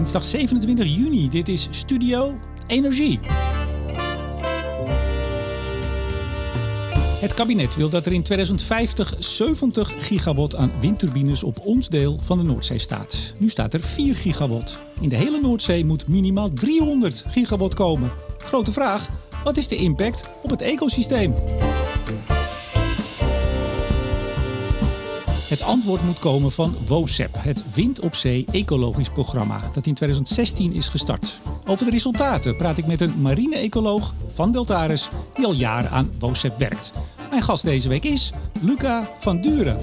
Dinsdag 0.00 0.24
27 0.24 0.86
juni. 0.96 1.28
Dit 1.28 1.48
is 1.48 1.68
Studio 1.70 2.38
Energie. 2.66 3.20
Het 7.20 7.34
kabinet 7.34 7.76
wil 7.76 7.88
dat 7.88 8.06
er 8.06 8.12
in 8.12 8.22
2050 8.22 9.14
70 9.18 9.94
gigawatt 9.98 10.56
aan 10.56 10.72
windturbines 10.80 11.42
op 11.42 11.66
ons 11.66 11.88
deel 11.88 12.18
van 12.22 12.38
de 12.38 12.44
Noordzee 12.44 12.78
staat. 12.78 13.34
Nu 13.36 13.48
staat 13.48 13.74
er 13.74 13.80
4 13.80 14.14
gigawatt. 14.14 14.78
In 15.00 15.08
de 15.08 15.16
hele 15.16 15.40
Noordzee 15.40 15.84
moet 15.84 16.08
minimaal 16.08 16.52
300 16.52 17.24
gigawatt 17.26 17.74
komen. 17.74 18.10
Grote 18.38 18.72
vraag: 18.72 19.08
wat 19.44 19.56
is 19.56 19.68
de 19.68 19.76
impact 19.76 20.24
op 20.42 20.50
het 20.50 20.62
ecosysteem? 20.62 21.34
Het 25.50 25.62
antwoord 25.62 26.02
moet 26.02 26.18
komen 26.18 26.52
van 26.52 26.76
WOSEP, 26.86 27.34
het 27.38 27.74
Wind 27.74 28.00
op 28.00 28.14
Zee 28.14 28.44
Ecologisch 28.52 29.08
Programma, 29.08 29.70
dat 29.72 29.86
in 29.86 29.94
2016 29.94 30.72
is 30.72 30.88
gestart. 30.88 31.40
Over 31.66 31.84
de 31.84 31.90
resultaten 31.90 32.56
praat 32.56 32.78
ik 32.78 32.86
met 32.86 33.00
een 33.00 33.20
marine-ecoloog 33.20 34.14
van 34.32 34.52
Deltares 34.52 35.08
die 35.34 35.44
al 35.44 35.52
jaren 35.52 35.90
aan 35.90 36.12
WOSEP 36.18 36.58
werkt. 36.58 36.92
Mijn 37.30 37.42
gast 37.42 37.64
deze 37.64 37.88
week 37.88 38.04
is 38.04 38.32
Luca 38.60 39.10
van 39.18 39.40
Duren. 39.40 39.78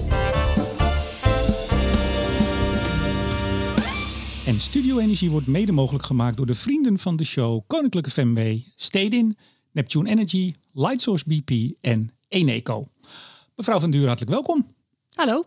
En 4.46 4.60
Studio 4.60 4.98
Energie 4.98 5.30
wordt 5.30 5.46
mede 5.46 5.72
mogelijk 5.72 6.04
gemaakt 6.04 6.36
door 6.36 6.46
de 6.46 6.54
vrienden 6.54 6.98
van 6.98 7.16
de 7.16 7.24
show 7.24 7.60
Koninklijke 7.66 8.10
FMW, 8.10 8.58
Stedin, 8.74 9.36
Neptune 9.72 10.10
Energy, 10.10 10.54
Lightsource 10.72 11.24
BP 11.26 11.76
en 11.80 12.10
Eneco. 12.28 12.86
Mevrouw 13.56 13.80
van 13.80 13.90
Duren, 13.90 14.06
hartelijk 14.06 14.32
welkom. 14.32 14.76
Hallo. 15.18 15.44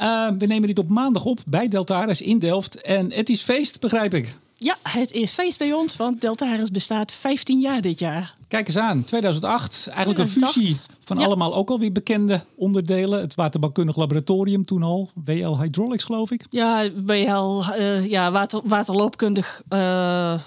Uh, 0.00 0.28
we 0.38 0.46
nemen 0.46 0.68
dit 0.68 0.78
op 0.78 0.88
maandag 0.88 1.24
op 1.24 1.38
bij 1.46 1.68
Deltaris 1.68 2.20
in 2.20 2.38
Delft. 2.38 2.80
En 2.80 3.12
het 3.12 3.28
is 3.28 3.42
feest, 3.42 3.80
begrijp 3.80 4.14
ik. 4.14 4.36
Ja, 4.56 4.76
het 4.82 5.12
is 5.12 5.32
feest 5.32 5.58
bij 5.58 5.72
ons, 5.72 5.96
want 5.96 6.20
Deltaris 6.20 6.70
bestaat 6.70 7.12
15 7.12 7.60
jaar 7.60 7.80
dit 7.80 7.98
jaar. 7.98 8.34
Kijk 8.48 8.66
eens 8.66 8.78
aan, 8.78 9.04
2008. 9.04 9.86
Eigenlijk 9.88 10.18
een 10.18 10.28
fusie 10.28 10.76
van 11.04 11.18
allemaal 11.18 11.54
ook 11.54 11.70
alweer 11.70 11.92
bekende 11.92 12.44
onderdelen. 12.54 13.20
Het 13.20 13.34
waterbouwkundig 13.34 13.96
laboratorium 13.96 14.64
toen 14.64 14.82
al. 14.82 15.10
WL 15.24 15.60
Hydraulics, 15.60 16.04
geloof 16.04 16.30
ik. 16.30 16.44
Ja, 16.50 16.90
WL, 17.04 17.62
uh, 17.76 18.06
ja, 18.06 18.30
water, 18.30 18.60
waterloopkundig... 18.64 19.62
Uh, 19.70 20.40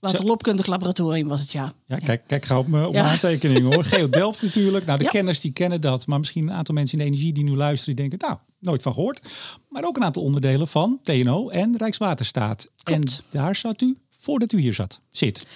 Waterloopkundig 0.00 0.66
laboratorium 0.66 1.28
was 1.28 1.40
het, 1.40 1.52
ja. 1.52 1.72
Ja, 1.86 1.96
kijk, 1.96 2.22
kijk 2.26 2.44
ga 2.44 2.58
op 2.58 2.66
mijn 2.66 2.98
aantekening 2.98 3.74
hoor. 3.74 3.84
Geo 3.94 4.08
Delft 4.08 4.42
natuurlijk. 4.42 4.86
Nou, 4.86 4.98
de 4.98 5.08
kenners 5.08 5.40
die 5.40 5.52
kennen 5.52 5.80
dat. 5.80 6.06
Maar 6.06 6.18
misschien 6.18 6.48
een 6.48 6.54
aantal 6.54 6.74
mensen 6.74 6.98
in 6.98 7.04
de 7.04 7.10
energie 7.10 7.32
die 7.32 7.44
nu 7.44 7.56
luisteren, 7.56 7.96
die 7.96 8.08
denken, 8.08 8.28
nou, 8.28 8.40
nooit 8.58 8.82
van 8.82 8.92
gehoord. 8.92 9.28
Maar 9.68 9.84
ook 9.84 9.96
een 9.96 10.04
aantal 10.04 10.22
onderdelen 10.22 10.68
van 10.68 10.98
TNO 11.02 11.48
en 11.48 11.76
Rijkswaterstaat. 11.76 12.70
En 12.84 13.02
daar 13.30 13.56
zat 13.56 13.80
u 13.80 13.94
voordat 14.18 14.52
u 14.52 14.58
hier 14.58 14.74
zat, 14.74 15.00
zit. 15.10 15.46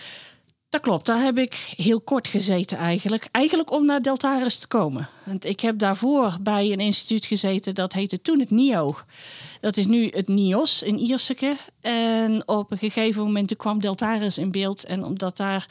Dat 0.70 0.80
klopt, 0.80 1.06
daar 1.06 1.22
heb 1.22 1.38
ik 1.38 1.72
heel 1.76 2.00
kort 2.00 2.28
gezeten 2.28 2.78
eigenlijk. 2.78 3.28
Eigenlijk 3.30 3.70
om 3.70 3.86
naar 3.86 4.02
Deltaris 4.02 4.58
te 4.58 4.66
komen. 4.66 5.08
Want 5.24 5.44
ik 5.44 5.60
heb 5.60 5.78
daarvoor 5.78 6.36
bij 6.40 6.72
een 6.72 6.80
instituut 6.80 7.26
gezeten, 7.26 7.74
dat 7.74 7.92
heette 7.92 8.22
toen 8.22 8.40
het 8.40 8.50
NIO. 8.50 8.94
Dat 9.60 9.76
is 9.76 9.86
nu 9.86 10.10
het 10.14 10.28
NIOS 10.28 10.82
in 10.82 10.98
Ierseke. 10.98 11.56
En 11.80 12.48
op 12.48 12.70
een 12.70 12.78
gegeven 12.78 13.22
moment 13.22 13.56
kwam 13.56 13.80
Deltaris 13.80 14.38
in 14.38 14.50
beeld. 14.50 14.84
En 14.84 15.04
omdat 15.04 15.36
daar 15.36 15.66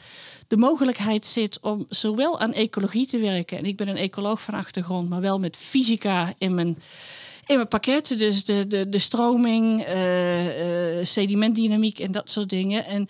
de 0.48 0.56
mogelijkheid 0.56 1.26
zit 1.26 1.60
om 1.60 1.86
zowel 1.88 2.40
aan 2.40 2.52
ecologie 2.52 3.06
te 3.06 3.18
werken... 3.18 3.58
en 3.58 3.64
ik 3.64 3.76
ben 3.76 3.88
een 3.88 3.96
ecoloog 3.96 4.42
van 4.42 4.54
achtergrond, 4.54 5.08
maar 5.08 5.20
wel 5.20 5.38
met 5.38 5.56
fysica 5.56 6.34
in 6.38 6.54
mijn 6.54 6.78
in 7.46 7.56
mijn 7.56 7.68
pakket. 7.68 8.18
Dus 8.18 8.44
de, 8.44 8.66
de, 8.66 8.88
de 8.88 8.98
stroming, 8.98 9.88
uh, 9.88 10.98
uh, 10.98 11.04
sedimentdynamiek 11.04 11.98
en 11.98 12.12
dat 12.12 12.30
soort 12.30 12.48
dingen. 12.48 12.84
En 12.84 13.08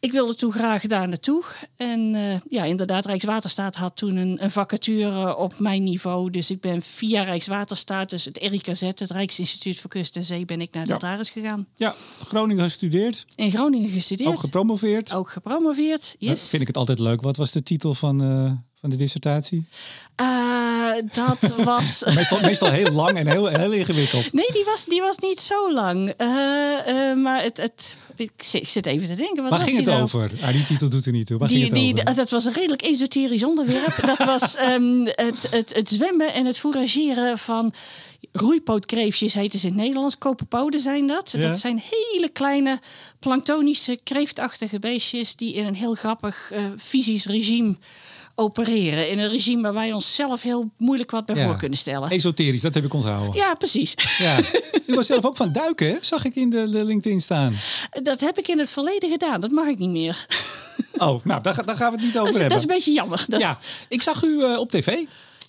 ik 0.00 0.12
wilde 0.12 0.34
toen 0.34 0.52
graag 0.52 0.82
daar 0.82 1.08
naartoe. 1.08 1.44
En 1.76 2.14
uh, 2.14 2.40
ja, 2.48 2.64
inderdaad, 2.64 3.06
Rijkswaterstaat 3.06 3.76
had 3.76 3.96
toen 3.96 4.16
een, 4.16 4.42
een, 4.42 4.50
vacature 4.50 5.36
op 5.36 5.58
mijn 5.58 5.82
niveau. 5.82 6.30
Dus 6.30 6.50
ik 6.50 6.60
ben 6.60 6.82
via 6.82 7.22
Rijkswaterstaat, 7.22 8.10
dus 8.10 8.24
het 8.24 8.36
RIKZ, 8.36 8.80
het 8.80 9.00
Rijksinstituut 9.00 9.80
voor 9.80 9.90
Kust 9.90 10.16
en 10.16 10.24
Zee, 10.24 10.44
ben 10.44 10.60
ik 10.60 10.74
naar 10.74 10.82
ja. 10.82 10.88
Deltaris 10.88 11.30
gegaan. 11.30 11.66
Ja, 11.74 11.94
Groningen 12.24 12.64
gestudeerd. 12.64 13.24
In 13.34 13.50
Groningen 13.50 13.90
gestudeerd. 13.90 14.30
Ook 14.30 14.38
gepromoveerd. 14.38 15.12
Ook 15.12 15.30
gepromoveerd, 15.30 16.16
yes. 16.18 16.50
vind 16.50 16.62
ik 16.62 16.68
het 16.68 16.76
altijd 16.76 16.98
leuk. 16.98 17.20
Wat 17.20 17.36
was 17.36 17.50
de 17.50 17.62
titel 17.62 17.94
van, 17.94 18.22
uh, 18.22 18.52
van 18.80 18.90
de 18.90 18.96
dissertatie? 18.96 19.64
Uh, 20.20 20.92
dat 21.12 21.54
was. 21.64 22.04
meestal, 22.14 22.40
meestal 22.40 22.70
heel 22.70 22.90
lang 22.90 23.16
en 23.16 23.26
heel, 23.26 23.46
heel 23.46 23.72
ingewikkeld. 23.72 24.32
Nee, 24.32 24.52
die 24.52 24.64
was, 24.64 24.84
die 24.84 25.00
was 25.00 25.18
niet 25.18 25.40
zo 25.40 25.72
lang. 25.72 26.12
Uh, 26.18 26.26
uh, 26.88 27.16
maar 27.16 27.42
het, 27.42 27.56
het, 27.56 27.96
ik, 28.16 28.32
zit 28.66 28.86
even 28.86 29.08
te 29.08 29.14
denken. 29.14 29.42
Wat 29.42 29.50
Waar 29.50 29.58
was 29.58 29.68
ging 29.68 29.76
het 29.76 29.86
nou? 29.86 30.02
over? 30.02 30.30
Ah, 30.42 30.52
die 30.52 30.64
titel 30.64 30.88
doet 30.88 31.06
er 31.06 31.12
niet 31.12 31.26
toe. 31.26 31.38
Waar 31.38 31.48
die, 31.48 31.56
ging 31.58 31.72
het 31.72 31.82
die, 31.82 32.00
over? 32.00 32.14
Dat 32.14 32.30
was 32.30 32.44
een 32.44 32.52
redelijk 32.52 32.82
esoterisch 32.82 33.44
onderwerp. 33.44 33.96
dat 34.16 34.24
was 34.24 34.56
um, 34.60 35.06
het, 35.06 35.46
het, 35.50 35.74
het 35.74 35.88
zwemmen 35.88 36.32
en 36.32 36.46
het 36.46 36.58
fourageren 36.58 37.38
van 37.38 37.74
roeipootkreeftjes 38.32 39.34
heten 39.34 39.58
ze 39.58 39.66
in 39.66 39.72
het 39.72 39.82
Nederlands. 39.82 40.18
Koperpoden 40.18 40.80
zijn 40.80 41.06
dat. 41.06 41.30
Ja. 41.32 41.48
Dat 41.48 41.58
zijn 41.58 41.82
hele 41.90 42.28
kleine 42.28 42.78
planktonische 43.18 43.98
kreeftachtige 44.02 44.78
beestjes 44.78 45.36
die 45.36 45.54
in 45.54 45.66
een 45.66 45.74
heel 45.74 45.94
grappig 45.94 46.50
uh, 46.52 46.58
fysisch 46.78 47.26
regime 47.26 47.76
opereren. 48.38 49.10
In 49.10 49.18
een 49.18 49.28
regime 49.30 49.62
waar 49.62 49.74
wij 49.74 49.92
onszelf 49.92 50.42
heel 50.42 50.70
moeilijk 50.78 51.10
wat 51.10 51.26
bij 51.26 51.36
Ja. 51.36 51.44
voor 51.46 51.56
kunnen 51.56 51.78
stellen. 51.78 52.10
Esoterisch, 52.10 52.60
dat 52.60 52.74
heb 52.74 52.84
ik 52.84 52.94
onthouden. 52.94 53.34
Ja, 53.34 53.54
precies. 53.54 53.94
Ja. 54.18 54.40
U 54.86 54.94
was 54.94 55.06
zelf 55.06 55.24
ook 55.24 55.36
van 55.36 55.52
duiken, 55.52 55.86
hè? 55.86 55.96
zag 56.00 56.24
ik 56.24 56.34
in 56.34 56.50
de, 56.50 56.68
LinkedIn 56.84 57.20
staan. 57.20 57.54
Dat 58.02 58.20
heb 58.20 58.38
ik 58.38 58.48
in 58.48 58.58
het 58.58 58.70
verleden 58.70 59.10
gedaan. 59.10 59.40
Dat 59.40 59.50
mag 59.50 59.66
ik 59.66 59.78
niet 59.78 59.90
meer. 59.90 60.26
Oh, 60.98 61.24
nou, 61.24 61.42
daar, 61.42 61.64
daar 61.64 61.76
gaan 61.76 61.90
we 61.92 61.96
het 61.96 62.04
niet 62.06 62.18
over 62.18 62.24
Dat 62.24 62.26
is, 62.26 62.32
dat 62.32 62.40
hebben. 62.40 62.56
is 62.56 62.62
een 62.62 62.68
beetje 62.68 62.92
jammer. 62.92 63.24
Dat, 63.28 63.40
Ja, 63.40 63.58
ik 63.88 64.02
zag 64.02 64.22
u 64.22 64.42
eh, 64.44 64.58
op 64.58 64.70
tv. 64.70 64.86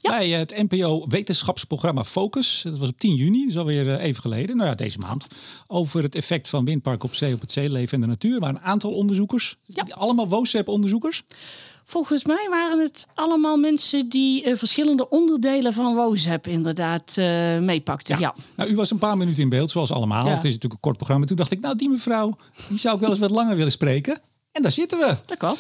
Ja. 0.02 0.10
Bij 0.18 0.30
het 0.30 0.70
NPO 0.70 1.06
wetenschapsprogramma 1.08 2.04
Focus. 2.04 2.62
Dat 2.64 2.78
was 2.78 2.90
op 2.90 3.00
10 3.00 3.16
juni, 3.16 3.40
dat 3.42 3.50
is 3.50 3.58
alweer 3.58 3.96
eh, 3.98 4.04
even 4.06 4.22
geleden. 4.22 4.56
Nou 4.58 4.70
ja, 4.70 4.76
deze 4.76 4.98
maand. 4.98 5.26
Over 5.68 6.04
het 6.04 6.16
effect 6.16 6.50
van 6.50 6.66
windparken 6.66 7.10
op 7.10 7.16
zee, 7.16 7.34
op 7.34 7.42
het 7.42 7.52
zeeleven 7.52 7.94
en 7.94 8.02
de 8.02 8.08
natuur. 8.08 8.40
Maar 8.40 8.50
een 8.50 8.60
aantal 8.60 8.92
onderzoekers. 8.92 9.56
Ja. 9.66 9.86
Allemaal 9.90 10.28
WOSEP-onderzoekers. 10.28 11.24
Volgens 11.90 12.26
mij 12.26 12.48
waren 12.50 12.80
het 12.80 13.08
allemaal 13.14 13.58
mensen 13.58 14.10
die 14.10 14.44
eh, 14.44 14.56
verschillende 14.56 15.10
onderdelen 15.10 15.74
van 15.74 15.96
WOZEP 15.96 16.48
inderdaad 16.48 17.18
eh, 17.18 17.26
meepakten. 17.60 18.20
Ja. 18.20 18.34
Nou, 18.56 18.70
u 18.70 18.76
was 18.76 18.92
een 18.92 18.98
paar 18.98 19.18
minuten 19.18 19.44
in 19.44 19.50
beeld, 19.50 19.72
zoals 19.72 19.92
allemaal. 19.92 20.26
Ja. 20.26 20.30
Het 20.30 20.38
is 20.38 20.44
natuurlijk 20.44 20.74
een 20.74 20.80
kort 20.80 20.96
programma. 20.96 21.26
Toen 21.26 21.36
dacht 21.36 21.52
ik, 21.52 21.60
nou, 21.60 21.76
die 21.76 21.90
mevrouw, 21.90 22.38
die 22.68 22.78
zou 22.78 22.96
ik 22.96 23.02
wel 23.02 23.10
eens 23.10 23.20
wat 23.20 23.30
langer 23.30 23.56
willen 23.56 23.72
spreken. 23.72 24.22
En 24.52 24.62
daar 24.62 24.72
zitten 24.72 25.00
we. 25.00 25.16
dat 25.26 25.38
kan. 25.38 25.56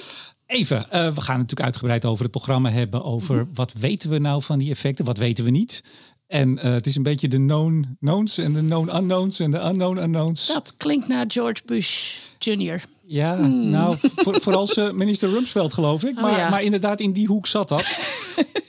Even, 0.45 0.91
eh, 0.91 1.13
we 1.13 1.21
gaan 1.21 1.37
natuurlijk 1.37 1.65
uitgebreid 1.65 2.05
over 2.05 2.23
het 2.23 2.31
programma 2.31 2.69
hebben. 2.71 3.03
Over 3.03 3.47
wat 3.53 3.73
weten 3.73 4.09
we 4.09 4.19
nou 4.19 4.41
van 4.41 4.59
die 4.59 4.71
effecten, 4.71 5.05
wat 5.05 5.17
weten 5.17 5.43
we 5.43 5.51
niet. 5.51 5.83
En 6.29 6.59
eh, 6.59 6.71
het 6.71 6.85
is 6.85 6.95
een 6.95 7.03
beetje 7.03 7.27
de 7.27 7.37
known 7.37 7.97
knowns 7.99 8.37
en 8.37 8.53
de 8.53 8.59
known 8.59 8.95
unknowns 8.95 9.39
en 9.39 9.51
de 9.51 9.57
unknown 9.59 9.97
unknowns. 9.97 10.47
Dat 10.47 10.73
klinkt 10.77 11.07
naar 11.07 11.25
George 11.27 11.61
Bush 11.65 12.15
Jr. 12.39 12.81
Ja, 13.05 13.35
nou, 13.47 13.95
voor, 14.15 14.41
vooral 14.41 14.67
ze- 14.67 14.91
minister 14.93 15.29
Rumsfeld 15.29 15.73
geloof 15.73 16.03
ik. 16.03 16.17
Oh, 16.17 16.23
Maar, 16.23 16.37
ja. 16.39 16.49
maar 16.49 16.63
inderdaad, 16.63 16.99
in 16.99 17.11
die 17.11 17.27
hoek 17.27 17.47
zat 17.47 17.69
dat. 17.69 17.85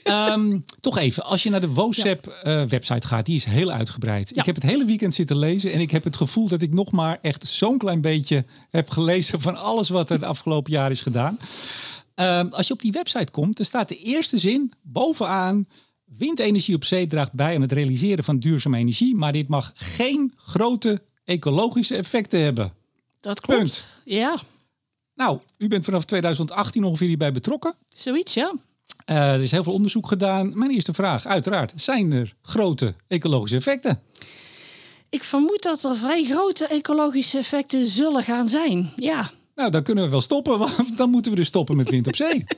Ehm, 0.03 0.59
toch 0.79 0.97
even, 0.97 1.23
als 1.23 1.43
je 1.43 1.49
naar 1.49 1.61
de 1.61 1.67
WOSEP-website 1.73 3.07
gaat, 3.07 3.25
die 3.25 3.35
is 3.35 3.43
heel 3.43 3.71
uitgebreid. 3.71 4.29
Ja. 4.29 4.39
Ik 4.39 4.45
heb 4.45 4.55
het 4.55 4.63
hele 4.63 4.85
weekend 4.85 5.13
zitten 5.13 5.37
lezen 5.37 5.71
en 5.71 5.79
ik 5.79 5.91
heb 5.91 6.03
het 6.03 6.15
gevoel 6.15 6.47
dat 6.47 6.61
ik 6.61 6.73
nog 6.73 6.91
maar 6.91 7.17
echt 7.21 7.47
zo'n 7.47 7.77
klein 7.77 8.01
beetje 8.01 8.45
heb 8.69 8.89
gelezen 8.89 9.41
van 9.41 9.55
alles 9.55 9.89
wat 9.89 10.09
er 10.09 10.19
de 10.19 10.25
afgelopen 10.25 10.71
jaar 10.71 10.91
is 10.91 11.01
gedaan. 11.01 11.39
Ehm, 12.15 12.47
als 12.47 12.67
je 12.67 12.73
op 12.73 12.81
die 12.81 12.91
website 12.91 13.31
komt, 13.31 13.57
dan 13.57 13.65
staat 13.65 13.87
de 13.87 13.97
eerste 13.97 14.37
zin 14.37 14.73
bovenaan. 14.81 15.67
Windenergie 16.17 16.75
op 16.75 16.83
zee 16.83 17.07
draagt 17.07 17.33
bij 17.33 17.55
aan 17.55 17.61
het 17.61 17.71
realiseren 17.71 18.23
van 18.23 18.39
duurzame 18.39 18.77
energie, 18.77 19.15
maar 19.15 19.31
dit 19.31 19.49
mag 19.49 19.71
geen 19.75 20.33
grote 20.35 21.01
ecologische 21.25 21.95
effecten 21.95 22.41
hebben. 22.43 22.71
Dat 23.19 23.39
klopt. 23.41 23.59
Punt. 23.59 24.01
Ja, 24.05 24.39
Nou, 25.15 25.39
u 25.57 25.67
bent 25.67 25.85
vanaf 25.85 26.05
2018 26.05 26.83
ongeveer 26.83 27.07
hierbij 27.07 27.31
betrokken. 27.31 27.75
zoiets 27.93 28.33
ja. 28.33 28.53
Eh, 29.05 29.33
er 29.33 29.41
is 29.41 29.51
heel 29.51 29.63
veel 29.63 29.73
onderzoek 29.73 30.07
gedaan. 30.07 30.57
Mijn 30.57 30.71
eerste 30.71 30.93
vraag, 30.93 31.25
uiteraard, 31.25 31.73
zijn 31.75 32.11
er 32.11 32.33
grote 32.41 32.95
ecologische 33.07 33.55
effecten? 33.55 34.01
Ik 35.09 35.23
vermoed 35.23 35.63
dat 35.63 35.83
er 35.83 35.95
vrij 35.97 36.23
grote 36.23 36.67
ecologische 36.67 37.37
effecten 37.37 37.85
zullen 37.87 38.23
gaan 38.23 38.49
zijn. 38.49 38.91
Ja. 38.95 39.31
Nou, 39.55 39.71
dan 39.71 39.83
kunnen 39.83 40.03
we 40.03 40.09
wel 40.09 40.21
stoppen, 40.21 40.59
want 40.59 40.97
dan 40.97 41.09
moeten 41.09 41.31
we 41.31 41.37
dus 41.37 41.47
stoppen 41.47 41.75
met 41.75 41.89
wind 41.89 42.07
op 42.07 42.15
zee. 42.15 42.43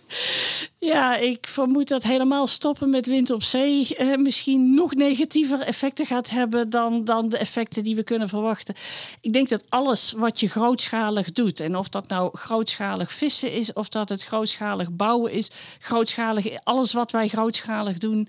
Ja, 0.79 1.15
ik 1.15 1.47
vermoed 1.47 1.87
dat 1.87 2.03
helemaal 2.03 2.47
stoppen 2.47 2.89
met 2.89 3.05
wind 3.05 3.31
op 3.31 3.43
zee 3.43 3.95
eh, 3.95 4.17
misschien 4.17 4.73
nog 4.73 4.93
negatiever 4.93 5.59
effecten 5.59 6.05
gaat 6.05 6.29
hebben 6.29 6.69
dan, 6.69 7.05
dan 7.05 7.29
de 7.29 7.37
effecten 7.37 7.83
die 7.83 7.95
we 7.95 8.03
kunnen 8.03 8.29
verwachten. 8.29 8.75
Ik 9.21 9.33
denk 9.33 9.49
dat 9.49 9.65
alles 9.69 10.13
wat 10.17 10.39
je 10.39 10.47
grootschalig 10.47 11.31
doet, 11.31 11.59
en 11.59 11.75
of 11.75 11.89
dat 11.89 12.07
nou 12.07 12.37
grootschalig 12.37 13.11
vissen 13.11 13.51
is, 13.51 13.73
of 13.73 13.89
dat 13.89 14.09
het 14.09 14.23
grootschalig 14.23 14.91
bouwen 14.91 15.31
is, 15.31 15.51
grootschalig, 15.79 16.45
alles 16.63 16.93
wat 16.93 17.11
wij 17.11 17.27
grootschalig 17.27 17.97
doen, 17.97 18.27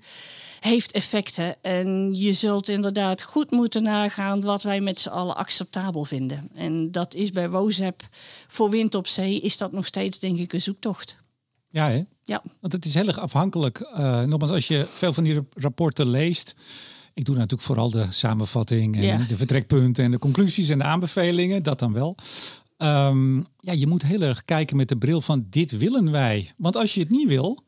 heeft 0.65 0.91
effecten. 0.91 1.63
En 1.63 2.13
je 2.13 2.33
zult 2.33 2.69
inderdaad 2.69 3.21
goed 3.21 3.51
moeten 3.51 3.83
nagaan 3.83 4.41
wat 4.41 4.63
wij 4.63 4.81
met 4.81 4.99
z'n 4.99 5.09
allen 5.09 5.35
acceptabel 5.35 6.05
vinden. 6.05 6.49
En 6.53 6.91
dat 6.91 7.13
is 7.13 7.31
bij 7.31 7.49
WOZEP 7.49 8.07
voor 8.47 8.69
wind 8.69 8.95
op 8.95 9.07
zee 9.07 9.39
is 9.39 9.57
dat 9.57 9.71
nog 9.71 9.85
steeds 9.85 10.19
denk 10.19 10.37
ik 10.37 10.53
een 10.53 10.61
zoektocht. 10.61 11.17
Ja, 11.69 11.89
hè? 11.89 12.03
Ja. 12.21 12.41
Want 12.59 12.73
het 12.73 12.85
is 12.85 12.93
heel 12.93 13.07
erg 13.07 13.19
afhankelijk. 13.19 13.79
Uh, 13.97 14.21
nogmaals, 14.23 14.51
als 14.51 14.67
je 14.67 14.85
veel 14.89 15.13
van 15.13 15.23
die 15.23 15.41
rapporten 15.53 16.07
leest. 16.09 16.55
Ik 17.13 17.25
doe 17.25 17.35
natuurlijk 17.35 17.61
vooral 17.61 17.89
de 17.89 18.05
samenvatting 18.09 18.95
en 18.95 19.03
Ja. 19.03 19.17
de 19.17 19.37
vertrekpunten 19.37 20.03
en 20.03 20.11
de 20.11 20.19
conclusies 20.19 20.69
en 20.69 20.77
de 20.77 20.83
aanbevelingen. 20.83 21.63
Dat 21.63 21.79
dan 21.79 21.93
wel. 21.93 22.15
Ehm, 22.77 23.37
ja, 23.37 23.71
je 23.73 23.87
moet 23.87 24.01
heel 24.03 24.21
erg 24.21 24.45
kijken 24.45 24.77
met 24.77 24.89
de 24.89 24.97
bril 24.97 25.21
van 25.21 25.45
dit 25.49 25.77
willen 25.77 26.11
wij. 26.11 26.53
Want 26.57 26.75
als 26.75 26.93
je 26.93 26.99
het 26.99 27.09
niet 27.09 27.27
wil, 27.27 27.63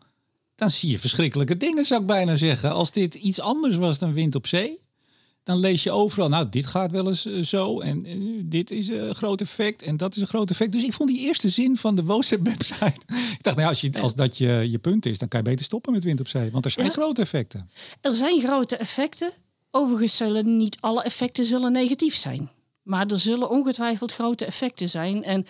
dan 0.57 0.69
zie 0.71 0.91
je 0.91 0.99
verschrikkelijke 0.99 1.57
dingen, 1.57 1.85
zou 1.85 2.01
ik 2.01 2.07
bijna 2.07 2.35
zeggen. 2.35 2.71
Als 2.71 2.91
dit 2.91 3.13
iets 3.13 3.39
anders 3.39 3.75
was 3.75 3.99
dan 3.99 4.13
wind 4.13 4.35
op 4.35 4.47
zee, 4.47 4.79
dan 5.43 5.59
lees 5.59 5.83
je 5.83 5.91
overal, 5.91 6.29
nou, 6.29 6.49
dit 6.49 6.65
gaat 6.65 6.91
wel 6.91 7.07
eens 7.07 7.25
eh, 7.25 7.43
zo 7.43 7.79
en 7.79 8.05
eh, 8.05 8.15
dit 8.43 8.71
is 8.71 8.87
een 8.87 9.15
groot 9.15 9.41
effect 9.41 9.81
en 9.81 9.97
dat 9.97 10.15
is 10.15 10.21
een 10.21 10.27
groot 10.27 10.49
effect. 10.49 10.71
Dus 10.71 10.83
ik 10.83 10.93
vond 10.93 11.09
die 11.09 11.19
eerste 11.19 11.49
zin 11.49 11.77
van 11.77 11.95
de 11.95 12.03
WOZEP-website, 12.03 12.99
ik 13.37 13.43
dacht, 13.43 13.55
nou, 13.55 13.69
als, 13.69 13.81
je, 13.81 14.01
als 14.01 14.15
dat 14.15 14.37
je, 14.37 14.67
je 14.69 14.79
punt 14.79 15.05
is, 15.05 15.17
dan 15.17 15.27
kan 15.27 15.39
je 15.39 15.45
beter 15.49 15.65
stoppen 15.65 15.93
met 15.93 16.03
wind 16.03 16.19
op 16.19 16.27
zee, 16.27 16.51
want 16.51 16.65
er 16.65 16.71
zijn 16.71 16.85
Ja. 16.85 16.91
grote 16.91 17.21
effecten. 17.21 17.69
Er 18.01 18.15
zijn 18.15 18.41
grote 18.41 18.75
effecten. 18.75 19.31
Overigens 19.71 20.17
zullen 20.17 20.57
niet 20.57 20.77
alle 20.79 21.03
effecten 21.03 21.45
zullen 21.45 21.71
negatief 21.71 22.15
zijn. 22.15 22.49
Maar 22.83 23.05
er 23.05 23.19
zullen 23.19 23.49
ongetwijfeld 23.49 24.13
grote 24.13 24.45
effecten 24.45 24.89
zijn. 24.89 25.23
En 25.23 25.45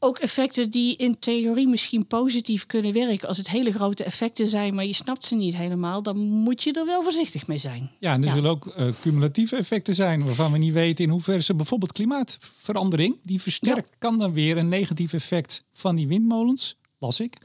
ook 0.00 0.18
effecten 0.18 0.70
die 0.70 0.96
in 0.96 1.18
theorie 1.18 1.68
misschien 1.68 2.06
positief 2.06 2.66
kunnen 2.66 2.92
werken. 2.92 3.28
Als 3.28 3.36
het 3.36 3.48
hele 3.48 3.72
grote 3.72 4.04
effecten 4.04 4.48
zijn, 4.48 4.74
maar 4.74 4.84
je 4.84 4.92
snapt 4.92 5.24
ze 5.24 5.34
niet 5.36 5.56
helemaal, 5.56 6.02
dan 6.02 6.18
moet 6.18 6.62
je 6.62 6.72
er 6.72 6.86
wel 6.86 7.02
voorzichtig 7.02 7.46
mee 7.46 7.58
zijn. 7.58 7.90
Ja, 8.00 8.12
en 8.12 8.20
er 8.22 8.28
Ja. 8.28 8.34
zullen 8.34 8.50
ook 8.50 8.66
eh, 8.66 8.88
cumulatieve 9.00 9.56
effecten 9.56 9.94
zijn 9.94 10.24
waarvan 10.24 10.52
we 10.52 10.58
niet 10.58 10.72
weten 10.72 11.04
in 11.04 11.10
hoeverre 11.10 11.42
ze 11.42 11.54
bijvoorbeeld 11.54 11.92
klimaatverandering, 11.92 13.20
die 13.22 13.40
versterkt, 13.42 13.90
kan 13.98 14.18
dan 14.18 14.32
weer 14.32 14.56
een 14.56 14.68
negatief 14.68 15.12
effect 15.12 15.64
van 15.72 15.96
die 15.96 16.08
windmolens, 16.08 16.76
las 16.98 17.20
ik, 17.20 17.36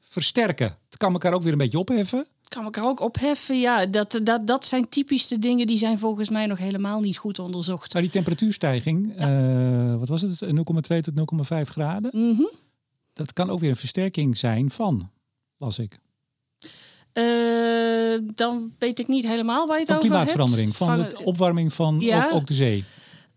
versterken. 0.00 0.76
Het 0.88 0.96
kan 0.98 1.12
elkaar 1.12 1.32
ook 1.32 1.42
weer 1.42 1.52
een 1.52 1.58
beetje 1.58 1.78
opheffen. 1.78 2.26
Kan 2.50 2.64
elkaar 2.64 2.84
ook 2.84 3.00
opheffen. 3.00 3.60
Ja, 3.60 3.86
dat, 3.86 4.20
dat, 4.22 4.46
dat 4.46 4.64
zijn 4.64 4.88
typisch 4.88 5.28
de 5.28 5.38
dingen 5.38 5.66
die 5.66 5.78
zijn 5.78 5.98
volgens 5.98 6.28
mij 6.28 6.46
nog 6.46 6.58
helemaal 6.58 7.00
niet 7.00 7.16
goed 7.16 7.38
onderzocht. 7.38 7.92
Maar 7.92 8.02
die 8.02 8.10
temperatuurstijging, 8.10 9.16
eh, 9.16 9.94
wat 9.94 10.08
was 10.08 10.22
het, 10.22 10.40
0,2 10.40 11.00
tot 11.00 11.14
0,5 11.14 11.68
graden, 11.70 12.10
Mhm. 12.30 12.42
dat 13.12 13.32
kan 13.32 13.50
ook 13.50 13.60
weer 13.60 13.70
een 13.70 13.76
versterking 13.76 14.36
zijn 14.36 14.70
van, 14.70 15.10
las 15.56 15.78
ik. 15.78 15.98
Eh, 17.12 17.24
dan 18.34 18.72
weet 18.78 18.98
ik 18.98 19.08
niet 19.08 19.26
helemaal 19.26 19.66
waar 19.66 19.74
je 19.80 19.84
het 19.84 19.92
Van 19.92 19.96
over 19.96 20.10
hebt. 20.16 20.20
klimaatverandering, 20.32 20.76
van, 20.76 20.98
de 20.98 21.24
opwarming 21.24 21.72
van 21.72 22.00
Ja. 22.00 22.26
ook, 22.26 22.32
ook 22.34 22.46
de 22.46 22.54
zee. 22.54 22.84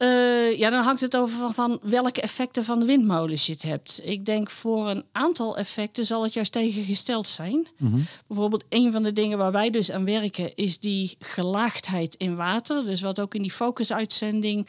Eh, 0.03 0.57
ja, 0.59 0.69
dan 0.69 0.83
hangt 0.83 1.01
het 1.01 1.17
over 1.17 1.37
van, 1.37 1.53
van 1.53 1.79
welke 1.81 2.21
effecten 2.21 2.65
van 2.65 2.79
de 2.79 2.85
windmolens 2.85 3.45
je 3.45 3.51
het 3.51 3.61
hebt. 3.61 3.99
Ik 4.03 4.25
denk 4.25 4.49
voor 4.49 4.89
een 4.89 5.03
aantal 5.11 5.57
effecten 5.57 6.05
zal 6.05 6.23
het 6.23 6.33
juist 6.33 6.51
tegengesteld 6.51 7.27
zijn. 7.27 7.67
Mhm. 7.77 7.99
Bijvoorbeeld 8.27 8.63
een 8.69 8.91
van 8.91 9.03
de 9.03 9.13
dingen 9.13 9.37
waar 9.37 9.51
wij 9.51 9.69
dus 9.69 9.91
aan 9.91 10.05
werken 10.05 10.55
is 10.55 10.79
die 10.79 11.15
gelaagdheid 11.19 12.15
in 12.15 12.35
water. 12.35 12.85
Dus 12.85 13.01
wat 13.01 13.19
ook 13.19 13.35
in 13.35 13.41
die 13.41 13.51
focusuitzending 13.51 14.67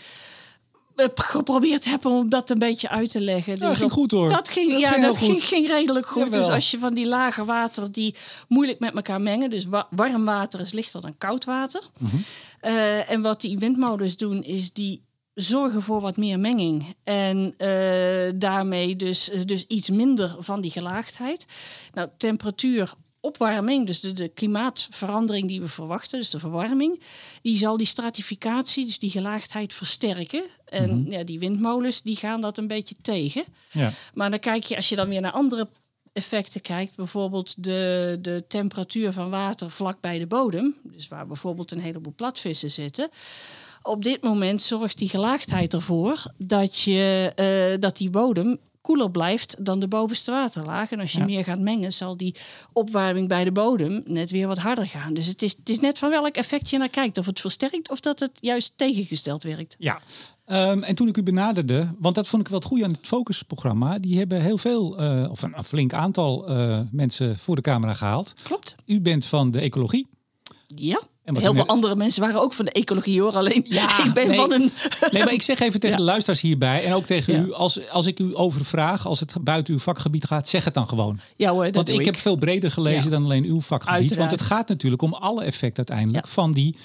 eh, 0.97 1.07
geprobeerd 1.15 1.85
hebben 1.85 2.11
om 2.11 2.29
dat 2.29 2.51
een 2.51 2.59
beetje 2.59 2.89
uit 2.89 3.11
te 3.11 3.21
leggen. 3.21 3.53
Ja, 3.53 3.59
Dus 3.59 3.69
dat 3.69 3.77
ging 3.77 3.91
op- 3.91 3.97
goed 3.99 4.11
hoor. 4.11 4.29
Dat 4.29 4.49
ging, 4.49 4.71
Dat 4.71 4.81
ja, 4.81 4.91
ging 4.91 5.03
dat 5.05 5.17
ging, 5.41 5.67
redelijk 5.69 6.07
goed. 6.07 6.23
Jawel. 6.25 6.39
Dus 6.41 6.49
als 6.51 6.71
je 6.71 6.79
van 6.79 6.95
die 6.95 7.07
lage 7.07 7.45
water 7.45 7.93
die 7.93 8.15
moeilijk 8.49 8.79
met 8.79 8.95
elkaar 8.95 9.21
mengen, 9.21 9.51
dus 9.51 9.65
wa- 9.65 9.87
warm 9.91 10.25
water 10.25 10.61
is 10.61 10.73
lichter 10.73 11.01
dan 11.01 11.19
koud 11.19 11.45
water. 11.45 11.83
Mhm. 11.99 12.17
Eh, 12.61 13.11
en 13.11 13.23
wat 13.23 13.41
die 13.41 13.59
windmolens 13.59 14.17
doen, 14.17 14.43
is 14.43 14.73
die 14.73 15.03
zorgen 15.35 15.83
voor 15.83 16.01
wat 16.01 16.17
meer 16.17 16.41
menging. 16.41 16.95
En 17.05 17.55
eh, 17.57 18.33
daarmee 18.35 18.97
dus, 18.97 19.31
eh, 19.31 19.41
dus 19.45 19.67
iets 19.67 19.91
minder 19.91 20.37
van 20.39 20.61
die 20.61 20.71
gelaagdheid. 20.71 21.47
Nou, 21.93 22.09
temperatuur. 22.17 22.93
Opwarming, 23.21 23.87
dus 23.87 24.01
de, 24.01 24.13
de 24.13 24.29
klimaatverandering 24.29 25.49
die 25.49 25.61
we 25.61 25.69
verwachten, 25.69 26.19
dus 26.19 26.31
de 26.31 26.39
verwarming, 26.39 27.01
die 27.43 27.57
zal 27.57 27.77
die 27.77 27.87
stratificatie, 27.87 28.85
dus 28.85 28.99
die 28.99 29.11
gelaagdheid 29.11 29.75
versterken. 29.75 30.45
En 30.65 31.07
ja, 31.09 31.25
die 31.25 31.39
windmolens 31.39 32.03
die 32.03 32.17
gaan 32.17 32.41
dat 32.41 32.59
een 32.59 32.67
beetje 32.67 32.95
tegen. 33.03 33.45
Ja. 33.71 33.91
Maar 34.15 34.31
dan 34.31 34.39
kijk 34.39 34.65
je, 34.65 34.77
als 34.77 34.89
je 34.89 34.97
dan 34.97 35.09
weer 35.09 35.21
naar 35.21 35.33
andere 35.33 35.69
effecten 36.15 36.61
kijkt, 36.61 36.97
bijvoorbeeld 36.97 37.65
de, 37.65 38.19
de 38.21 38.45
temperatuur 38.49 39.13
van 39.13 39.31
water 39.31 39.71
vlak 39.71 40.01
bij 40.01 40.19
de 40.19 40.27
bodem, 40.27 40.75
dus 40.83 41.09
waar 41.09 41.27
bijvoorbeeld 41.27 41.71
een 41.71 41.81
heleboel 41.81 42.15
platvissen 42.17 42.71
zitten. 42.71 43.11
Op 43.87 44.05
dit 44.05 44.23
moment 44.23 44.63
zorgt 44.63 44.99
die 44.99 45.09
gelaagdheid 45.09 45.73
ervoor 45.75 46.23
dat, 46.39 46.81
je, 46.81 47.33
eh, 47.35 47.81
dat 47.81 47.97
die 47.97 48.11
bodem 48.11 48.59
koeler 48.81 49.11
blijft 49.11 49.65
dan 49.65 49.81
de 49.81 49.89
bovenste 49.89 50.31
waterlaag. 50.31 50.91
En 50.93 51.01
als 51.01 51.13
je 51.13 51.19
Ja. 51.19 51.25
meer 51.25 51.45
gaat 51.45 51.59
mengen, 51.59 51.93
zal 51.93 52.17
die 52.17 52.35
opwarming 52.73 53.29
bij 53.29 53.45
de 53.45 53.53
bodem 53.53 54.03
net 54.07 54.31
weer 54.31 54.47
wat 54.47 54.59
harder 54.59 54.87
gaan. 54.87 55.15
Dus 55.15 55.27
het 55.27 55.43
is, 55.43 55.57
het 55.57 55.69
is 55.69 55.81
net 55.81 55.99
van 55.99 56.11
welk 56.11 56.35
effect 56.37 56.71
je 56.71 56.79
naar 56.79 56.89
kijkt. 56.89 57.19
Of 57.19 57.27
het 57.27 57.41
versterkt 57.41 57.91
of 57.91 58.01
dat 58.01 58.21
het 58.21 58.31
juist 58.41 58.73
tegengesteld 58.77 59.43
werkt. 59.43 59.77
Ja. 59.79 60.01
Ehm, 60.45 60.83
en 60.83 60.95
toen 60.95 61.09
ik 61.09 61.17
u 61.17 61.23
benaderde, 61.23 61.89
want 61.99 62.15
dat 62.15 62.29
vond 62.29 62.43
ik 62.43 62.49
wel 62.49 62.59
het 62.59 62.69
goede 62.69 62.85
aan 62.85 62.91
het 62.91 63.07
Focus-programma, 63.07 63.99
die 63.99 64.19
hebben 64.19 64.41
heel 64.43 64.59
veel, 64.59 64.99
eh, 64.99 65.27
of 65.31 65.43
een, 65.43 65.53
een 65.57 65.65
flink 65.65 65.93
aantal 65.93 66.49
eh, 66.49 66.81
mensen 66.91 67.39
voor 67.39 67.57
de 67.57 67.63
camera 67.63 67.95
gehaald. 67.95 68.35
Klopt. 68.43 68.75
U 68.87 69.01
bent 69.01 69.25
van 69.27 69.51
de 69.51 69.61
ecologie. 69.61 70.07
Ja. 70.67 71.01
En 71.25 71.37
Heel 71.37 71.55
veel 71.55 71.67
andere 71.67 71.97
mensen 71.97 72.21
waren 72.23 72.41
ook 72.41 72.53
van 72.53 72.65
de 72.65 72.71
ecologie 72.71 73.21
hoor. 73.21 73.33
Alleen 73.37 73.65
Ja, 73.69 73.99
ik 74.07 74.13
ben 74.13 74.27
nee. 74.29 74.37
van 74.37 74.53
een... 74.53 74.73
Nee, 75.11 75.25
maar 75.25 75.33
ik 75.33 75.43
zeg 75.43 75.61
even 75.61 75.81
tegen 75.81 75.97
Ja. 75.99 76.05
de 76.05 76.11
luisteraars 76.11 76.41
hierbij 76.41 76.85
en 76.85 76.93
ook 76.93 77.07
tegen 77.07 77.35
Ja. 77.35 77.41
u, 77.41 77.53
als, 77.53 77.91
als 77.91 78.07
ik 78.07 78.19
u 78.19 78.37
overvraag, 78.37 79.07
als 79.07 79.21
het 79.21 79.35
buiten 79.41 79.75
uw 79.75 79.81
vakgebied 79.81 80.25
gaat, 80.25 80.49
zeg 80.49 80.65
het 80.65 80.75
dan 80.75 80.89
gewoon. 80.89 81.21
Ja 81.37 81.51
hoor, 81.51 81.65
dat 81.65 81.75
Want 81.75 81.89
ik, 81.89 82.05
heb 82.05 82.17
veel 82.17 82.37
breder 82.37 82.71
gelezen 82.71 83.11
dan 83.11 83.25
alleen 83.25 83.45
uw 83.45 83.61
vakgebied. 83.61 84.01
Uiteraard. 84.01 84.31
Want 84.31 84.41
het 84.41 84.51
gaat 84.51 84.69
natuurlijk 84.69 85.03
om 85.03 85.15
alle 85.15 85.45
effecten 85.45 85.87
uiteindelijk 85.89 86.29
van 86.29 86.53
die 86.53 86.77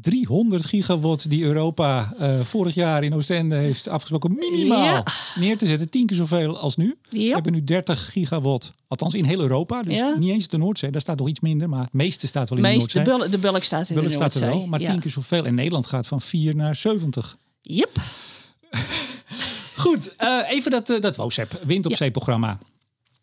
300 0.00 0.64
gigawatt 0.64 1.30
die 1.30 1.44
Europa 1.44 2.14
eh, 2.18 2.40
vorig 2.40 2.74
jaar 2.74 3.04
in 3.04 3.14
Oostende 3.14 3.56
heeft 3.56 3.88
afgesproken 3.88 4.34
minimaal 4.34 4.84
Ja. 4.84 5.04
neer 5.34 5.58
te 5.58 5.66
zetten. 5.66 5.90
Tien 5.90 6.06
keer 6.06 6.16
zoveel 6.16 6.58
als 6.58 6.76
nu. 6.76 6.96
We 7.10 7.18
hebben 7.20 7.52
nu 7.52 7.64
30 7.64 8.10
gigawatt, 8.12 8.72
althans 8.88 9.14
in 9.14 9.24
heel 9.24 9.40
Europa. 9.40 9.82
Dus 9.82 9.94
Ja. 9.96 10.14
niet 10.18 10.30
eens 10.30 10.48
de 10.48 10.58
Noordzee, 10.58 10.90
daar 10.90 11.00
staat 11.00 11.18
nog 11.18 11.28
iets 11.28 11.40
minder. 11.40 11.68
Maar 11.68 11.82
het 11.84 11.92
meeste 11.92 12.26
staat 12.26 12.48
wel 12.48 12.58
in 12.58 12.64
Meest, 12.64 12.92
de 12.92 13.02
de, 13.02 13.10
Noordzee. 13.10 13.28
de 13.30 13.38
bulk 13.38 13.62
staat 13.64 13.88
in 13.88 13.94
Bulk 13.94 14.06
de 14.08 14.12
staat 14.14 14.34
er 14.34 14.40
Noordzee. 14.40 14.58
wel, 14.60 14.68
maar 14.68 14.78
tien 14.78 14.98
keer 15.00 15.10
zoveel. 15.10 15.44
En 15.44 15.54
Nederland 15.54 15.86
gaat 15.86 16.06
van 16.06 16.20
4 16.20 16.56
naar 16.56 16.76
70. 16.76 17.36
Yep. 17.62 17.90
Goed, 19.76 20.16
eh, 20.16 20.38
even 20.48 20.70
dat, 20.70 20.90
eh, 20.90 21.00
dat 21.00 21.16
WOSEP, 21.16 21.60
Wind 21.66 21.84
op 21.84 21.90
Ja. 21.90 21.96
Zee 21.96 22.10
programma. 22.10 22.58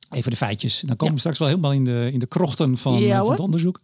Even 0.09 0.31
de 0.31 0.37
feitjes. 0.37 0.79
Dan 0.79 0.95
komen 0.95 1.05
Ja. 1.07 1.13
we 1.13 1.19
straks 1.19 1.37
wel 1.39 1.47
helemaal 1.47 1.71
in 1.73 1.83
de, 1.83 2.09
in 2.13 2.19
de 2.19 2.25
krochten 2.25 2.77
van, 2.77 2.99
Ja, 2.99 3.19
van 3.21 3.31
het 3.31 3.39
onderzoek. 3.39 3.79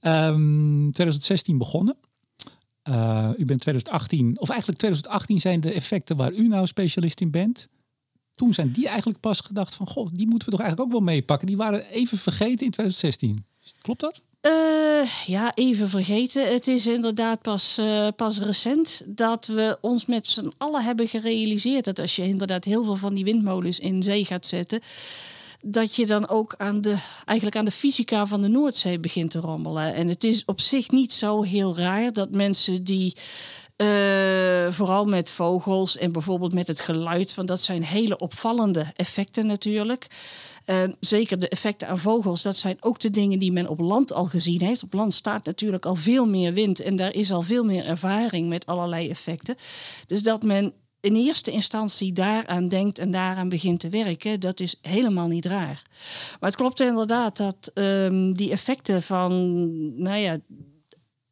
Ehm 0.00 0.90
2016 0.90 1.58
begonnen. 1.58 1.96
Eh, 2.86 3.30
u 3.36 3.44
bent 3.44 3.60
2018, 3.60 4.40
of 4.40 4.48
eigenlijk 4.48 4.78
2018 4.78 5.40
zijn 5.40 5.60
de 5.60 5.72
effecten 5.72 6.16
waar 6.16 6.32
u 6.32 6.48
nou 6.48 6.66
specialist 6.66 7.20
in 7.20 7.30
bent. 7.30 7.68
Toen 8.34 8.54
zijn 8.54 8.72
die 8.72 8.88
eigenlijk 8.88 9.20
pas 9.20 9.40
gedacht 9.40 9.74
van, 9.74 9.86
goh, 9.86 10.08
die 10.12 10.26
moeten 10.28 10.48
we 10.48 10.56
toch 10.56 10.64
eigenlijk 10.64 10.90
ook 10.90 10.98
wel 10.98 11.14
meepakken. 11.14 11.46
Die 11.46 11.56
waren 11.56 11.84
even 11.84 12.18
vergeten 12.18 12.66
in 12.66 12.70
2016. 12.70 13.44
Klopt 13.80 14.00
dat? 14.00 14.22
Eh, 14.40 15.10
ja, 15.26 15.54
even 15.54 15.88
vergeten. 15.88 16.52
Het 16.52 16.68
is 16.68 16.86
inderdaad 16.86 17.42
pas, 17.42 17.78
eh, 17.78 18.08
pas 18.16 18.38
recent 18.38 19.02
dat 19.06 19.46
we 19.46 19.78
ons 19.80 20.06
met 20.06 20.26
z'n 20.26 20.52
allen 20.56 20.84
hebben 20.84 21.08
gerealiseerd 21.08 21.84
dat 21.84 21.98
als 21.98 22.16
je 22.16 22.22
inderdaad 22.22 22.64
heel 22.64 22.84
veel 22.84 22.96
van 22.96 23.14
die 23.14 23.24
windmolens 23.24 23.78
in 23.78 24.02
zee 24.02 24.24
gaat 24.24 24.46
zetten, 24.46 24.80
dat 25.68 25.94
je 25.94 26.06
dan 26.06 26.28
ook 26.28 26.54
aan 26.56 26.80
de, 26.80 26.96
eigenlijk 27.24 27.58
aan 27.58 27.64
de 27.64 27.70
fysica 27.70 28.26
van 28.26 28.42
de 28.42 28.48
Noordzee 28.48 28.98
begint 28.98 29.30
te 29.30 29.40
rommelen. 29.40 29.94
En 29.94 30.08
het 30.08 30.24
is 30.24 30.44
op 30.44 30.60
zich 30.60 30.90
niet 30.90 31.12
zo 31.12 31.42
heel 31.42 31.76
raar 31.76 32.12
dat 32.12 32.30
mensen 32.30 32.84
die 32.84 33.16
eh, 33.76 33.86
vooral 34.70 35.04
met 35.04 35.30
vogels 35.30 35.96
en 35.96 36.12
bijvoorbeeld 36.12 36.54
met 36.54 36.68
het 36.68 36.80
geluid, 36.80 37.34
want 37.34 37.48
dat 37.48 37.60
zijn 37.60 37.84
hele 37.84 38.18
opvallende 38.18 38.86
effecten 38.94 39.46
natuurlijk. 39.46 40.06
Eh, 40.64 40.82
zeker 41.00 41.38
de 41.38 41.48
effecten 41.48 41.88
aan 41.88 41.98
vogels, 41.98 42.42
dat 42.42 42.56
zijn 42.56 42.76
ook 42.80 43.00
de 43.00 43.10
dingen 43.10 43.38
die 43.38 43.52
men 43.52 43.68
op 43.68 43.78
land 43.78 44.12
al 44.12 44.24
gezien 44.24 44.60
heeft. 44.60 44.82
Op 44.82 44.92
land 44.92 45.14
staat 45.14 45.44
natuurlijk 45.44 45.86
al 45.86 45.94
veel 45.94 46.26
meer 46.26 46.52
wind 46.52 46.80
en 46.80 46.96
daar 46.96 47.14
is 47.14 47.32
al 47.32 47.42
veel 47.42 47.64
meer 47.64 47.84
ervaring 47.84 48.48
met 48.48 48.66
allerlei 48.66 49.08
effecten. 49.08 49.56
Dus 50.06 50.22
dat 50.22 50.42
men 50.42 50.72
in 51.06 51.14
eerste 51.14 51.50
instantie 51.50 52.12
daaraan 52.12 52.68
denkt 52.68 52.98
en 52.98 53.10
daaraan 53.10 53.48
begint 53.48 53.80
te 53.80 53.88
werken, 53.88 54.40
dat 54.40 54.60
is 54.60 54.78
helemaal 54.82 55.28
niet 55.28 55.46
raar. 55.46 55.82
Maar 56.40 56.50
het 56.50 56.56
klopt 56.56 56.80
inderdaad 56.80 57.36
dat 57.36 57.70
ehm, 57.74 58.32
die 58.32 58.50
effecten 58.50 59.02
van, 59.02 59.32
nou 60.02 60.18
ja, 60.18 60.38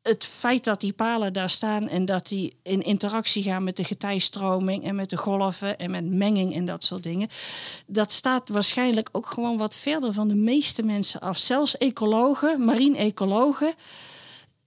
het 0.02 0.24
feit 0.24 0.64
dat 0.64 0.80
die 0.80 0.92
palen 0.92 1.32
daar 1.32 1.50
staan 1.50 1.88
en 1.88 2.04
dat 2.04 2.28
die 2.28 2.56
in 2.62 2.82
interactie 2.82 3.42
gaan 3.42 3.64
met 3.64 3.76
de 3.76 3.84
getijstroming 3.84 4.84
en 4.84 4.94
met 4.94 5.10
de 5.10 5.16
golven 5.16 5.78
en 5.78 5.90
met 5.90 6.04
menging 6.04 6.54
en 6.54 6.64
dat 6.64 6.84
soort 6.84 7.02
dingen, 7.02 7.28
dat 7.86 8.12
staat 8.12 8.48
waarschijnlijk 8.48 9.08
ook 9.12 9.26
gewoon 9.26 9.56
wat 9.56 9.76
verder 9.76 10.12
van 10.12 10.28
de 10.28 10.34
meeste 10.34 10.82
mensen 10.82 11.20
af. 11.20 11.38
Zelfs 11.38 11.78
ecologen, 11.78 12.64
marine-ecologen, 12.64 13.74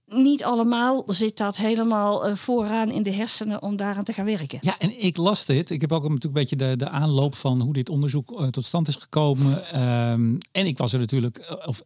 niet 0.08 0.44
allemaal 0.44 1.02
zit 1.06 1.36
dat 1.36 1.56
helemaal 1.56 2.28
uh, 2.28 2.34
vooraan 2.34 2.90
in 2.90 3.02
de 3.02 3.12
hersenen 3.12 3.62
om 3.62 3.76
daaraan 3.76 4.04
te 4.04 4.12
gaan 4.12 4.24
werken. 4.24 4.58
Ja, 4.60 4.78
en 4.78 5.02
ik 5.02 5.16
las 5.16 5.44
dit. 5.44 5.70
Ik 5.70 5.80
heb 5.80 5.92
ook 5.92 6.02
natuurlijk 6.02 6.24
een 6.24 6.32
beetje 6.32 6.56
de, 6.56 6.76
de 6.76 6.88
aanloop 6.88 7.34
van 7.34 7.60
hoe 7.60 7.72
dit 7.72 7.88
onderzoek 7.88 8.30
uh, 8.30 8.46
tot 8.46 8.64
stand 8.64 8.88
is 8.88 8.96
gekomen. 8.96 9.80
Um, 10.10 10.38
en 10.52 10.66
ik 10.66 10.78
was 10.78 10.92
er 10.92 10.98
natuurlijk, 10.98 11.62
of 11.66 11.82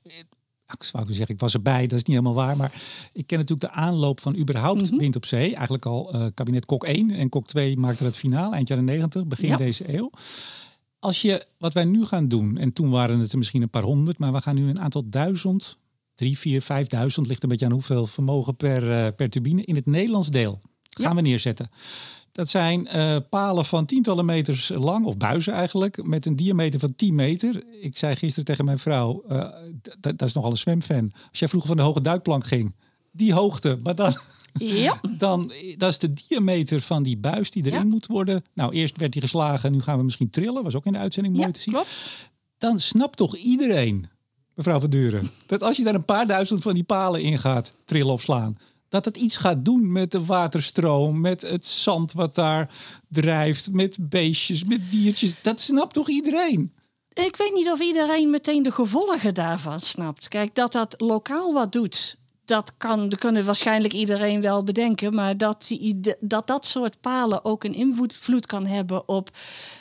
ik 0.72 0.82
zou 0.82 1.04
zeggen, 1.06 1.34
ik 1.34 1.40
was 1.40 1.54
erbij, 1.54 1.86
dat 1.86 1.98
is 1.98 2.04
niet 2.04 2.16
helemaal 2.16 2.44
waar. 2.44 2.56
Maar 2.56 2.72
ik 3.12 3.26
ken 3.26 3.38
natuurlijk 3.38 3.72
de 3.72 3.80
aanloop 3.80 4.20
van 4.20 4.36
überhaupt 4.36 4.82
mm 4.82 4.88
-hmm. 4.88 4.98
Wind 4.98 5.16
op 5.16 5.24
Zee. 5.24 5.54
Eigenlijk 5.54 5.86
al 5.86 6.14
uh, 6.14 6.26
kabinet 6.34 6.66
Kok 6.66 6.84
1 6.84 7.10
en 7.10 7.28
Kok 7.28 7.46
2 7.46 7.76
maakte 7.76 8.04
het 8.04 8.16
finaal 8.16 8.52
eind 8.52 8.68
jaren 8.68 8.84
90, 8.84 9.26
begin 9.26 9.48
ja. 9.48 9.56
deze 9.56 9.96
eeuw. 9.96 10.10
Als 10.98 11.22
je, 11.22 11.46
wat 11.58 11.72
wij 11.72 11.84
nu 11.84 12.04
gaan 12.04 12.28
doen, 12.28 12.56
en 12.56 12.72
toen 12.72 12.90
waren 12.90 13.18
het 13.18 13.32
er 13.32 13.38
misschien 13.38 13.62
een 13.62 13.70
paar 13.70 13.82
honderd, 13.82 14.18
maar 14.18 14.32
we 14.32 14.40
gaan 14.40 14.54
nu 14.54 14.68
een 14.68 14.80
aantal 14.80 15.02
duizend, 15.08 15.78
drie, 16.22 16.38
vier, 16.38 16.62
vijfduizend, 16.62 17.26
ligt 17.26 17.42
een 17.42 17.48
beetje 17.48 17.64
aan 17.64 17.72
hoeveel 17.72 18.06
vermogen 18.06 18.56
per, 18.56 18.82
uh, 18.82 19.06
per 19.16 19.30
turbine, 19.30 19.64
in 19.64 19.74
het 19.74 19.86
Nederlands 19.86 20.28
deel 20.28 20.60
gaan 20.90 21.10
ja. 21.10 21.14
we 21.14 21.20
neerzetten. 21.20 21.70
Dat 22.32 22.48
zijn 22.48 22.88
uh, 22.96 23.16
palen 23.30 23.64
van 23.64 23.86
tientallen 23.86 24.24
meters 24.24 24.68
lang, 24.68 25.04
of 25.04 25.16
buizen 25.16 25.52
eigenlijk, 25.52 26.06
met 26.06 26.26
een 26.26 26.36
diameter 26.36 26.80
van 26.80 26.94
10 26.94 27.14
meter. 27.14 27.64
Ik 27.80 27.96
zei 27.96 28.16
gisteren 28.16 28.44
tegen 28.44 28.64
mijn 28.64 28.78
vrouw, 28.78 29.24
uh, 29.28 29.48
dat 30.00 30.22
is 30.22 30.32
nogal 30.32 30.50
een 30.50 30.56
zwemfan. 30.56 31.10
Als 31.30 31.38
jij 31.38 31.48
vroeger 31.48 31.68
van 31.68 31.78
de 31.78 31.82
hoge 31.82 32.00
duikplank 32.00 32.46
ging, 32.46 32.74
die 33.10 33.32
hoogte, 33.32 33.78
maar 33.82 33.94
dan, 33.94 34.14
ja. 34.52 35.00
dan 35.18 35.52
dat 35.76 35.90
is 35.90 35.98
de 35.98 36.12
diameter 36.12 36.80
van 36.80 37.02
die 37.02 37.16
buis 37.16 37.50
die 37.50 37.66
erin 37.66 37.78
ja. 37.78 37.84
moet 37.84 38.06
worden. 38.06 38.44
Nou, 38.54 38.72
eerst 38.72 38.96
werd 38.96 39.12
die 39.12 39.22
geslagen, 39.22 39.72
nu 39.72 39.82
gaan 39.82 39.98
we 39.98 40.04
misschien 40.04 40.30
trillen, 40.30 40.62
was 40.62 40.74
ook 40.74 40.86
in 40.86 40.92
de 40.92 40.98
uitzending 40.98 41.34
mooi 41.34 41.46
ja, 41.46 41.52
te 41.52 41.60
zien. 41.60 41.74
Klopt. 41.74 42.30
Dan 42.58 42.80
snapt 42.80 43.16
toch 43.16 43.36
iedereen, 43.36 44.06
mevrouw 44.54 44.80
Van 44.80 44.90
Duren, 44.90 45.30
dat 45.47 45.62
als 45.62 45.76
je 45.76 45.85
daar 45.85 45.94
een 45.94 46.04
paar 46.04 46.26
duizend 46.26 46.62
van 46.62 46.75
die 46.75 46.85
palen 46.85 47.23
in 47.23 47.38
gaat 47.38 47.73
trillen 47.85 48.12
of 48.12 48.23
slaan, 48.23 48.59
dat 48.88 49.04
het 49.04 49.16
iets 49.16 49.37
gaat 49.37 49.64
doen 49.64 49.92
met 49.92 50.11
de 50.11 50.25
waterstroom, 50.25 51.21
met 51.21 51.40
het 51.40 51.66
zand 51.66 52.12
wat 52.12 52.35
daar 52.35 52.71
drijft, 53.09 53.73
met 53.73 53.97
beestjes, 54.00 54.64
met 54.64 54.90
diertjes. 54.90 55.42
Dat 55.42 55.61
snapt 55.61 55.94
toch 55.94 56.09
iedereen? 56.09 56.73
Ik 57.12 57.37
weet 57.37 57.52
niet 57.54 57.71
of 57.71 57.80
iedereen 57.80 58.30
meteen 58.30 58.62
de 58.62 58.71
gevolgen 58.71 59.35
daarvan 59.35 59.80
snapt. 59.80 60.28
Kijk, 60.28 60.54
dat 60.54 60.73
dat 60.73 60.94
lokaal 61.00 61.52
wat 61.52 61.73
doet, 61.73 62.16
dat 62.44 62.75
kan, 62.76 63.08
dat 63.08 63.18
kunnen 63.18 63.44
waarschijnlijk 63.44 63.92
iedereen 63.94 64.40
wel 64.40 64.62
bedenken. 64.62 65.14
Maar 65.14 65.37
dat, 65.37 65.64
die, 65.68 66.00
dat 66.20 66.46
dat 66.46 66.66
soort 66.66 67.00
palen 67.00 67.44
ook 67.44 67.64
een 67.64 67.75
invloed 67.75 68.46
kan 68.46 68.66
hebben 68.66 69.08
op 69.08 69.30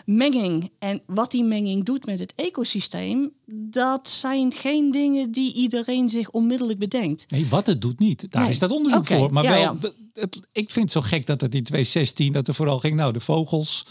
menging. 0.06 0.72
En 0.80 1.02
wat 1.06 1.32
die 1.32 1.44
menging 1.44 1.84
doet 1.84 2.06
met 2.06 2.20
het 2.20 2.34
ecosysteem, 2.36 3.32
dat 3.46 4.10
zijn 4.10 4.54
geen 4.54 4.92
dingen 4.92 5.32
die 5.32 5.54
iedereen 5.54 6.10
zich 6.10 6.30
onmiddellijk 6.30 6.80
bedenkt. 6.80 7.32
Nee, 7.32 7.48
wat 7.50 7.66
het 7.68 7.82
doet 7.82 8.00
niet. 8.00 8.26
Daar 8.32 8.42
Nee. 8.42 8.52
is 8.52 8.60
dat 8.60 8.72
onderzoek 8.72 9.06
voor. 9.08 9.34
Maar 9.34 9.44
ja, 9.44 9.50
wel, 9.50 9.60
ja. 9.60 9.76
het- 10.14 10.40
ik 10.52 10.72
vind 10.72 10.94
het 10.94 11.04
zo 11.04 11.10
gek 11.10 11.26
dat 11.26 11.42
het 11.42 11.56
in 11.56 11.64
2016, 11.64 12.32
dat 12.32 12.48
er 12.48 12.54
vooral 12.56 12.80
ging, 12.80 12.96
nou, 12.96 13.14
de 13.14 13.20
vogels. 13.20 13.86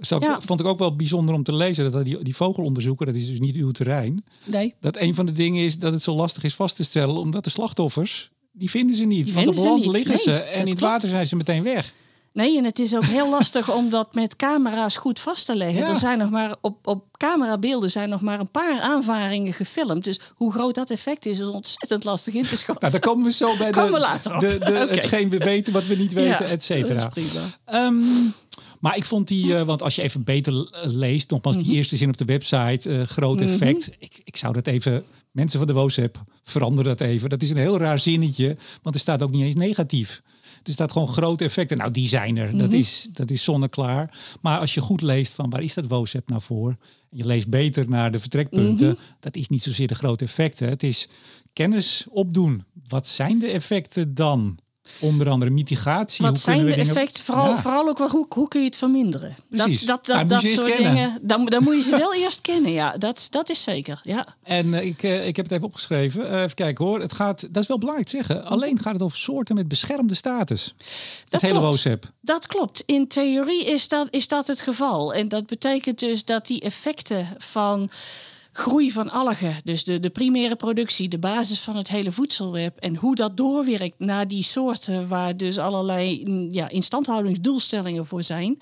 Zo, 0.00 0.16
Ja. 0.20 0.40
Vond 0.40 0.60
ik 0.60 0.66
ook 0.66 0.78
wel 0.78 0.96
bijzonder 0.96 1.34
om 1.34 1.42
te 1.42 1.54
lezen 1.54 1.92
dat 1.92 2.04
die, 2.04 2.22
die 2.22 2.36
vogelonderzoeken, 2.36 3.06
dat 3.06 3.14
is 3.14 3.26
dus 3.26 3.40
niet 3.40 3.56
uw 3.56 3.70
terrein. 3.70 4.24
Nee. 4.44 4.74
Dat 4.80 4.96
een 4.96 5.14
van 5.14 5.26
de 5.26 5.32
dingen 5.32 5.64
is 5.64 5.78
dat 5.78 5.92
het 5.92 6.02
zo 6.02 6.14
lastig 6.14 6.44
is 6.44 6.54
vast 6.54 6.76
te 6.76 6.84
stellen, 6.84 7.16
omdat 7.16 7.44
de 7.44 7.50
slachtoffers, 7.50 8.30
die 8.52 8.70
vinden 8.70 8.96
ze 8.96 9.04
niet. 9.04 9.24
Die 9.24 9.34
Want 9.34 9.48
op 9.48 9.54
land 9.54 9.84
niet. 9.84 9.92
liggen 9.92 10.08
Nee, 10.14 10.18
ze 10.22 10.30
dat 10.30 10.40
en 10.40 10.52
in 10.52 10.58
het 10.58 10.66
klopt. 10.66 10.80
water 10.80 11.08
zijn 11.08 11.26
ze 11.26 11.36
meteen 11.36 11.62
weg. 11.62 11.92
Nee, 12.32 12.58
en 12.58 12.64
het 12.64 12.78
is 12.78 12.96
ook 12.96 13.04
heel 13.04 13.30
lastig 13.30 13.72
om 13.74 13.90
dat 13.90 14.14
met 14.14 14.36
camera's 14.36 14.96
goed 14.96 15.20
vast 15.20 15.46
te 15.46 15.56
leggen. 15.56 15.78
Ja. 15.78 15.88
Er 15.88 15.96
zijn 15.96 16.18
nog 16.18 16.30
maar 16.30 16.54
op, 16.60 16.86
op 16.86 17.04
camerabeelden 17.16 17.90
zijn 17.90 18.08
nog 18.08 18.20
maar 18.20 18.40
een 18.40 18.50
paar 18.50 18.80
aanvaringen 18.80 19.52
gefilmd. 19.52 20.04
Dus 20.04 20.20
hoe 20.34 20.52
groot 20.52 20.74
dat 20.74 20.90
effect 20.90 21.26
is, 21.26 21.38
is 21.38 21.46
ontzettend 21.46 22.04
lastig 22.04 22.34
in 22.34 22.42
te 22.42 22.56
schatten. 22.56 22.88
Nou, 22.88 22.92
daar 22.92 23.00
komen 23.12 23.24
we 23.24 23.32
zo 23.32 23.56
bij 23.58 23.70
de, 23.72 23.90
we 23.90 23.98
later 23.98 24.34
op. 24.34 24.40
de, 24.40 24.58
de, 24.58 24.64
Oké. 24.84 24.94
hetgeen 24.94 25.30
we 25.30 25.38
weten, 25.38 25.72
wat 25.72 25.86
we 25.86 25.94
niet 25.96 26.12
weten, 26.12 26.30
Ja, 26.46 26.50
et 26.50 26.62
cetera. 26.64 27.10
dat. 27.14 27.18
Ehm, 27.64 27.94
maar 28.86 28.96
ik 28.96 29.04
vond 29.04 29.28
die, 29.28 29.56
eh, 29.56 29.62
want 29.62 29.82
als 29.82 29.94
je 29.96 30.02
even 30.02 30.24
beter 30.24 30.52
eh, 30.70 30.90
leest, 30.90 31.30
nogmaals 31.30 31.56
Mhm. 31.56 31.66
die 31.66 31.74
eerste 31.74 31.96
zin 31.96 32.08
op 32.08 32.16
de 32.16 32.24
website, 32.24 32.90
eh, 32.90 33.02
groot 33.02 33.40
effect. 33.40 33.90
Ik, 33.98 34.20
ik 34.24 34.36
zou 34.36 34.52
dat 34.52 34.66
even, 34.66 35.04
mensen 35.30 35.58
van 35.58 35.66
de 35.68 35.72
WOZEP, 35.72 36.22
verander 36.44 36.84
dat 36.84 37.00
even. 37.00 37.28
Dat 37.28 37.42
is 37.42 37.50
een 37.50 37.56
heel 37.56 37.78
raar 37.78 37.98
zinnetje, 37.98 38.56
want 38.82 38.94
er 38.94 39.00
staat 39.00 39.22
ook 39.22 39.30
niet 39.30 39.42
eens 39.42 39.54
negatief. 39.54 40.22
Er 40.62 40.72
staat 40.72 40.92
gewoon 40.92 41.08
grote 41.08 41.44
effecten. 41.44 41.76
Nou, 41.76 41.90
die 41.90 42.08
zijn 42.08 42.36
er. 42.36 42.48
Mhm. 42.48 42.58
Dat, 42.58 42.72
is, 42.72 43.08
dat 43.12 43.30
is 43.30 43.44
zonneklaar. 43.44 44.18
Maar 44.40 44.58
als 44.58 44.74
je 44.74 44.80
goed 44.80 45.02
leest 45.02 45.32
van 45.34 45.50
waar 45.50 45.62
is 45.62 45.74
dat 45.74 45.86
WOZEP 45.86 46.28
nou 46.28 46.42
voor? 46.42 46.76
Je 47.10 47.26
leest 47.26 47.48
beter 47.48 47.88
naar 47.88 48.12
de 48.12 48.18
vertrekpunten. 48.18 48.88
Mhm. 48.88 49.00
Dat 49.20 49.36
is 49.36 49.48
niet 49.48 49.62
zozeer 49.62 49.86
de 49.86 49.94
grote 49.94 50.24
effecten. 50.24 50.68
Het 50.68 50.82
is 50.82 51.08
kennis 51.52 52.06
opdoen. 52.10 52.64
Wat 52.88 53.06
zijn 53.08 53.38
de 53.38 53.46
effecten 53.46 54.14
dan? 54.14 54.58
Onder 55.00 55.28
andere 55.28 55.50
mitigatie. 55.50 56.24
Wat 56.24 56.30
Hoe 56.34 56.40
zijn 56.42 56.58
de 56.58 56.64
dingen- 56.64 56.78
effecten? 56.78 57.24
Vooral, 57.24 57.46
Ja. 57.48 57.58
vooral 57.58 57.88
ook 57.88 57.98
wel, 57.98 58.08
hoe, 58.08 58.26
hoe 58.28 58.48
kun 58.48 58.60
je 58.60 58.66
het 58.66 58.76
verminderen? 58.76 59.34
Precies. 59.50 59.82
Dat, 59.82 60.06
dat, 60.06 60.16
Nou, 60.16 60.28
dat, 60.28 60.42
soort 60.42 60.72
kennen. 60.72 60.92
dingen, 60.94 61.18
dan, 61.22 61.46
dan 61.46 61.62
moet 61.62 61.74
je 61.74 61.82
ze 61.82 61.90
wel 61.90 62.14
eerst 62.14 62.40
kennen. 62.40 62.72
Ja, 62.72 62.90
dat, 62.98 63.26
dat 63.30 63.50
is 63.50 63.62
zeker. 63.62 64.00
Ja. 64.02 64.26
En 64.42 64.74
eh, 64.74 64.86
ik, 64.86 65.02
eh, 65.02 65.26
ik 65.26 65.36
heb 65.36 65.44
het 65.44 65.54
even 65.54 65.66
opgeschreven. 65.66 66.30
Eh, 66.30 66.42
even 66.42 66.54
kijken 66.54 66.84
hoor. 66.84 67.00
Het 67.00 67.12
gaat, 67.12 67.40
dat 67.50 67.62
is 67.62 67.68
wel 67.68 67.78
belangrijk 67.78 68.08
te 68.08 68.16
zeggen. 68.16 68.44
Alleen 68.44 68.78
gaat 68.78 68.92
het 68.92 69.02
over 69.02 69.18
soorten 69.18 69.54
met 69.54 69.68
beschermde 69.68 70.14
status. 70.14 70.74
Dat, 71.28 71.40
hele. 71.40 71.60
WOZEP. 71.60 72.10
Dat 72.20 72.46
klopt. 72.46 72.82
In 72.86 73.08
theorie 73.08 73.64
is 73.64 73.88
dat, 73.88 74.06
is 74.10 74.28
dat 74.28 74.46
het 74.46 74.60
geval. 74.60 75.14
En 75.14 75.28
dat 75.28 75.46
betekent 75.46 75.98
dus 75.98 76.24
dat 76.24 76.46
die 76.46 76.60
effecten 76.60 77.28
van 77.38 77.90
groei 78.56 78.92
van 78.92 79.10
algen, 79.10 79.56
dus 79.64 79.84
de, 79.84 80.00
de 80.00 80.10
primaire 80.10 80.56
productie, 80.56 81.08
de 81.08 81.18
basis 81.18 81.60
van 81.60 81.76
het 81.76 81.88
hele 81.88 82.12
voedselweb 82.12 82.78
en 82.78 82.96
hoe 82.96 83.14
dat 83.14 83.36
doorwerkt 83.36 83.98
naar 83.98 84.28
die 84.28 84.42
soorten 84.42 85.08
waar 85.08 85.36
dus 85.36 85.58
allerlei 85.58 86.22
mm, 86.24 86.52
ja, 86.52 86.68
instandhoudingsdoelstellingen 86.68 88.06
voor 88.06 88.22
zijn. 88.22 88.58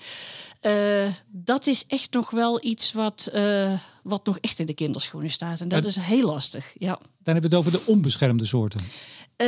eh, 0.61 0.73
dat 1.27 1.67
is 1.67 1.85
echt 1.87 2.13
nog 2.13 2.29
wel 2.29 2.65
iets 2.65 2.93
wat, 2.93 3.29
eh, 3.33 3.79
wat 4.03 4.25
nog 4.25 4.37
echt 4.37 4.59
in 4.59 4.65
de 4.65 4.73
kinderschoenen 4.73 5.31
staat. 5.31 5.61
En 5.61 5.67
dat 5.67 5.85
is 5.85 5.95
heel 5.95 6.25
lastig. 6.25 6.73
Ja. 6.77 6.99
Dan 7.23 7.33
hebben 7.33 7.49
we 7.49 7.55
het 7.55 7.65
over 7.65 7.71
de 7.71 7.91
onbeschermde 7.91 8.45
soorten. 8.45 8.81
Eh, 9.35 9.47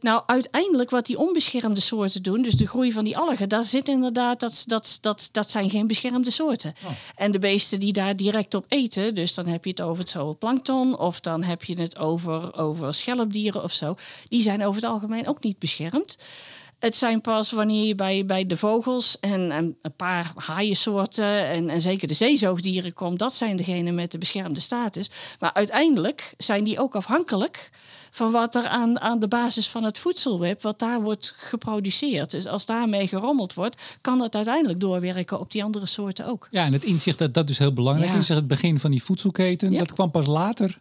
nou, 0.00 0.22
uiteindelijk 0.26 0.90
wat 0.90 1.06
die 1.06 1.18
onbeschermde 1.18 1.80
soorten 1.80 2.22
doen, 2.22 2.42
dus 2.42 2.54
de 2.54 2.66
groei 2.66 2.92
van 2.92 3.04
die 3.04 3.16
algen, 3.16 3.48
daar 3.48 3.64
zit 3.64 3.88
inderdaad, 3.88 4.40
dat, 4.40 4.64
dat, 4.66 4.98
dat, 5.00 5.28
dat 5.32 5.50
zijn 5.50 5.70
geen 5.70 5.86
beschermde 5.86 6.30
soorten. 6.30 6.74
En 7.14 7.30
de 7.30 7.38
beesten 7.38 7.80
die 7.80 7.92
daar 7.92 8.16
direct 8.16 8.54
op 8.54 8.64
eten, 8.68 9.14
dus 9.14 9.34
dan 9.34 9.46
heb 9.46 9.64
je 9.64 9.70
het 9.70 9.80
over 9.80 9.98
het 9.98 10.10
zooplankton 10.10 10.98
of 10.98 11.20
dan 11.20 11.42
heb 11.42 11.64
je 11.64 11.80
het 11.80 11.96
over, 11.96 12.54
over 12.56 12.94
schelpdieren 12.94 13.62
of 13.62 13.72
zo, 13.72 13.94
die 14.28 14.42
zijn 14.42 14.64
over 14.64 14.80
het 14.82 14.90
algemeen 14.90 15.28
ook 15.28 15.42
niet 15.42 15.58
beschermd. 15.58 16.16
Het 16.78 16.94
zijn 16.94 17.20
pas 17.20 17.50
wanneer 17.50 17.86
je 17.86 17.94
bij, 17.94 18.24
bij 18.24 18.46
de 18.46 18.56
vogels 18.56 19.20
en, 19.20 19.50
en 19.50 19.78
een 19.82 19.96
paar 19.96 20.32
haaiensoorten 20.34 21.46
en, 21.46 21.68
en 21.68 21.80
zeker 21.80 22.08
de 22.08 22.14
zeezoogdieren 22.14 22.92
komt, 22.92 23.18
dat 23.18 23.32
zijn 23.32 23.56
degenen 23.56 23.94
met 23.94 24.12
de 24.12 24.18
beschermde 24.18 24.60
status. 24.60 25.10
Maar 25.38 25.52
uiteindelijk 25.52 26.34
zijn 26.36 26.64
die 26.64 26.80
ook 26.80 26.94
afhankelijk 26.94 27.70
van 28.16 28.30
wat 28.30 28.54
er 28.54 28.66
aan, 28.66 29.00
aan 29.00 29.18
de 29.18 29.28
basis 29.28 29.68
van 29.68 29.84
het 29.84 29.98
voedselweb, 29.98 30.62
wat 30.62 30.78
daar 30.78 31.02
wordt 31.02 31.34
geproduceerd. 31.36 32.30
Dus 32.30 32.46
als 32.46 32.66
daarmee 32.66 33.08
gerommeld 33.08 33.54
wordt, 33.54 33.82
kan 34.00 34.18
dat 34.18 34.34
uiteindelijk 34.34 34.80
doorwerken 34.80 35.38
op 35.40 35.50
die 35.50 35.64
andere 35.64 35.86
soorten 35.86 36.26
ook. 36.26 36.48
Ja, 36.50 36.64
en 36.64 36.72
het 36.72 36.84
inzicht 36.84 37.18
dat 37.18 37.34
dat 37.34 37.46
dus 37.46 37.58
heel 37.58 37.72
belangrijk 37.72 38.12
Ja. 38.12 38.18
is. 38.18 38.28
Het 38.28 38.46
begin 38.46 38.80
van 38.80 38.90
die 38.90 39.02
voedselketen. 39.02 39.72
Ja. 39.72 39.78
Dat 39.78 39.92
kwam 39.92 40.10
pas 40.10 40.26
later. 40.26 40.78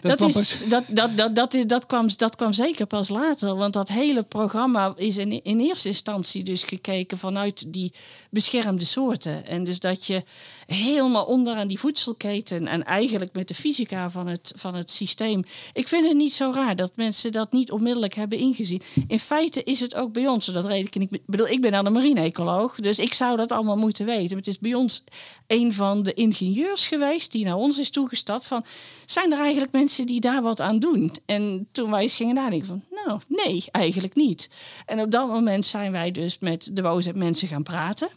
Dat, 0.00 0.16
kwam 0.16 0.28
is, 0.28 0.34
pas- 0.34 0.64
dat, 0.68 0.84
dat, 0.88 1.16
dat, 1.16 1.34
dat, 1.34 1.54
is- 1.54 1.66
dat, 1.66 1.86
kwam, 1.86 2.08
dat 2.16 2.36
kwam 2.36 2.52
zeker 2.52 2.86
pas 2.86 3.08
later. 3.08 3.54
Want 3.56 3.72
dat 3.72 3.88
hele 3.88 4.22
programma 4.22 4.92
is 4.96 5.16
in, 5.16 5.44
in 5.44 5.60
eerste 5.60 5.88
instantie 5.88 6.42
dus 6.42 6.62
gekeken 6.62 7.18
vanuit 7.18 7.72
die 7.72 7.92
beschermde 8.30 8.84
soorten. 8.84 9.46
En 9.46 9.64
dus 9.64 9.78
dat 9.80 10.06
je 10.06 10.22
helemaal 10.66 11.24
onderaan 11.24 11.68
die 11.68 11.78
voedselketen 11.78 12.66
en 12.66 12.84
eigenlijk 12.84 13.32
met 13.32 13.48
de 13.48 13.54
fysica 13.54 14.10
van 14.10 14.26
het, 14.26 14.52
van 14.56 14.74
het 14.74 14.90
systeem. 14.90 15.44
Ik 15.72 15.88
vind 15.88 16.06
het 16.08 16.16
niet 16.16 16.32
zo 16.32 16.52
raar 16.54 16.76
dat 16.78 16.92
mensen 16.96 17.32
dat 17.32 17.52
niet 17.52 17.72
onmiddellijk 17.72 18.14
hebben 18.14 18.38
ingezien. 18.38 18.82
In 19.06 19.18
feite 19.18 19.62
is 19.62 19.80
het 19.80 19.94
ook 19.94 20.12
bij 20.12 20.26
ons. 20.26 20.46
Dat 20.46 20.66
reken 20.66 21.00
ik. 21.00 21.20
Bedoel, 21.26 21.48
ik 21.48 21.60
ben 21.60 21.72
dan 21.72 21.86
een 21.86 21.92
marine-ecoloog, 21.92 22.74
dus 22.74 22.98
ik 22.98 23.14
zou 23.14 23.36
dat 23.36 23.52
allemaal 23.52 23.76
moeten 23.76 24.06
weten. 24.06 24.28
Maar 24.28 24.36
het 24.36 24.46
is 24.46 24.58
bij 24.58 24.74
ons 24.74 25.04
een 25.46 25.72
van 25.72 26.02
de 26.02 26.14
ingenieurs 26.14 26.86
geweest 26.86 27.32
die 27.32 27.44
naar 27.44 27.56
ons 27.56 27.78
is 27.78 27.90
toegestapt 27.90 28.46
van 28.46 28.64
zijn 29.06 29.32
er 29.32 29.38
eigenlijk 29.38 29.72
mensen 29.72 30.06
die 30.06 30.20
daar 30.20 30.42
wat 30.42 30.60
aan 30.60 30.78
doen? 30.78 31.14
En 31.26 31.68
toen 31.72 31.90
wij 31.90 32.02
eens 32.02 32.16
gingen 32.16 32.34
nadenken 32.34 32.66
van, 32.66 32.84
nou, 32.90 33.20
nee, 33.28 33.64
eigenlijk 33.70 34.14
niet. 34.14 34.50
En 34.86 35.00
op 35.00 35.10
dat 35.10 35.28
moment 35.28 35.64
zijn 35.64 35.92
wij 35.92 36.10
dus 36.10 36.38
met 36.38 36.70
de 36.72 36.82
WOZEP 36.82 37.14
mensen 37.14 37.48
gaan 37.48 37.62
praten. 37.62 38.08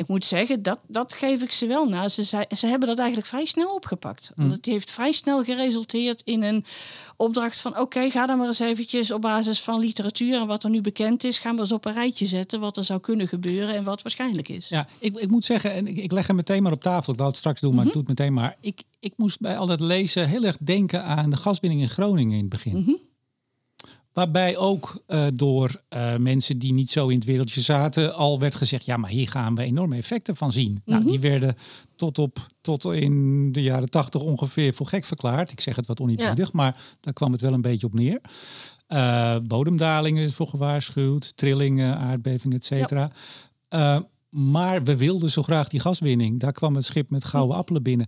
Ik 0.00 0.08
moet 0.08 0.24
zeggen, 0.24 0.62
dat, 0.62 0.78
dat 0.86 1.14
geef 1.14 1.42
ik 1.42 1.52
ze 1.52 1.66
wel 1.66 1.88
na. 1.88 2.08
Ze, 2.08 2.22
zei, 2.22 2.44
ze 2.48 2.66
hebben 2.66 2.88
dat 2.88 2.98
eigenlijk 2.98 3.28
vrij 3.28 3.44
snel 3.44 3.74
opgepakt. 3.74 4.32
Want 4.36 4.52
het 4.52 4.66
heeft 4.66 4.90
vrij 4.90 5.12
snel 5.12 5.44
geresulteerd 5.44 6.22
in 6.24 6.42
een 6.42 6.64
opdracht 7.16 7.56
van... 7.56 7.78
oké, 7.78 8.10
ga 8.10 8.26
dan 8.26 8.38
maar 8.38 8.46
eens 8.46 8.58
eventjes 8.58 9.10
op 9.10 9.20
basis 9.20 9.60
van 9.60 9.80
literatuur... 9.80 10.40
en 10.40 10.46
wat 10.46 10.64
er 10.64 10.70
nu 10.70 10.80
bekend 10.80 11.24
is, 11.24 11.38
gaan 11.38 11.54
we 11.54 11.60
eens 11.60 11.72
op 11.72 11.84
een 11.84 11.92
rijtje 11.92 12.26
zetten... 12.26 12.60
wat 12.60 12.76
er 12.76 12.84
zou 12.84 13.00
kunnen 13.00 13.28
gebeuren 13.28 13.74
en 13.74 13.84
wat 13.84 14.02
waarschijnlijk 14.02 14.48
is. 14.48 14.68
Ja, 14.68 14.86
ik, 14.98 15.16
ik 15.16 15.30
moet 15.30 15.44
zeggen, 15.44 15.72
en 15.72 15.86
ik, 15.86 15.96
ik 15.96 16.12
leg 16.12 16.26
hem 16.26 16.36
meteen 16.36 16.62
maar 16.62 16.72
op 16.72 16.82
tafel. 16.82 17.12
Ik 17.12 17.18
wou 17.18 17.30
het 17.30 17.38
straks 17.38 17.60
doen, 17.60 17.74
maar 17.74 17.86
ik 17.86 17.92
doe 17.92 18.00
het 18.00 18.18
meteen 18.18 18.32
maar. 18.32 18.56
Ik, 18.60 18.82
ik 19.00 19.12
moest 19.16 19.40
bij 19.40 19.58
al 19.58 19.66
dat 19.66 19.80
lezen 19.80 20.28
heel 20.28 20.44
erg 20.44 20.56
denken 20.60 21.04
aan 21.04 21.30
de 21.30 21.36
gaswinning 21.36 21.82
in 21.82 21.88
Groningen 21.88 22.36
in 22.36 22.40
het 22.40 22.50
begin. 22.50 23.00
Waarbij 24.20 24.56
ook 24.56 25.02
uh, 25.08 25.26
door 25.34 25.82
uh, 25.90 26.16
mensen 26.16 26.58
die 26.58 26.72
niet 26.72 26.90
zo 26.90 27.08
in 27.08 27.16
het 27.16 27.24
wereldje 27.24 27.60
zaten, 27.60 28.14
al 28.14 28.38
werd 28.38 28.54
gezegd: 28.54 28.84
ja, 28.84 28.96
maar 28.96 29.10
hier 29.10 29.28
gaan 29.28 29.54
we 29.54 29.62
enorme 29.62 29.96
effecten 29.96 30.36
van 30.36 30.52
zien. 30.52 30.70
Mm 30.70 30.80
-hmm. 30.84 30.94
Nou, 30.94 31.06
die 31.06 31.20
werden 31.20 31.54
tot, 31.96 32.18
op, 32.18 32.46
tot 32.60 32.84
in 32.84 33.48
de 33.52 33.62
jaren 33.62 33.90
tachtig 33.90 34.20
ongeveer 34.20 34.74
voor 34.74 34.86
gek 34.86 35.04
verklaard. 35.04 35.52
Ik 35.52 35.60
zeg 35.60 35.76
het 35.76 35.86
wat 35.86 36.00
oneerbiedig, 36.00 36.46
ja. 36.46 36.52
maar 36.52 36.82
daar 37.00 37.12
kwam 37.12 37.32
het 37.32 37.40
wel 37.40 37.52
een 37.52 37.60
beetje 37.60 37.86
op 37.86 37.94
neer. 37.94 38.20
Uh, 38.88 39.36
bodemdalingen 39.42 40.24
is 40.24 40.34
voor 40.34 40.48
gewaarschuwd, 40.48 41.36
trillingen, 41.36 41.96
aardbevingen, 41.96 42.56
et 42.56 42.64
cetera. 42.64 43.10
Ja. 43.68 44.06
maar 44.28 44.82
we 44.82 44.96
wilden 44.96 45.30
zo 45.30 45.42
graag 45.42 45.68
die 45.68 45.80
gaswinning. 45.80 46.40
Daar 46.40 46.52
kwam 46.52 46.74
het 46.74 46.84
schip 46.84 47.10
met 47.10 47.24
gouden 47.24 47.56
appelen 47.56 47.82
binnen. 47.82 48.06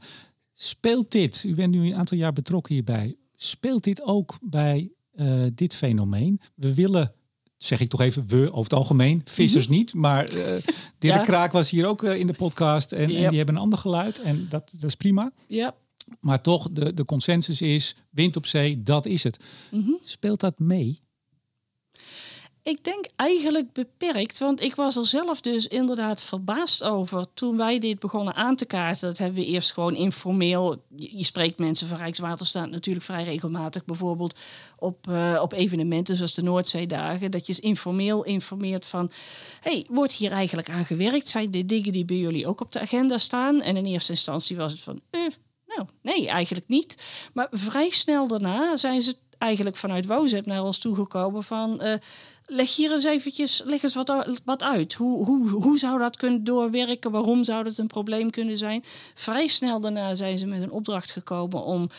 Speelt 0.54 1.10
dit, 1.10 1.44
u 1.46 1.54
bent 1.54 1.74
nu 1.74 1.86
een 1.86 1.96
aantal 1.96 2.16
jaar 2.16 2.32
betrokken 2.32 2.74
hierbij, 2.74 3.16
speelt 3.36 3.84
dit 3.84 4.02
ook 4.02 4.38
bij 4.40 4.90
uh, 5.14 5.46
dit 5.54 5.74
fenomeen? 5.74 6.40
We 6.54 6.74
willen, 6.74 7.12
zeg 7.56 7.80
ik 7.80 7.88
toch 7.88 8.00
even, 8.00 8.26
we 8.26 8.46
over 8.46 8.62
het 8.62 8.72
algemeen, 8.72 9.20
vissers 9.24 9.66
mm 9.66 9.70
-hmm. 9.70 9.78
niet, 9.78 9.94
maar 9.94 10.32
uh, 10.32 10.44
Dirk 10.98 11.14
ja. 11.14 11.22
Kraak 11.22 11.52
was 11.52 11.70
hier 11.70 11.86
ook 11.86 12.02
uh, 12.02 12.18
in 12.18 12.26
de 12.26 12.32
podcast 12.32 12.92
en, 12.92 13.10
yep. 13.10 13.22
en, 13.22 13.28
die 13.28 13.36
hebben 13.36 13.54
een 13.54 13.60
ander 13.60 13.78
geluid 13.78 14.20
en 14.20 14.46
dat, 14.48 14.70
dat 14.72 14.88
is 14.88 14.94
prima. 14.94 15.32
Ja. 15.46 15.74
Maar 16.20 16.40
toch, 16.40 16.70
de, 16.70 16.94
de 16.94 17.04
consensus 17.04 17.60
is, 17.60 17.96
wind 18.10 18.36
op 18.36 18.46
zee, 18.46 18.82
dat 18.82 19.06
is 19.06 19.22
het. 19.22 19.38
Mm 19.70 19.82
-hmm. 19.82 19.98
Speelt 20.04 20.40
dat 20.40 20.58
mee? 20.58 21.00
Ik 22.64 22.84
denk 22.84 23.06
eigenlijk 23.16 23.72
beperkt, 23.72 24.38
want 24.38 24.60
ik 24.60 24.74
was 24.74 24.96
er 24.96 25.06
zelf 25.06 25.40
dus 25.40 25.66
inderdaad 25.66 26.20
verbaasd 26.20 26.82
over 26.82 27.26
toen 27.34 27.56
wij 27.56 27.78
dit 27.78 27.98
begonnen 27.98 28.34
aan 28.34 28.56
te 28.56 28.64
kaarten. 28.64 29.08
Dat 29.08 29.18
hebben 29.18 29.42
we 29.42 29.46
eerst 29.46 29.72
gewoon 29.72 29.94
informeel. 29.94 30.82
Je 30.96 31.24
spreekt 31.24 31.58
mensen 31.58 31.88
van 31.88 31.98
Rijkswaterstaat 31.98 32.70
natuurlijk 32.70 33.04
vrij 33.04 33.24
regelmatig, 33.24 33.84
bijvoorbeeld 33.84 34.38
op, 34.78 35.06
uh, 35.08 35.38
op 35.42 35.52
evenementen 35.52 36.16
zoals 36.16 36.34
de 36.34 36.42
Noordzeedagen. 36.42 37.30
Dat 37.30 37.46
je 37.46 37.60
informeel 37.60 38.24
informeert 38.24 38.86
van: 38.86 39.10
hey, 39.60 39.86
wordt 39.88 40.12
hier 40.12 40.32
eigenlijk 40.32 40.70
aan 40.70 40.84
gewerkt? 40.84 41.28
Zijn 41.28 41.50
dit 41.50 41.68
dingen 41.68 41.92
die 41.92 42.04
bij 42.04 42.16
jullie 42.16 42.46
ook 42.46 42.60
op 42.60 42.72
de 42.72 42.80
agenda 42.80 43.18
staan? 43.18 43.62
En 43.62 43.76
in 43.76 43.86
eerste 43.86 44.12
instantie 44.12 44.56
was 44.56 44.72
het 44.72 44.80
van: 44.80 45.00
eh, 45.10 45.20
nou, 45.66 45.88
nee, 46.02 46.28
eigenlijk 46.28 46.68
niet. 46.68 46.96
Maar 47.32 47.48
vrij 47.50 47.90
snel 47.90 48.26
daarna 48.26 48.76
zijn 48.76 49.02
ze 49.02 49.16
eigenlijk 49.42 49.76
vanuit 49.76 50.06
WOZEP 50.06 50.46
naar 50.46 50.64
ons 50.64 50.78
toegekomen 50.78 51.42
van... 51.42 51.84
Uh, 51.84 51.94
leg 52.46 52.76
hier 52.76 52.92
eens 52.92 53.04
eventjes 53.04 53.62
leg 53.64 53.82
eens 53.82 53.94
wat, 53.94 54.40
wat 54.44 54.62
uit. 54.62 54.94
Hoe, 54.94 55.24
hoe, 55.24 55.48
hoe 55.48 55.78
zou 55.78 55.98
dat 55.98 56.16
kunnen 56.16 56.44
doorwerken? 56.44 57.10
Waarom 57.10 57.44
zou 57.44 57.64
dat 57.64 57.78
een 57.78 57.86
probleem 57.86 58.30
kunnen 58.30 58.56
zijn? 58.56 58.84
Vrij 59.14 59.46
snel 59.46 59.80
daarna 59.80 60.14
zijn 60.14 60.38
ze 60.38 60.46
met 60.46 60.62
een 60.62 60.70
opdracht 60.70 61.10
gekomen 61.10 61.64
om 61.64 61.90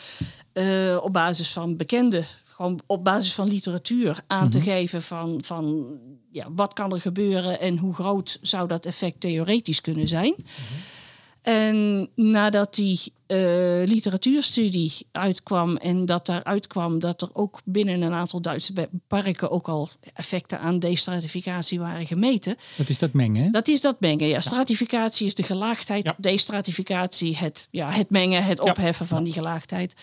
uh, 0.52 0.98
op 1.02 1.12
basis 1.12 1.52
van 1.52 1.76
bekende, 1.76 2.24
gewoon 2.44 2.80
op 2.86 3.04
basis 3.04 3.34
van 3.34 3.48
literatuur 3.48 4.20
aan 4.26 4.36
mm 4.36 4.42
-hmm. 4.42 4.50
te 4.50 4.60
geven 4.60 5.02
van, 5.02 5.42
van 5.44 5.86
ja, 6.30 6.46
wat 6.54 6.72
kan 6.72 6.92
er 6.92 7.00
gebeuren 7.00 7.60
en 7.60 7.78
hoe 7.78 7.94
groot 7.94 8.38
zou 8.42 8.68
dat 8.68 8.86
effect 8.86 9.20
theoretisch 9.20 9.80
kunnen 9.80 10.08
zijn. 10.08 10.34
Mm 10.36 10.44
-hmm. 10.44 11.02
En 11.44 12.08
nadat 12.14 12.74
die 12.74 13.00
uh, 13.26 13.86
literatuurstudie 13.86 14.92
uitkwam 15.12 15.76
en 15.76 16.06
dat 16.06 16.26
daaruit 16.26 16.66
kwam 16.66 16.98
dat 16.98 17.22
er 17.22 17.28
ook 17.32 17.60
binnen 17.64 18.02
een 18.02 18.12
aantal 18.12 18.40
Duitse 18.40 18.88
parken 19.06 19.50
ook 19.50 19.68
al 19.68 19.88
effecten 20.14 20.60
aan 20.60 20.78
destratificatie 20.78 21.78
waren 21.78 22.06
gemeten. 22.06 22.56
Dat 22.76 22.88
is 22.88 22.98
dat 22.98 23.12
mengen? 23.12 23.52
Dat 23.52 23.68
is 23.68 23.80
dat 23.80 24.00
mengen, 24.00 24.28
ja. 24.28 24.40
Stratificatie 24.40 25.26
is 25.26 25.34
de 25.34 25.42
gelaagdheid, 25.42 26.04
ja. 26.04 26.14
destratificatie 26.18 27.36
het, 27.36 27.68
ja, 27.70 27.90
het 27.90 28.10
mengen, 28.10 28.44
het 28.44 28.60
opheffen 28.60 29.06
ja. 29.08 29.14
van 29.14 29.24
die 29.24 29.32
gelaagdheid. 29.32 29.94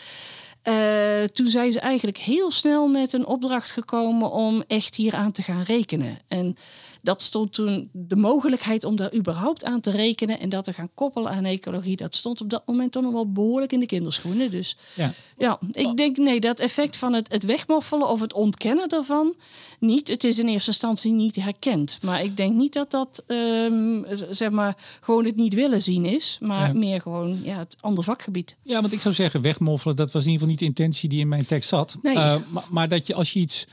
Uh, 0.67 1.23
toen 1.23 1.47
zijn 1.47 1.71
ze 1.71 1.79
eigenlijk 1.79 2.17
heel 2.17 2.51
snel 2.51 2.87
met 2.87 3.13
een 3.13 3.25
opdracht 3.25 3.71
gekomen 3.71 4.31
om 4.31 4.63
echt 4.67 4.95
hier 4.95 5.15
aan 5.15 5.31
te 5.31 5.41
gaan 5.41 5.61
rekenen. 5.61 6.19
En 6.27 6.55
dat 7.01 7.21
stond 7.21 7.53
toen 7.53 7.89
de 7.91 8.15
mogelijkheid 8.15 8.83
om 8.83 8.95
daar 8.95 9.13
überhaupt 9.13 9.65
aan 9.65 9.79
te 9.79 9.91
rekenen 9.91 10.39
en 10.39 10.49
dat 10.49 10.63
te 10.63 10.73
gaan 10.73 10.89
koppelen 10.93 11.31
aan 11.31 11.45
ecologie. 11.45 11.95
Dat 11.95 12.15
stond 12.15 12.41
op 12.41 12.49
dat 12.49 12.63
moment 12.65 12.91
toch 12.91 13.03
nog 13.03 13.13
wel 13.13 13.31
behoorlijk 13.31 13.71
in 13.71 13.79
de 13.79 13.85
kinderschoenen. 13.85 14.51
Dus 14.51 14.77
ja, 14.93 15.13
ja 15.37 15.59
ik 15.71 15.97
denk 15.97 16.17
nee, 16.17 16.39
dat 16.39 16.59
effect 16.59 16.95
van 16.95 17.13
het, 17.13 17.31
het 17.31 17.43
wegmoffelen 17.43 18.09
of 18.09 18.19
het 18.19 18.33
ontkennen 18.33 18.89
daarvan 18.89 19.35
niet. 19.79 20.07
Het 20.07 20.23
is 20.23 20.39
in 20.39 20.47
eerste 20.47 20.69
instantie 20.69 21.11
niet 21.11 21.35
herkend. 21.35 21.99
Maar 22.01 22.23
ik 22.23 22.37
denk 22.37 22.55
niet 22.55 22.73
dat 22.73 22.91
dat 22.91 23.23
um, 23.27 24.05
zeg 24.29 24.49
maar 24.49 24.77
gewoon 25.01 25.25
het 25.25 25.35
niet 25.35 25.53
willen 25.53 25.81
zien 25.81 26.05
is, 26.05 26.37
maar 26.41 26.67
ja. 26.67 26.73
meer 26.73 27.01
gewoon 27.01 27.39
ja, 27.43 27.57
het 27.57 27.77
andere 27.79 28.03
vakgebied. 28.03 28.55
Ja, 28.63 28.81
want 28.81 28.93
ik 28.93 29.01
zou 29.01 29.13
zeggen, 29.13 29.41
wegmoffelen, 29.41 29.95
dat 29.95 30.11
was 30.11 30.25
in 30.25 30.31
ieder 30.31 30.47
geval 30.47 30.49
niet 30.49 30.75
de 30.75 30.81
intentie 30.81 31.09
die 31.09 31.19
in 31.19 31.27
mijn 31.27 31.45
tekst 31.45 31.69
zat. 31.69 31.95
Nee. 32.01 32.15
Uh, 32.15 32.35
maar, 32.47 32.65
maar 32.69 32.89
dat 32.89 33.07
je 33.07 33.13
als 33.13 33.33
je 33.33 33.39
iets, 33.39 33.65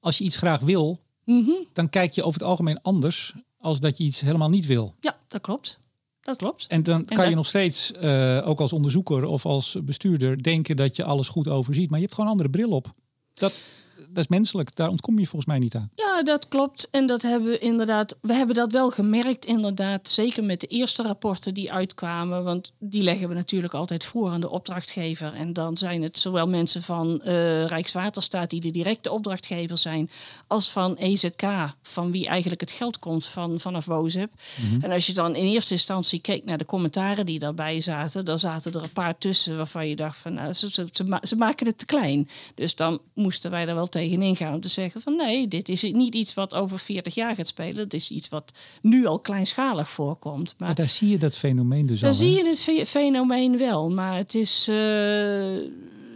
als 0.00 0.18
je 0.18 0.24
iets 0.24 0.36
graag 0.36 0.60
wil, 0.60 1.00
Mm 1.24 1.44
-hmm. 1.44 1.66
dan 1.72 1.88
kijk 1.88 2.12
je 2.12 2.22
over 2.22 2.40
het 2.40 2.48
algemeen 2.48 2.82
anders 2.82 3.34
als 3.58 3.80
dat 3.80 3.96
je 3.96 4.04
iets 4.04 4.20
helemaal 4.20 4.48
niet 4.48 4.66
wil. 4.66 4.94
Ja, 5.00 5.16
dat 5.28 5.40
klopt. 5.40 5.78
Dat 6.20 6.36
klopt. 6.36 6.66
En 6.68 6.82
dan 6.82 7.04
kan 7.04 7.24
en 7.24 7.30
je 7.30 7.36
nog 7.36 7.46
steeds, 7.46 7.92
uh, 8.02 8.48
ook 8.48 8.60
als 8.60 8.72
onderzoeker 8.72 9.24
of 9.24 9.46
als 9.46 9.76
bestuurder, 9.82 10.42
denken 10.42 10.76
dat 10.76 10.96
je 10.96 11.04
alles 11.04 11.28
goed 11.28 11.48
overziet. 11.48 11.90
Maar 11.90 11.98
je 11.98 12.04
hebt 12.04 12.16
gewoon 12.16 12.30
een 12.30 12.36
andere 12.38 12.58
bril 12.58 12.76
op. 12.76 12.92
Dat, 13.34 13.64
dat 14.08 14.24
is 14.24 14.28
menselijk. 14.28 14.76
Daar 14.76 14.88
ontkom 14.88 15.18
je 15.18 15.26
volgens 15.26 15.50
mij 15.50 15.58
niet 15.58 15.74
aan. 15.74 15.90
Ja, 15.94 16.22
dat 16.22 16.48
klopt. 16.48 16.88
En 16.90 17.06
dat 17.06 17.22
hebben 17.22 17.50
we 17.50 17.58
inderdaad. 17.58 18.16
We 18.20 18.34
hebben 18.34 18.54
dat 18.54 18.72
wel 18.72 18.90
gemerkt, 18.90 19.44
inderdaad. 19.44 20.08
Zeker 20.08 20.44
met 20.44 20.60
de 20.60 20.66
eerste 20.66 21.02
rapporten 21.02 21.54
die 21.54 21.72
uitkwamen. 21.72 22.44
Want 22.44 22.72
die 22.78 23.02
leggen 23.02 23.28
we 23.28 23.34
natuurlijk 23.34 23.74
altijd 23.74 24.04
voor 24.04 24.30
aan 24.30 24.40
de 24.40 24.50
opdrachtgever. 24.50 25.34
En 25.34 25.52
dan 25.52 25.76
zijn 25.76 26.02
het 26.02 26.18
zowel 26.18 26.48
mensen 26.48 26.82
van 26.82 27.22
uh, 27.24 27.66
Rijkswaterstaat, 27.66 28.50
die 28.50 28.60
de 28.60 28.70
directe 28.70 29.10
opdrachtgever 29.10 29.78
zijn, 29.78 30.10
als 30.46 30.70
van 30.70 30.96
EZK, 30.96 31.42
van 31.82 32.10
wie 32.10 32.26
eigenlijk 32.26 32.60
het 32.60 32.70
geld 32.70 32.98
komt 32.98 33.26
van, 33.26 33.60
vanaf 33.60 33.84
WOZEP. 33.84 34.30
Mm 34.30 34.68
-hmm. 34.68 34.82
En 34.82 34.90
als 34.90 35.06
je 35.06 35.12
dan 35.12 35.34
in 35.34 35.46
eerste 35.46 35.72
instantie 35.72 36.20
keek 36.20 36.44
naar 36.44 36.58
de 36.58 36.64
commentaren 36.64 37.26
die 37.26 37.38
daarbij 37.38 37.80
zaten, 37.80 38.24
dan 38.24 38.38
zaten 38.38 38.72
er 38.72 38.82
een 38.82 38.92
paar 38.92 39.18
tussen 39.18 39.56
waarvan 39.56 39.88
je 39.88 39.96
dacht 39.96 40.18
van 40.18 40.34
nou, 40.34 40.52
ze, 40.52 40.70
ze, 40.70 40.88
ze, 40.92 41.18
ze 41.20 41.36
maken 41.36 41.66
het 41.66 41.78
te 41.78 41.86
klein. 41.86 42.28
Dus 42.54 42.74
dan 42.74 43.00
moesten 43.14 43.50
wij 43.50 43.68
er 43.68 43.74
wel 43.74 43.88
tegenin 43.94 44.36
gaan 44.36 44.54
om 44.54 44.60
te 44.60 44.68
zeggen 44.68 45.00
van 45.00 45.16
nee, 45.16 45.48
dit 45.48 45.68
is 45.68 45.82
niet 45.82 46.14
iets 46.14 46.34
wat 46.34 46.54
over 46.54 46.78
40 46.78 47.14
jaar 47.14 47.34
gaat 47.34 47.46
spelen. 47.46 47.76
Het 47.76 47.94
is 47.94 48.10
iets 48.10 48.28
wat 48.28 48.52
nu 48.80 49.06
al 49.06 49.18
kleinschalig 49.18 49.90
voorkomt. 49.90 50.54
Maar, 50.58 50.68
maar 50.68 50.76
daar 50.76 50.88
zie 50.88 51.08
je 51.08 51.18
dat 51.18 51.36
fenomeen 51.36 51.86
dus 51.86 52.00
daar 52.00 52.10
al. 52.10 52.16
Daar 52.16 52.26
zie 52.26 52.68
je 52.72 52.80
het 52.80 52.88
fenomeen 52.88 53.58
wel, 53.58 53.90
maar 53.90 54.16
het 54.16 54.34
is, 54.34 54.68
uh, 54.68 54.74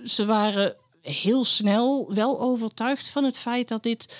ze 0.04 0.24
waren 0.26 0.76
heel 1.02 1.44
snel 1.44 2.14
wel 2.14 2.40
overtuigd 2.40 3.08
van 3.08 3.24
het 3.24 3.38
feit 3.38 3.68
dat 3.68 3.82
dit 3.82 4.14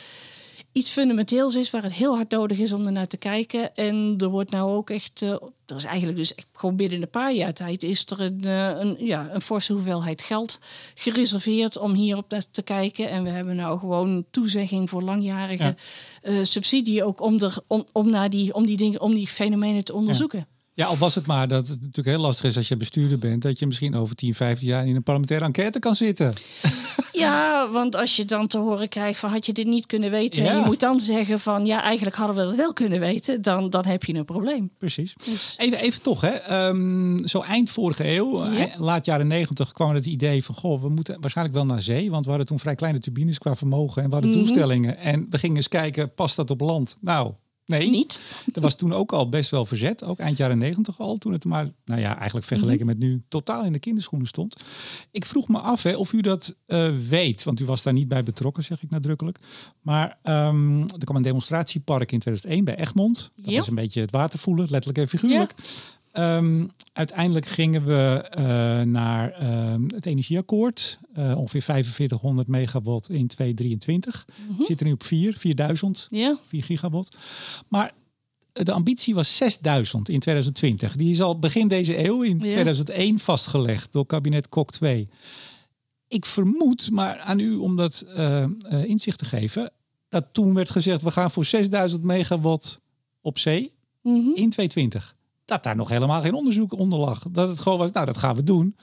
iets 0.78 0.90
fundamenteels 0.90 1.54
is 1.54 1.70
waar 1.70 1.82
het 1.82 1.92
heel 1.92 2.14
hard 2.14 2.30
nodig 2.30 2.58
is 2.58 2.72
om 2.72 2.86
er 2.86 2.92
naar 2.92 3.06
te 3.06 3.16
kijken. 3.16 3.74
En 3.74 4.14
er 4.18 4.28
wordt 4.28 4.50
nou 4.50 4.70
ook 4.70 4.90
echt, 4.90 5.22
uh, 5.22 5.30
er 5.66 5.76
is 5.76 5.84
eigenlijk 5.84 6.16
dus 6.16 6.34
gewoon 6.52 6.76
binnen 6.76 7.02
een 7.02 7.10
paar 7.10 7.32
jaar 7.32 7.52
tijd 7.52 7.82
is 7.82 8.06
er 8.06 8.20
een, 8.20 8.42
uh, 8.44 8.68
een, 8.78 8.96
ja, 8.98 9.28
een 9.32 9.40
forse 9.40 9.72
hoeveelheid 9.72 10.22
geld 10.22 10.58
gereserveerd 10.94 11.78
om 11.78 11.92
hierop 11.92 12.40
te 12.50 12.62
kijken. 12.62 13.08
En 13.08 13.22
we 13.22 13.30
hebben 13.30 13.56
nou 13.56 13.78
gewoon 13.78 14.24
toezegging 14.30 14.90
voor 14.90 15.02
langjarige 15.02 15.76
ja. 16.22 16.30
uh, 16.30 16.44
subsidie 16.44 17.04
ook 17.04 17.20
om, 17.20 17.38
er, 17.38 17.58
om, 17.66 17.86
om, 17.92 18.10
naar 18.10 18.30
die, 18.30 18.54
om, 18.54 18.66
die 18.66 18.76
dingen, 18.76 19.00
om 19.00 19.14
die 19.14 19.28
fenomenen 19.28 19.84
te 19.84 19.94
onderzoeken. 19.94 20.38
Ja. 20.38 20.57
Ja, 20.78 20.86
al 20.86 20.96
was 20.96 21.14
het 21.14 21.26
maar 21.26 21.48
dat 21.48 21.68
het 21.68 21.80
natuurlijk 21.80 22.16
heel 22.16 22.26
lastig 22.26 22.48
is 22.48 22.56
als 22.56 22.68
je 22.68 22.76
bestuurder 22.76 23.18
bent, 23.18 23.42
dat 23.42 23.58
je 23.58 23.66
misschien 23.66 23.94
over 23.94 24.14
10, 24.14 24.34
15 24.34 24.68
jaar 24.68 24.86
in 24.86 24.96
een 24.96 25.02
parlementaire 25.02 25.46
enquête 25.46 25.78
kan 25.78 25.94
zitten. 25.94 26.32
Ja, 27.12 27.70
want 27.70 27.96
als 27.96 28.16
je 28.16 28.24
dan 28.24 28.46
te 28.46 28.58
horen 28.58 28.88
krijgt 28.88 29.20
van 29.20 29.30
had 29.30 29.46
je 29.46 29.52
dit 29.52 29.66
niet 29.66 29.86
kunnen 29.86 30.10
weten, 30.10 30.42
ja. 30.42 30.50
en 30.50 30.58
je 30.58 30.64
moet 30.64 30.80
dan 30.80 31.00
zeggen 31.00 31.40
van 31.40 31.64
ja, 31.64 31.82
eigenlijk 31.82 32.16
hadden 32.16 32.36
we 32.36 32.42
dat 32.42 32.54
wel 32.54 32.72
kunnen 32.72 33.00
weten, 33.00 33.42
dan, 33.42 33.70
dan 33.70 33.84
heb 33.86 34.04
je 34.04 34.14
een 34.14 34.24
probleem. 34.24 34.70
Precies. 34.78 35.14
Dus. 35.24 35.54
Even, 35.56 35.78
even 35.78 36.02
toch, 36.02 36.20
hè? 36.20 36.66
Um, 36.68 37.28
zo 37.28 37.40
eind 37.40 37.70
vorige 37.70 38.08
eeuw, 38.08 38.52
ja. 38.52 38.68
laat 38.76 39.04
jaren 39.06 39.26
90, 39.26 39.72
kwam 39.72 39.94
het 39.94 40.06
idee 40.06 40.44
van 40.44 40.54
goh, 40.54 40.80
we 40.80 40.88
moeten 40.88 41.20
waarschijnlijk 41.20 41.56
wel 41.56 41.66
naar 41.66 41.82
zee, 41.82 42.10
want 42.10 42.24
we 42.24 42.30
hadden 42.30 42.48
toen 42.48 42.58
vrij 42.58 42.74
kleine 42.74 42.98
turbines 42.98 43.38
qua 43.38 43.56
vermogen 43.56 44.02
en 44.02 44.08
we 44.08 44.14
hadden 44.14 44.30
mm 44.30 44.36
-hmm. 44.36 44.44
doelstellingen. 44.44 44.98
En 44.98 45.26
we 45.30 45.38
gingen 45.38 45.56
eens 45.56 45.68
kijken, 45.68 46.14
past 46.14 46.36
dat 46.36 46.50
op 46.50 46.60
land? 46.60 46.96
Nou, 47.00 47.32
Nee, 47.68 47.90
niet. 47.90 48.20
Er 48.54 48.61
was 48.61 48.76
toen 48.76 48.92
ook 48.92 49.12
al 49.12 49.28
best 49.28 49.50
wel 49.50 49.64
verzet, 49.64 50.04
ook 50.04 50.18
eind 50.18 50.37
jaren 50.37 50.59
negentig 50.59 51.00
al, 51.00 51.18
toen 51.18 51.33
het 51.33 51.44
maar, 51.44 51.68
nou 51.85 52.00
ja, 52.00 52.16
eigenlijk 52.16 52.46
vergeleken 52.46 52.87
mm 52.87 52.90
-hmm. 52.92 53.00
met 53.00 53.09
nu, 53.09 53.22
totaal 53.28 53.64
in 53.64 53.72
de 53.72 53.78
kinderschoenen 53.78 54.28
stond. 54.28 54.57
Ik 55.11 55.24
vroeg 55.24 55.48
me 55.48 55.59
af 55.59 55.83
hè, 55.83 55.96
of 55.96 56.12
u 56.12 56.20
dat 56.20 56.54
uh, 56.66 56.96
weet, 57.09 57.44
want 57.44 57.61
u 57.61 57.64
was 57.64 57.83
daar 57.83 57.92
niet 57.92 58.09
bij 58.09 58.22
betrokken, 58.22 58.64
zeg 58.64 58.83
ik 58.83 58.90
nadrukkelijk. 58.90 59.38
Maar 59.81 60.18
um, 60.22 60.81
er 60.81 61.04
kwam 61.04 61.16
een 61.16 61.22
demonstratiepark 61.22 62.12
in 62.12 62.18
2001 62.18 62.64
bij 62.64 62.76
Egmond. 62.76 63.31
Dat 63.37 63.54
was 63.54 63.68
een 63.68 63.74
beetje 63.74 64.00
het 64.00 64.11
water 64.11 64.38
voelen, 64.38 64.66
letterlijk 64.70 64.98
en 64.98 65.09
figuurlijk. 65.09 65.54
Um, 66.18 66.70
uiteindelijk 66.92 67.46
gingen 67.46 67.85
we 67.85 68.33
uh, 68.38 68.44
naar 68.92 69.42
uh, 69.42 69.74
het 69.87 70.07
energieakkoord. 70.07 70.98
Uh, 71.18 71.37
ongeveer 71.37 71.62
4500 71.62 72.48
megawatt 72.48 73.09
in 73.11 73.26
2023. 73.26 74.24
Mm 74.48 74.57
-hmm. 74.57 74.64
Zit 74.64 74.81
er 74.81 74.87
nu 74.87 74.92
op 74.92 75.02
4, 75.02 75.37
4000, 75.38 76.07
yeah. 76.11 76.37
4 76.46 76.62
gigawatt. 76.62 77.16
Maar 77.68 77.92
de 78.52 78.72
ambitie 78.72 79.14
was 79.14 79.37
6000 79.37 80.09
in 80.09 80.20
2020. 80.20 80.96
Die 80.96 81.11
is 81.11 81.20
al 81.20 81.38
begin 81.38 81.68
deze 81.68 82.07
eeuw 82.07 82.22
in 82.22 82.38
yeah. 82.38 82.50
2001 82.50 83.18
vastgelegd 83.18 83.92
door 83.92 84.07
kabinet 84.07 84.48
Kok 84.48 84.70
2. 84.70 85.07
ik 86.09 86.26
vermoed, 86.26 86.90
maar 86.90 87.18
aan 87.18 87.38
u 87.38 87.54
om 87.54 87.76
dat 87.76 88.07
uh, 88.16 88.44
inzicht 88.85 89.18
te 89.18 89.24
geven, 89.24 89.72
dat 90.09 90.28
toen 90.33 90.54
werd 90.54 90.70
gezegd 90.70 91.02
we 91.02 91.11
gaan 91.11 91.31
voor 91.31 91.44
6000 91.44 92.02
megawatt 92.02 92.76
op 93.20 93.38
zee 93.38 93.76
Mhm. 94.02 94.31
in 94.35 94.50
2020. 94.50 95.16
Dat 95.48 95.62
daar 95.62 95.76
nog 95.76 95.88
helemaal 95.88 96.20
geen 96.20 96.34
onderzoek 96.34 96.72
onder 96.72 96.98
lag. 96.98 97.22
Dat 97.30 97.48
het 97.48 97.61
gewoon 97.61 97.78
was, 97.78 97.90
nou 97.90 98.06
dat 98.06 98.16
gaan 98.16 98.37
we 98.37 98.42
doen. 98.42 98.76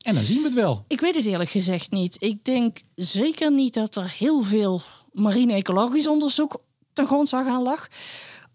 En 0.00 0.14
dan 0.14 0.24
zien 0.24 0.38
we 0.38 0.44
het 0.44 0.54
wel. 0.54 0.84
Ik 0.88 1.00
weet 1.00 1.14
het 1.14 1.26
eerlijk 1.26 1.50
gezegd 1.50 1.90
niet. 1.90 2.16
Ik 2.22 2.44
denk 2.44 2.80
zeker 2.94 3.52
niet 3.52 3.74
dat 3.74 3.96
er 3.96 4.14
heel 4.18 4.42
veel 4.42 4.80
marine-ecologisch 5.12 6.06
onderzoek 6.06 6.62
ten 6.92 7.06
grondslag 7.06 7.46
aan 7.46 7.62
lag. 7.62 7.88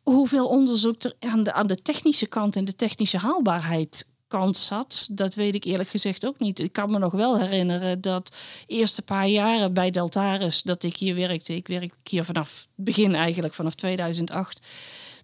Hoeveel 0.03 0.47
onderzoek 0.47 1.03
er 1.03 1.13
aan 1.19 1.43
de, 1.43 1.53
aan 1.53 1.67
de 1.67 1.81
technische 1.81 2.27
kant 2.27 2.55
en 2.55 2.65
de 2.65 2.75
technische 2.75 3.17
haalbaarheid 3.17 4.09
kant 4.27 4.57
zat, 4.57 5.07
dat 5.11 5.35
weet 5.35 5.55
ik 5.55 5.63
eerlijk 5.63 5.89
gezegd 5.89 6.25
ook 6.25 6.39
niet. 6.39 6.59
Ik 6.59 6.71
kan 6.71 6.91
me 6.91 6.99
nog 6.99 7.13
wel 7.13 7.39
herinneren 7.39 8.01
dat 8.01 8.37
eerste 8.67 9.01
paar 9.01 9.27
jaren 9.27 9.73
bij 9.73 9.91
Deltaris 9.91 10.61
dat 10.61 10.83
ik 10.83 10.97
hier 10.97 11.15
werkte. 11.15 11.55
Ik 11.55 11.67
werk 11.67 11.93
hier 12.03 12.23
vanaf 12.23 12.67
begin 12.75 13.15
eigenlijk, 13.15 13.53
vanaf 13.53 13.75
2008 13.75 14.67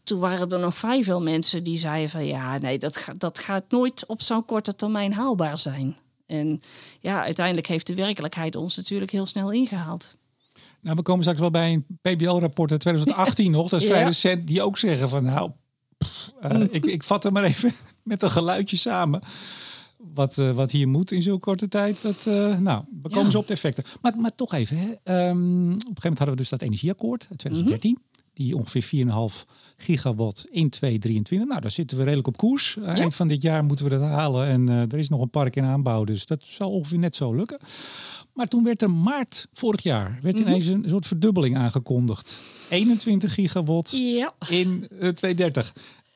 toen 0.03 0.19
waren 0.19 0.49
er 0.49 0.59
nog 0.59 0.75
vrij 0.77 1.03
veel 1.03 1.21
mensen 1.21 1.63
die 1.63 1.77
zeiden 1.79 2.09
van 2.09 2.25
ja, 2.25 2.57
nee, 2.57 2.79
dat, 2.79 2.97
gaat 2.97 3.19
dat 3.19 3.39
gaat 3.39 3.63
nooit 3.69 4.05
op 4.05 4.21
zo'n 4.21 4.45
korte 4.45 4.75
termijn 4.75 5.13
haalbaar 5.13 5.57
zijn. 5.57 5.95
En 6.25 6.61
ja, 6.99 7.23
uiteindelijk 7.23 7.67
heeft 7.67 7.87
de 7.87 7.95
werkelijkheid 7.95 8.55
ons 8.55 8.75
natuurlijk 8.77 9.11
heel 9.11 9.25
snel 9.25 9.51
ingehaald. 9.51 10.15
Nou, 10.81 10.95
we 10.95 11.01
komen 11.01 11.21
straks 11.21 11.39
wel 11.39 11.51
bij 11.51 11.73
een 11.73 11.85
PBL-rapport 12.01 12.71
uit 12.71 12.79
2018 12.79 13.51
nog. 13.57 13.69
Dat 13.69 13.81
is 13.81 13.85
vrij 13.87 13.99
Ja. 13.99 14.05
recent. 14.05 14.47
Die 14.47 14.61
ook 14.61 14.77
zeggen 14.77 15.09
van 15.09 15.23
nou, 15.23 15.51
pff, 15.97 16.31
eh, 16.41 16.61
ik, 16.69 16.85
ik 16.85 17.03
vat 17.03 17.25
er 17.25 17.31
maar 17.31 17.43
even 17.43 17.73
met 18.03 18.21
een 18.21 18.31
geluidje 18.31 18.77
samen. 18.77 19.21
Wat, 19.97 20.37
eh, 20.37 20.51
wat 20.51 20.71
hier 20.71 20.87
moet 20.87 21.11
in 21.11 21.21
zo'n 21.21 21.39
korte 21.39 21.67
tijd. 21.67 22.01
Dat, 22.01 22.25
eh, 22.27 22.57
nou, 22.57 22.83
we 23.01 23.09
komen 23.09 23.23
Ja. 23.23 23.29
zo 23.29 23.37
op 23.39 23.47
de 23.47 23.53
effecten. 23.53 23.83
Maar, 24.01 24.17
maar 24.17 24.35
toch 24.35 24.53
even. 24.53 24.77
Hè. 24.77 24.85
Ehm, 25.03 25.71
op 25.71 25.73
een 25.73 25.79
gegeven 25.79 25.93
moment 25.93 26.17
hadden 26.17 26.29
we 26.29 26.35
dus 26.35 26.49
dat 26.49 26.61
energieakkoord 26.61 27.25
uit 27.29 27.39
2013. 27.39 27.97
Die 28.33 28.55
ongeveer 28.57 28.83
4,5 28.83 29.45
gigawatt 29.77 30.45
in 30.51 30.69
2023. 30.69 31.47
Nou, 31.49 31.61
daar 31.61 31.71
zitten 31.71 31.97
we 31.97 32.03
redelijk 32.03 32.27
op 32.27 32.37
koers. 32.37 32.77
Eind 32.85 33.15
van 33.15 33.27
dit 33.27 33.41
jaar 33.41 33.63
moeten 33.65 33.85
we 33.85 33.91
dat 33.91 34.01
halen. 34.01 34.47
En 34.47 34.69
eh, 34.69 34.81
er 34.81 34.97
is 34.97 35.09
nog 35.09 35.21
een 35.21 35.29
park 35.29 35.55
in 35.55 35.63
aanbouw. 35.63 36.03
Dus 36.03 36.25
dat 36.25 36.43
zal 36.45 36.71
ongeveer 36.71 36.99
net 36.99 37.15
zo 37.15 37.33
lukken. 37.35 37.59
Maar 38.33 38.47
toen 38.47 38.63
werd 38.63 38.81
er 38.81 38.91
maart 38.91 39.47
vorig 39.53 39.83
jaar 39.83 40.19
werd 40.21 40.39
ineens 40.39 40.67
een 40.67 40.85
soort 40.87 41.07
verdubbeling 41.07 41.57
aangekondigd. 41.57 42.39
21 42.69 43.33
gigawatt 43.33 43.91
Ja. 43.91 44.33
in 44.49 44.87
eh, 44.89 44.97
2030. 44.97 45.73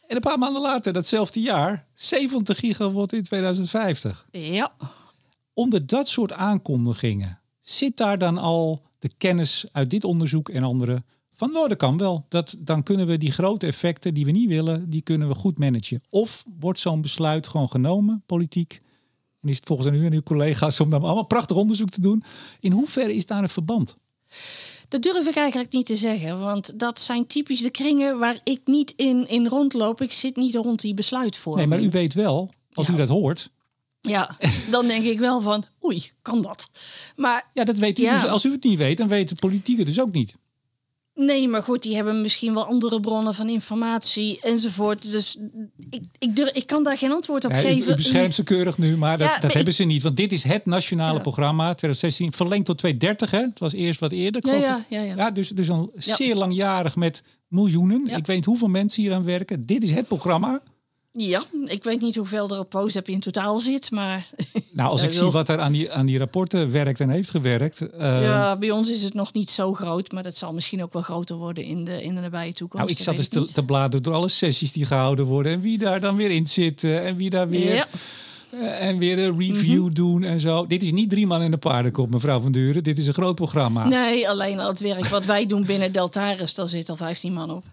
En 0.07 0.15
een 0.15 0.21
paar 0.21 0.39
maanden 0.39 0.61
later, 0.61 0.93
datzelfde 0.93 1.41
jaar, 1.41 1.87
70 1.93 2.59
gigawatt 2.59 3.13
in 3.13 3.23
2050. 3.23 4.27
Ja. 4.31 4.73
Onder 5.53 5.87
dat 5.87 6.07
soort 6.07 6.31
aankondigingen 6.31 7.39
zit 7.61 7.97
daar 7.97 8.17
dan 8.17 8.37
al 8.37 8.81
de 8.99 9.09
kennis 9.17 9.65
uit 9.71 9.89
dit 9.89 10.03
onderzoek 10.03 10.49
en 10.49 10.63
andere 10.63 11.03
van 11.35 11.53
dat 11.53 11.75
kan 11.75 11.97
wel. 11.97 12.25
Dat, 12.29 12.55
dan 12.59 12.83
kunnen 12.83 13.07
we 13.07 13.17
die 13.17 13.31
grote 13.31 13.65
effecten 13.65 14.13
die 14.13 14.25
we 14.25 14.31
niet 14.31 14.49
willen, 14.49 14.89
die 14.89 15.01
kunnen 15.01 15.27
we 15.27 15.33
goed 15.35 15.57
managen. 15.57 16.01
Of 16.09 16.43
wordt 16.59 16.79
zo'n 16.79 17.01
besluit 17.01 17.47
gewoon 17.47 17.69
genomen, 17.69 18.23
politiek, 18.25 18.77
en 19.41 19.49
is 19.49 19.55
het 19.55 19.65
volgens 19.65 19.87
u 19.89 20.05
en 20.05 20.13
uw 20.13 20.23
collega's 20.23 20.79
om 20.79 20.89
dan 20.89 21.03
allemaal 21.03 21.27
prachtig 21.27 21.55
onderzoek 21.55 21.89
te 21.89 22.01
doen. 22.01 22.23
In 22.59 22.71
hoeverre 22.71 23.15
is 23.15 23.25
daar 23.25 23.43
een 23.43 23.49
verband? 23.49 23.97
Dat 24.87 25.01
durf 25.01 25.27
ik 25.27 25.35
eigenlijk 25.35 25.73
niet 25.73 25.85
te 25.85 25.95
zeggen, 25.95 26.39
want 26.39 26.79
dat 26.79 26.99
zijn 26.99 27.27
typisch 27.27 27.61
de 27.61 27.69
kringen 27.69 28.19
waar 28.19 28.39
ik 28.43 28.61
niet 28.65 28.93
in, 28.95 29.27
in 29.29 29.47
rondloop. 29.47 30.01
Ik 30.01 30.11
zit 30.11 30.35
niet 30.35 30.55
rond 30.55 30.81
die 30.81 30.93
besluitvorming. 30.93 31.69
Nee, 31.69 31.79
maar 31.79 31.87
u 31.87 31.91
weet 31.91 32.13
wel, 32.13 32.53
als 32.73 32.87
Ja. 32.87 32.93
u 32.93 32.97
dat 32.97 33.07
hoort, 33.09 33.49
Ja, 34.01 34.37
dan 34.71 34.87
denk 34.87 35.05
ik 35.05 35.19
wel 35.19 35.41
van, 35.41 35.65
oei, 35.83 36.11
kan 36.21 36.41
dat? 36.41 36.69
Maar 37.15 37.49
ja, 37.53 37.63
dat 37.63 37.77
weet 37.77 37.99
u. 37.99 38.01
Ja. 38.03 38.21
Dus 38.21 38.29
als 38.29 38.45
u 38.45 38.51
het 38.51 38.63
niet 38.63 38.77
weet, 38.77 38.97
dan 38.97 39.07
weet 39.07 39.29
de 39.29 39.35
politiek 39.35 39.77
het 39.77 39.85
dus 39.85 39.99
ook 40.01 40.11
niet. 40.11 40.35
Nee, 41.15 41.47
maar 41.47 41.63
goed, 41.63 41.83
die 41.83 41.95
hebben 41.95 42.21
misschien 42.21 42.53
wel 42.53 42.65
andere 42.65 42.99
bronnen 42.99 43.33
van 43.35 43.49
informatie 43.49 44.39
enzovoort. 44.41 45.11
Dus 45.11 45.37
ik, 45.89 46.03
ik, 46.19 46.35
durf, 46.35 46.49
ik 46.51 46.67
kan 46.67 46.83
daar 46.83 46.97
geen 46.97 47.11
antwoord 47.11 47.45
op 47.45 47.51
Ja, 47.51 47.57
geven. 47.57 47.91
u 47.91 47.95
beschermt 47.95 48.33
ze 48.33 48.43
keurig 48.43 48.77
nu, 48.77 48.97
maar 48.97 49.17
dat, 49.17 49.27
Ja, 49.27 49.33
dat 49.33 49.41
maar 49.43 49.51
hebben 49.51 49.69
ik- 49.73 49.79
ze 49.79 49.83
niet. 49.83 50.03
Want 50.03 50.17
dit 50.17 50.31
is 50.31 50.43
het 50.43 50.65
nationale 50.65 51.13
Ja. 51.15 51.19
programma 51.21 51.63
2016, 51.75 52.31
verlengd 52.31 52.65
tot 52.65 52.77
2030. 52.77 53.31
Hè? 53.39 53.45
Het 53.47 53.59
was 53.59 53.73
eerst 53.73 53.99
wat 53.99 54.11
eerder. 54.11 54.47
Ja, 54.47 54.53
ja, 54.55 54.83
ja, 54.89 55.01
ja. 55.15 55.31
dus, 55.31 55.49
dus 55.49 55.67
een 55.67 55.91
zeer 55.95 56.35
langjarig 56.35 56.95
met 56.95 57.23
miljoenen. 57.47 58.07
Ik 58.07 58.25
weet 58.25 58.35
niet 58.35 58.45
hoeveel 58.45 58.67
mensen 58.67 59.01
hier 59.03 59.13
aan 59.13 59.23
werken. 59.23 59.65
Dit 59.65 59.83
is 59.83 59.91
het 59.91 60.07
programma. 60.07 60.61
Ja, 61.17 61.43
ik 61.65 61.83
weet 61.83 62.01
niet 62.01 62.15
hoeveel 62.15 62.49
er 62.49 62.59
op 62.59 62.69
POSEP 62.69 63.07
in 63.07 63.19
totaal 63.19 63.59
zit, 63.59 63.91
maar 63.91 64.27
Nou, 64.71 64.89
als 64.89 65.01
ik 65.03 65.11
wil- 65.11 65.19
zie 65.23 65.31
wat 65.31 65.49
er 65.49 65.59
aan 65.59 65.71
die, 65.71 65.91
aan 65.91 66.05
die 66.05 66.17
rapporten 66.17 66.71
werkt 66.71 66.99
en 66.99 67.09
heeft 67.09 67.29
gewerkt. 67.29 67.89
eh, 67.89 68.21
ja, 68.23 68.57
bij 68.57 68.71
ons 68.71 68.91
is 68.91 69.03
het 69.03 69.13
nog 69.13 69.33
niet 69.33 69.49
zo 69.51 69.73
groot. 69.73 70.11
Maar 70.11 70.23
dat 70.23 70.35
zal 70.35 70.53
misschien 70.53 70.83
ook 70.83 70.93
wel 70.93 71.01
groter 71.01 71.35
worden 71.35 71.63
in 71.63 71.83
de, 71.83 72.03
in 72.03 72.15
de 72.15 72.21
nabije 72.21 72.53
toekomst. 72.53 72.85
nou, 72.85 72.97
ik 72.97 73.03
zat 73.03 73.17
dus 73.17 73.27
te, 73.27 73.53
te 73.53 73.63
bladeren 73.65 74.03
door 74.03 74.13
alle 74.13 74.29
sessies 74.29 74.71
die 74.71 74.85
gehouden 74.85 75.25
worden. 75.25 75.51
En 75.51 75.61
wie 75.61 75.77
daar 75.77 75.99
dan 75.99 76.15
weer 76.15 76.31
in 76.31 76.45
zit. 76.45 76.83
eh, 76.83 77.05
en 77.07 77.17
wie 77.17 77.29
daar 77.29 77.49
weer... 77.49 77.73
Ja, 77.75 77.87
eh, 78.51 78.87
en 78.87 78.97
weer 78.97 79.19
een 79.19 79.39
review 79.39 79.83
Mhm. 79.83 79.93
doen 79.93 80.23
en 80.23 80.39
zo. 80.39 80.67
Dit 80.67 80.83
is 80.83 80.91
niet 80.91 81.09
drie 81.09 81.27
man 81.27 81.41
in 81.41 81.51
de 81.51 81.57
paardenkop, 81.57 82.09
mevrouw 82.09 82.39
Van 82.39 82.51
Duren. 82.51 82.83
Dit 82.83 82.97
is 82.97 83.07
een 83.07 83.13
groot 83.13 83.35
programma. 83.35 83.87
nee, 83.87 84.29
alleen 84.29 84.59
al 84.59 84.67
het 84.67 84.79
werk 84.79 85.05
wat 85.05 85.25
wij 85.25 85.45
doen 85.45 85.65
binnen 85.65 85.91
Deltaris, 85.91 86.53
daar 86.53 86.67
zit 86.67 86.89
al 86.89 86.95
15 86.95 87.33
man 87.33 87.51
op. 87.51 87.63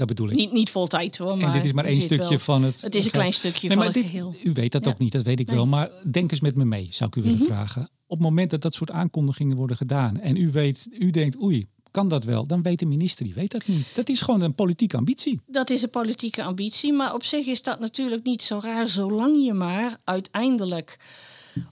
Dat 0.00 0.08
bedoel 0.08 0.28
ik. 0.30 0.36
Niet, 0.36 0.52
niet 0.52 0.70
vol 0.70 0.86
tijd 0.86 1.16
hoor, 1.18 1.36
maar 1.36 1.46
en 1.46 1.52
dit 1.52 1.64
is 1.64 1.72
maar 1.72 1.84
één 1.84 2.02
stukje 2.02 2.28
wel- 2.28 2.38
van 2.38 2.62
het. 2.62 2.82
Het 2.82 2.94
is 2.94 3.04
een 3.04 3.10
klein 3.10 3.32
stukje 3.32 3.68
Nee, 3.68 3.76
van 3.76 3.86
het 3.86 3.94
dit- 3.94 4.04
geheel. 4.04 4.34
U 4.44 4.52
weet 4.52 4.72
dat 4.72 4.84
Ja. 4.84 4.90
ook 4.90 4.98
niet, 4.98 5.12
dat 5.12 5.22
weet 5.22 5.40
ik 5.40 5.46
Nee. 5.46 5.56
wel. 5.56 5.66
Maar 5.66 5.90
denk 6.10 6.30
eens 6.30 6.40
met 6.40 6.56
me 6.56 6.64
mee, 6.64 6.88
zou 6.90 7.10
ik 7.10 7.16
u 7.16 7.22
willen 7.22 7.38
Mhm. 7.38 7.46
vragen. 7.46 7.82
Op 7.82 8.16
het 8.16 8.20
moment 8.20 8.50
dat 8.50 8.60
dat 8.62 8.74
soort 8.74 8.90
aankondigingen 8.90 9.56
worden 9.56 9.76
gedaan 9.76 10.20
en 10.20 10.36
u 10.36 10.50
weet, 10.50 10.88
u 10.98 11.10
denkt, 11.10 11.42
oei, 11.42 11.66
kan 11.90 12.08
dat 12.08 12.24
wel? 12.24 12.46
Dan 12.46 12.62
weet 12.62 12.78
de 12.78 12.86
minister, 12.86 13.24
die 13.24 13.34
weet 13.34 13.50
dat 13.50 13.66
niet. 13.66 13.92
Dat 13.94 14.08
is 14.08 14.20
gewoon 14.20 14.40
een 14.40 14.54
politieke 14.54 14.96
ambitie. 14.96 15.40
Dat 15.46 15.70
is 15.70 15.82
een 15.82 15.90
politieke 15.90 16.42
ambitie, 16.44 16.92
maar 16.92 17.14
op 17.14 17.24
zich 17.24 17.46
is 17.46 17.62
dat 17.62 17.80
natuurlijk 17.80 18.24
niet 18.24 18.42
zo 18.42 18.58
raar, 18.62 18.86
zolang 18.88 19.44
je 19.44 19.52
maar 19.52 19.96
uiteindelijk 20.04 20.98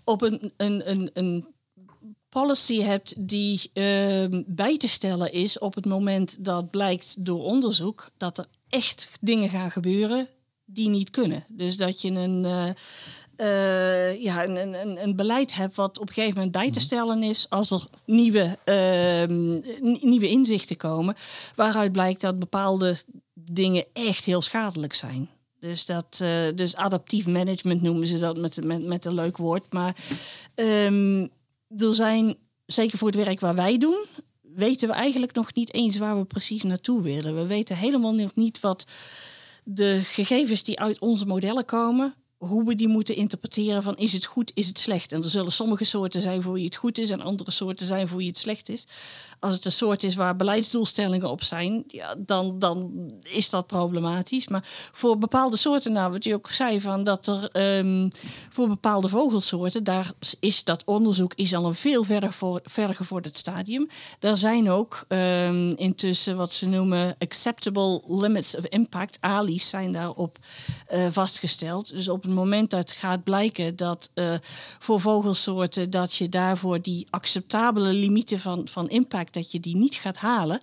op 0.05 0.23
een, 0.23 0.53
een, 0.57 0.91
een, 0.91 1.11
een 1.15 1.47
policy 2.29 2.81
hebt 2.81 3.29
die 3.29 3.71
ehm, 3.73 4.43
bij 4.47 4.77
te 4.77 4.89
stellen 4.89 5.33
is 5.33 5.59
op 5.59 5.75
het 5.75 5.85
moment 5.87 6.45
dat 6.45 6.71
blijkt 6.71 7.25
door 7.25 7.43
onderzoek 7.43 8.11
dat 8.17 8.39
er 8.39 8.47
echt 8.69 9.09
dingen 9.21 9.49
gaan 9.49 9.71
gebeuren 9.71 10.29
die 10.65 10.89
niet 10.89 11.11
kunnen. 11.11 11.45
Dus 11.49 11.77
dat 11.77 12.01
je 12.01 12.11
een, 12.11 12.45
eh, 12.45 12.69
eh, 13.37 14.23
ja, 14.23 14.45
een, 14.45 14.57
een- 14.57 15.03
een, 15.03 15.17
beleid 15.17 15.55
hebt 15.55 15.75
wat 15.75 15.99
op 15.99 16.09
een 16.09 16.15
gegeven 16.15 16.35
moment 16.35 16.53
bij 16.53 16.71
te 16.71 16.81
stellen 16.81 17.23
is 17.23 17.51
als 17.51 17.71
er 17.71 17.85
nieuwe, 18.07 18.59
ehm, 18.65 19.53
nieuwe 20.09 20.29
inzichten 20.29 20.77
komen, 20.77 21.15
waaruit 21.55 21.93
blijkt 21.93 22.21
dat 22.21 22.39
bepaalde 22.39 22.97
dingen 23.35 23.85
echt 23.93 24.25
heel 24.25 24.41
schadelijk 24.43 24.95
zijn. 24.95 25.29
Dus, 25.61 25.87
dat, 25.87 26.19
eh, 26.23 26.31
dus 26.55 26.77
adaptief 26.77 27.27
management 27.27 27.83
noemen 27.83 28.07
ze 28.07 28.19
dat 28.19 28.37
met, 28.39 28.65
met, 28.65 28.87
met 28.87 29.05
een 29.05 29.15
leuk 29.15 29.37
woord. 29.37 29.73
Maar 29.73 29.97
ehm, 30.55 31.27
er 31.77 31.95
zijn, 31.95 32.37
zeker 32.67 32.99
voor 32.99 33.09
het 33.09 33.17
werk 33.17 33.41
waar 33.41 33.55
wij 33.55 33.79
doen, 33.79 34.05
weten 34.41 34.89
we 34.89 34.95
eigenlijk 34.95 35.35
nog 35.35 35.55
niet 35.55 35.75
eens 35.75 35.97
waar 35.97 36.19
we 36.19 36.25
precies 36.25 36.63
naartoe 36.63 37.03
willen. 37.03 37.35
We 37.35 37.47
weten 37.47 37.77
helemaal 37.77 38.15
nog 38.15 38.35
niet 38.35 38.61
wat 38.61 38.87
de 39.65 40.01
gegevens 40.05 40.63
die 40.63 40.81
uit 40.81 40.99
onze 40.99 41.27
modellen 41.27 41.65
komen, 41.65 42.15
hoe 42.37 42.65
we 42.65 42.75
die 42.75 42.89
moeten 42.89 43.15
interpreteren 43.15 43.83
van 43.83 43.97
is 43.97 44.13
het 44.13 44.25
goed, 44.25 44.51
is 44.55 44.67
het 44.67 44.79
slecht. 44.79 45.13
En 45.13 45.23
er 45.23 45.29
zullen 45.29 45.53
sommige 45.53 45.85
soorten 45.85 46.21
zijn 46.21 46.43
voor 46.43 46.53
wie 46.53 46.65
het 46.65 46.77
goed 46.77 46.99
is 46.99 47.11
en 47.11 47.21
andere 47.21 47.51
soorten 47.51 47.87
zijn 47.87 48.09
voor 48.09 48.19
wie 48.19 48.29
het 48.29 48.39
slecht 48.39 48.69
is. 48.69 48.87
Als 49.41 49.55
het 49.55 49.65
een 49.65 49.73
soort 49.73 50.03
is 50.03 50.15
waar 50.15 50.37
beleidsdoelstellingen 50.37 51.31
op 51.31 51.43
zijn, 51.43 51.85
ja, 51.87 52.15
dan, 52.19 52.59
dan 52.59 52.93
is 53.23 53.51
dat 53.51 53.67
problematisch. 53.67 54.49
Maar 54.49 54.63
voor 54.93 55.19
bepaalde 55.19 55.57
soorten, 55.57 55.93
nou 55.93 56.13
wat 56.13 56.25
je 56.25 56.35
ook 56.35 56.51
zei, 56.51 56.81
van 56.81 57.05
dat 57.05 57.27
er 57.27 57.49
ehm, 57.49 58.09
voor 58.51 58.69
bepaalde 58.69 59.09
vogelsoorten, 59.09 59.85
daar 59.85 60.13
is 60.41 60.65
dat 60.65 60.85
onderzoek 60.85 61.33
is 61.35 61.55
al 61.55 61.67
een 61.67 61.75
veel 61.75 62.05
verder, 62.05 62.33
voor, 62.33 62.61
verder 62.65 62.97
gevorderd 62.97 63.37
stadium. 63.37 63.89
Daar 64.19 64.37
zijn 64.37 64.71
ook 64.71 65.05
ehm, 65.09 65.69
intussen 65.77 66.37
wat 66.37 66.53
ze 66.53 66.69
noemen 66.69 67.15
acceptable 67.19 68.03
limits 68.07 68.57
of 68.57 68.65
impact, 68.65 69.19
ALI's, 69.21 69.69
zijn 69.69 69.93
daarop 69.93 70.39
eh, 70.87 71.07
vastgesteld. 71.11 71.89
Dus 71.89 72.09
op 72.09 72.23
het 72.23 72.33
moment 72.33 72.71
dat 72.71 72.91
gaat 72.91 73.23
blijken 73.23 73.77
dat 73.77 74.11
eh, 74.15 74.35
voor 74.79 75.01
vogelsoorten 75.01 75.91
dat 75.91 76.15
je 76.17 76.29
daarvoor 76.29 76.83
die 76.83 77.07
acceptabele 77.11 77.93
limieten 77.93 78.39
van, 78.39 78.69
van 78.69 78.89
impact, 78.89 79.28
dat 79.33 79.53
je 79.53 79.61
die 79.61 79.77
niet 79.77 79.95
gaat 79.95 80.17
halen, 80.17 80.61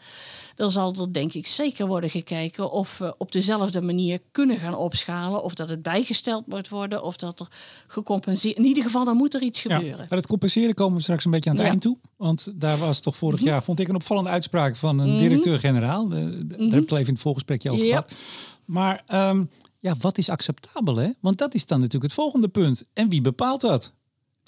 dan 0.56 0.72
zal 0.72 0.94
er 0.94 1.14
denk 1.14 1.34
ik 1.34 1.48
zeker 1.48 1.88
worden 1.88 2.10
gekeken 2.10 2.72
of 2.72 2.98
we 2.98 3.16
op 3.18 3.32
dezelfde 3.32 3.82
manier 3.82 4.20
kunnen 4.32 4.58
gaan 4.58 4.76
opschalen, 4.76 5.44
of 5.44 5.54
dat 5.54 5.70
het 5.70 5.82
bijgesteld 5.82 6.48
moet 6.48 6.70
worden, 6.70 7.04
of 7.04 7.16
dat 7.18 7.40
er 7.40 7.48
gecompenseerd. 7.88 8.58
In 8.58 8.66
ieder 8.66 8.84
geval, 8.84 9.06
dan 9.06 9.18
moet 9.18 9.34
er 9.34 9.42
iets 9.42 9.62
Ja. 9.64 9.76
gebeuren. 9.76 10.06
Maar 10.10 10.18
het 10.18 10.28
compenseren 10.28 10.74
komen 10.76 10.96
we 10.98 11.02
straks 11.04 11.26
een 11.26 11.32
beetje 11.32 11.50
aan 11.50 11.56
het 11.56 11.66
Ja. 11.66 11.72
eind 11.72 11.82
toe. 11.84 11.98
Want 12.18 12.52
daar 12.56 12.78
was 12.78 13.00
toch 13.00 13.16
vorig 13.16 13.40
Mhm. 13.40 13.50
jaar, 13.50 13.64
vond 13.64 13.80
ik 13.80 13.88
een 13.88 13.96
opvallende 13.96 14.30
uitspraak 14.30 14.76
van 14.76 15.00
een 15.00 15.18
directeur-generaal. 15.18 16.08
De- 16.08 16.16
de- 16.16 16.46
Daar 16.48 16.60
heb 16.60 16.74
ik 16.74 16.82
het 16.82 16.92
al 16.92 16.98
even 16.98 17.08
in 17.08 17.14
het 17.14 17.22
voorgesprekje 17.24 17.70
over 17.72 17.84
Mhm. 17.86 17.94
Ja. 17.94 18.02
gehad. 18.02 18.20
Maar 18.66 19.04
ehm, 19.08 19.44
ja, 19.80 19.96
wat 20.00 20.18
is 20.18 20.30
acceptabel 20.30 20.96
hè? 20.96 21.10
Want 21.20 21.38
dat 21.38 21.54
is 21.54 21.66
dan 21.66 21.78
natuurlijk 21.78 22.04
het 22.04 22.14
volgende 22.14 22.48
punt. 22.48 22.84
En 22.94 23.10
wie 23.10 23.22
bepaalt 23.22 23.62
dat? 23.62 23.94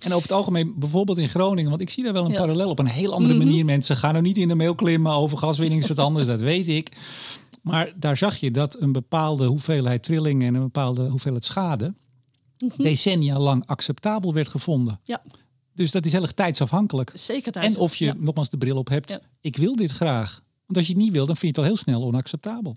En 0.03 0.11
over 0.11 0.21
het 0.21 0.37
algemeen, 0.37 0.73
bijvoorbeeld 0.77 1.17
in 1.17 1.27
Groningen, 1.27 1.69
want 1.69 1.81
ik 1.81 1.89
zie 1.89 2.03
daar 2.03 2.13
wel 2.13 2.25
een 2.25 2.33
parallel 2.35 2.69
op 2.69 2.79
een 2.79 2.85
heel 2.85 3.13
andere 3.13 3.33
manier. 3.33 3.65
Mensen 3.65 3.95
gaan 3.95 4.15
er 4.15 4.21
niet 4.21 4.37
in 4.37 4.47
de 4.47 4.55
mail 4.55 4.75
klimmen 4.75 5.11
over 5.11 5.37
gaswinning 5.37 5.81
is 5.81 5.87
wat 5.87 5.99
anders, 5.99 6.27
dat 6.27 6.41
weet 6.41 6.67
ik. 6.67 6.91
Maar 7.61 7.93
daar 7.95 8.17
zag 8.17 8.37
je 8.37 8.51
dat 8.51 8.81
een 8.81 8.91
bepaalde 8.91 9.45
hoeveelheid 9.45 10.03
trillingen 10.03 10.47
en 10.47 10.55
een 10.55 10.61
bepaalde 10.61 11.07
hoeveelheid 11.07 11.45
schade 11.45 11.93
decennia 12.77 13.39
lang 13.39 13.65
acceptabel 13.65 14.33
werd 14.33 14.47
gevonden. 14.47 14.99
Ja. 15.03 15.21
Dus 15.73 15.91
dat 15.91 16.05
is 16.05 16.11
heel 16.11 16.21
erg 16.21 16.31
tijdsafhankelijk. 16.31 17.11
Zeker 17.13 17.51
En 17.51 17.77
of 17.77 17.95
je 17.95 18.13
nogmaals 18.17 18.49
de 18.49 18.57
bril 18.57 18.77
op 18.77 18.89
hebt, 18.89 19.19
ik 19.41 19.57
wil 19.57 19.75
dit 19.75 19.91
graag. 19.91 20.41
Want 20.65 20.77
als 20.77 20.87
je 20.87 20.93
het 20.93 21.01
niet 21.01 21.11
wil, 21.11 21.25
dan 21.25 21.35
vind 21.37 21.55
je 21.55 21.61
het 21.61 21.69
al 21.69 21.75
heel 21.75 21.83
snel 21.83 22.03
onacceptabel. 22.03 22.75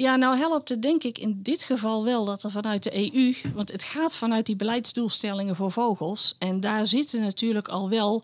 Ja, 0.00 0.16
nou 0.16 0.36
helpt 0.36 0.68
het 0.68 0.82
denk 0.82 1.02
ik 1.02 1.18
in 1.18 1.38
dit 1.42 1.62
geval 1.62 2.04
wel 2.04 2.24
dat 2.24 2.42
er 2.42 2.50
vanuit 2.50 2.82
de 2.82 3.14
EU, 3.14 3.34
want 3.54 3.72
het 3.72 3.82
gaat 3.82 4.16
vanuit 4.16 4.46
die 4.46 4.56
beleidsdoelstellingen 4.56 5.56
voor 5.56 5.72
vogels. 5.72 6.36
En 6.38 6.60
daar 6.60 6.86
zitten 6.86 7.20
natuurlijk 7.20 7.68
al 7.68 7.88
wel 7.88 8.22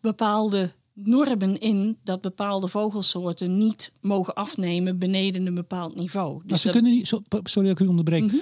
bepaalde 0.00 0.72
normen 0.92 1.60
in 1.60 1.96
dat 2.04 2.20
bepaalde 2.20 2.68
vogelsoorten 2.68 3.56
niet 3.56 3.92
mogen 4.00 4.34
afnemen 4.34 4.98
beneden 4.98 5.46
een 5.46 5.54
bepaald 5.54 5.94
niveau. 5.94 6.40
Dus 6.40 6.48
maar 6.48 6.58
ze 6.58 6.70
kunnen 6.70 6.92
niet, 6.92 7.08
sorry 7.44 7.68
dat 7.68 7.80
ik 7.80 7.86
u 7.86 7.88
onderbreek. 7.88 8.24
Mhm 8.24 8.36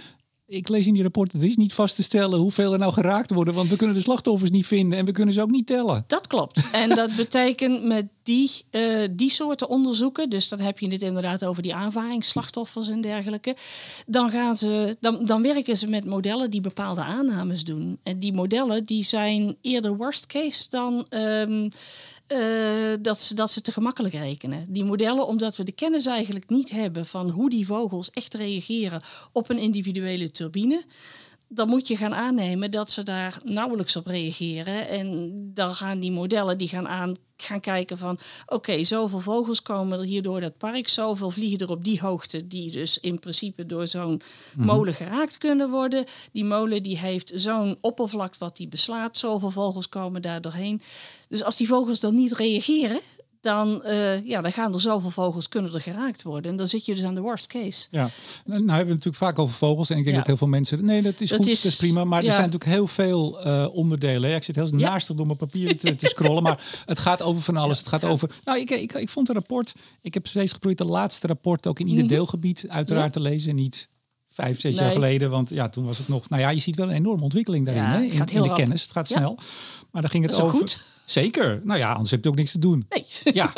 ik 0.47 0.69
lees 0.69 0.87
in 0.87 0.93
die 0.93 1.03
rapporten, 1.03 1.41
er 1.41 1.47
is 1.47 1.57
niet 1.57 1.73
vast 1.73 1.97
te 1.97 2.03
stellen 2.03 2.39
hoeveel 2.39 2.73
er 2.73 2.79
nou 2.79 2.93
geraakt 2.93 3.31
worden, 3.31 3.55
want 3.55 3.69
we 3.69 3.77
kunnen 3.77 3.97
de 3.97 4.03
slachtoffers 4.03 4.51
niet 4.51 4.67
vinden 4.67 4.99
en 4.99 5.05
we 5.05 5.13
kunnen 5.13 5.35
ze 5.35 5.43
ook 5.43 5.51
niet 5.51 5.67
tellen. 5.67 6.05
Dat 6.07 6.27
klopt. 6.27 6.71
En 6.73 6.89
dat 6.89 7.17
betekent 7.17 7.85
met 7.85 8.07
die, 8.23 8.51
uh, 8.71 9.09
die 9.11 9.31
soorten 9.31 9.69
onderzoeken, 9.69 10.31
dus 10.31 10.49
dan 10.49 10.61
heb 10.61 10.79
je 10.79 10.91
het 10.91 11.03
inderdaad 11.03 11.45
over 11.45 11.63
die 11.63 11.75
aanvaringsslachtoffers 11.75 12.89
en 12.89 13.01
dergelijke, 13.01 13.57
dan, 14.07 14.31
gaan 14.31 14.57
ze, 14.57 14.97
dan, 15.01 15.27
dan 15.27 15.43
werken 15.43 15.77
ze 15.77 15.89
met 15.89 16.05
modellen 16.05 16.51
die 16.51 16.61
bepaalde 16.61 17.03
aannames 17.03 17.65
doen. 17.65 17.99
En 18.03 18.19
die 18.19 18.33
modellen 18.33 18.85
die 18.85 19.05
zijn 19.05 19.57
eerder 19.61 19.97
worst 19.97 20.27
case 20.27 20.67
dan 20.69 21.07
um, 21.11 21.69
uh, 22.29 22.39
dat, 23.01 23.21
ze, 23.21 23.35
dat 23.35 23.51
ze 23.51 23.61
te 23.61 23.73
gemakkelijk 23.73 24.15
rekenen. 24.15 24.67
Die 24.69 24.85
modellen, 24.85 25.27
omdat 25.27 25.57
we 25.57 25.65
de 25.65 25.73
kennis 25.73 26.07
eigenlijk 26.07 26.51
niet 26.51 26.71
hebben 26.71 27.07
van 27.07 27.31
hoe 27.31 27.51
die 27.51 27.67
vogels 27.67 28.11
echt 28.11 28.35
reageren 28.35 29.03
op 29.33 29.51
een 29.51 29.59
individuele 29.59 30.31
turbine 30.31 30.85
dan 31.55 31.69
moet 31.69 31.89
je 31.89 31.97
gaan 31.97 32.15
aannemen 32.15 32.71
dat 32.71 32.91
ze 32.91 33.03
daar 33.03 33.39
nauwelijks 33.45 33.97
op 33.97 34.07
reageren. 34.07 34.89
En 34.89 35.33
dan 35.55 35.75
gaan 35.75 35.99
die 35.99 36.13
modellen 36.13 36.59
die 36.59 36.69
gaan, 36.69 36.89
aan, 36.89 37.15
gaan 37.37 37.61
kijken 37.61 37.99
van... 37.99 38.19
oké, 38.47 38.85
zoveel 38.85 39.21
vogels 39.21 39.63
komen 39.63 39.99
er 39.99 40.05
hier 40.05 40.23
door 40.23 40.41
dat 40.41 40.59
park... 40.59 40.89
zoveel 40.89 41.31
vliegen 41.31 41.59
er 41.59 41.71
op 41.71 41.85
die 41.85 42.01
hoogte... 42.01 42.47
die 42.47 42.71
dus 42.71 42.99
in 42.99 43.19
principe 43.19 43.67
door 43.67 43.87
zo'n 43.87 44.21
mhm. 44.57 44.67
molen 44.67 44.95
geraakt 44.95 45.39
kunnen 45.39 45.71
worden. 45.71 46.05
Die 46.33 46.45
molen 46.45 46.83
die 46.83 46.99
heeft 46.99 47.33
zo'n 47.35 47.79
oppervlak 47.81 48.37
wat 48.37 48.57
die 48.57 48.69
beslaat. 48.69 49.19
Zoveel 49.19 49.51
vogels 49.51 49.89
komen 49.89 50.23
daar 50.23 50.41
doorheen. 50.41 50.83
Dus 51.29 51.45
als 51.45 51.57
die 51.57 51.69
vogels 51.69 52.01
dan 52.01 52.15
niet 52.15 52.33
reageren 52.33 53.01
dan, 53.45 53.83
uh, 53.85 54.27
ja, 54.27 54.41
dan 54.41 54.53
gaan 54.53 54.75
er 54.75 54.81
zoveel 54.81 55.11
vogels 55.11 55.49
kunnen 55.49 55.75
er 55.75 55.81
geraakt 55.81 56.23
worden. 56.23 56.51
En 56.51 56.57
dan 56.57 56.67
zit 56.67 56.85
je 56.85 56.95
dus 56.95 57.05
aan 57.05 57.15
de 57.15 57.21
worst 57.21 57.47
case. 57.47 57.87
Ja, 57.91 58.09
nou 58.45 58.59
hebben 58.59 58.67
we 58.67 58.75
het 58.75 58.87
natuurlijk 58.87 59.17
vaak 59.17 59.39
over 59.39 59.55
vogels. 59.55 59.91
En 59.91 59.99
ik 59.99 60.05
denk 60.05 60.17
dat 60.17 60.27
heel 60.27 60.37
veel 60.37 60.47
mensen... 60.47 60.85
Nee, 60.85 61.03
dat 61.03 61.21
is 61.21 61.31
goed, 61.31 61.47
is, 61.47 61.63
dat 61.63 61.73
is 61.73 61.79
prima. 61.79 62.05
Maar 62.05 62.19
er 62.19 62.33
zijn 62.33 62.51
natuurlijk 62.51 62.71
heel 62.71 62.87
veel 62.87 63.47
uh, 63.47 63.69
onderdelen. 63.73 64.35
Ik 64.35 64.45
zit 64.45 64.57
heel 64.57 64.69
ja. 64.77 64.91
naastig 64.91 65.17
door 65.17 65.27
mijn 65.27 65.39
papier 65.39 65.79
te, 65.79 65.95
te, 65.95 66.07
scrollen. 66.07 66.43
maar 66.43 66.67
het 66.87 66.99
gaat 66.99 67.23
over 67.23 67.43
van 67.43 67.57
alles. 67.57 67.79
Het 67.79 67.89
gaat 67.89 68.05
over... 68.05 68.31
Nou, 68.45 68.59
ik, 68.59 68.71
ik, 68.71 68.93
ik 68.93 69.09
vond 69.09 69.29
een 69.29 69.35
rapport... 69.35 69.73
Ik 70.03 70.15
heb 70.15 70.27
steeds 70.27 70.53
geprobeerd 70.53 70.79
de 70.79 70.93
laatste 70.93 71.27
rapport 71.27 71.67
ook 71.67 71.81
in 71.81 71.89
ieder 71.89 72.05
mhm. 72.05 72.13
deelgebied 72.13 72.65
uiteraard 72.69 73.13
te 73.13 73.21
lezen. 73.21 73.55
Niet 73.55 73.89
vijf, 74.35 74.61
zes 74.61 74.79
jaar 74.79 74.93
geleden. 74.93 75.31
Want 75.31 75.51
ja, 75.51 75.69
toen 75.69 75.85
was 75.85 75.99
het 75.99 76.09
nog... 76.09 76.29
Nou 76.29 76.43
ja, 76.43 76.49
je 76.49 76.61
ziet 76.61 76.77
wel 76.77 76.89
een 76.89 76.95
enorme 76.95 77.23
ontwikkeling 77.23 77.67
daarin. 77.67 77.83
hè? 77.83 78.01
In, 78.03 78.25
in 78.25 78.43
de 78.43 78.53
kennis. 78.53 78.83
Het 78.83 78.91
gaat 78.91 79.07
snel. 79.07 79.39
Maar 79.91 80.03
dan 80.03 80.11
ging 80.11 80.25
het 80.25 80.41
over... 80.41 80.59
Goed. 80.59 80.93
Zeker. 81.05 81.61
Nou 81.65 81.79
ja, 81.79 81.93
anders 81.93 82.11
heb 82.11 82.25
je 82.25 82.29
ook 82.31 82.37
niks 82.37 82.51
te 82.53 82.59
doen. 82.59 82.87
Nee. 82.89 83.05
Ja. 83.35 83.53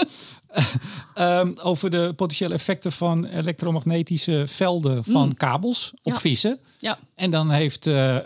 um, 1.41 1.59
over 1.73 1.91
de 1.91 2.13
potentiële 2.17 2.55
effecten 2.55 2.93
van 2.93 3.25
elektromagnetische 3.25 4.45
velden 4.47 5.05
van 5.05 5.27
mm. 5.27 5.37
kabels 5.37 5.93
op 6.03 6.17
vissen. 6.17 6.61
Ja. 6.79 6.99
En 7.15 7.31
dan 7.31 7.51
heeft 7.51 7.87
uh, 7.87 8.17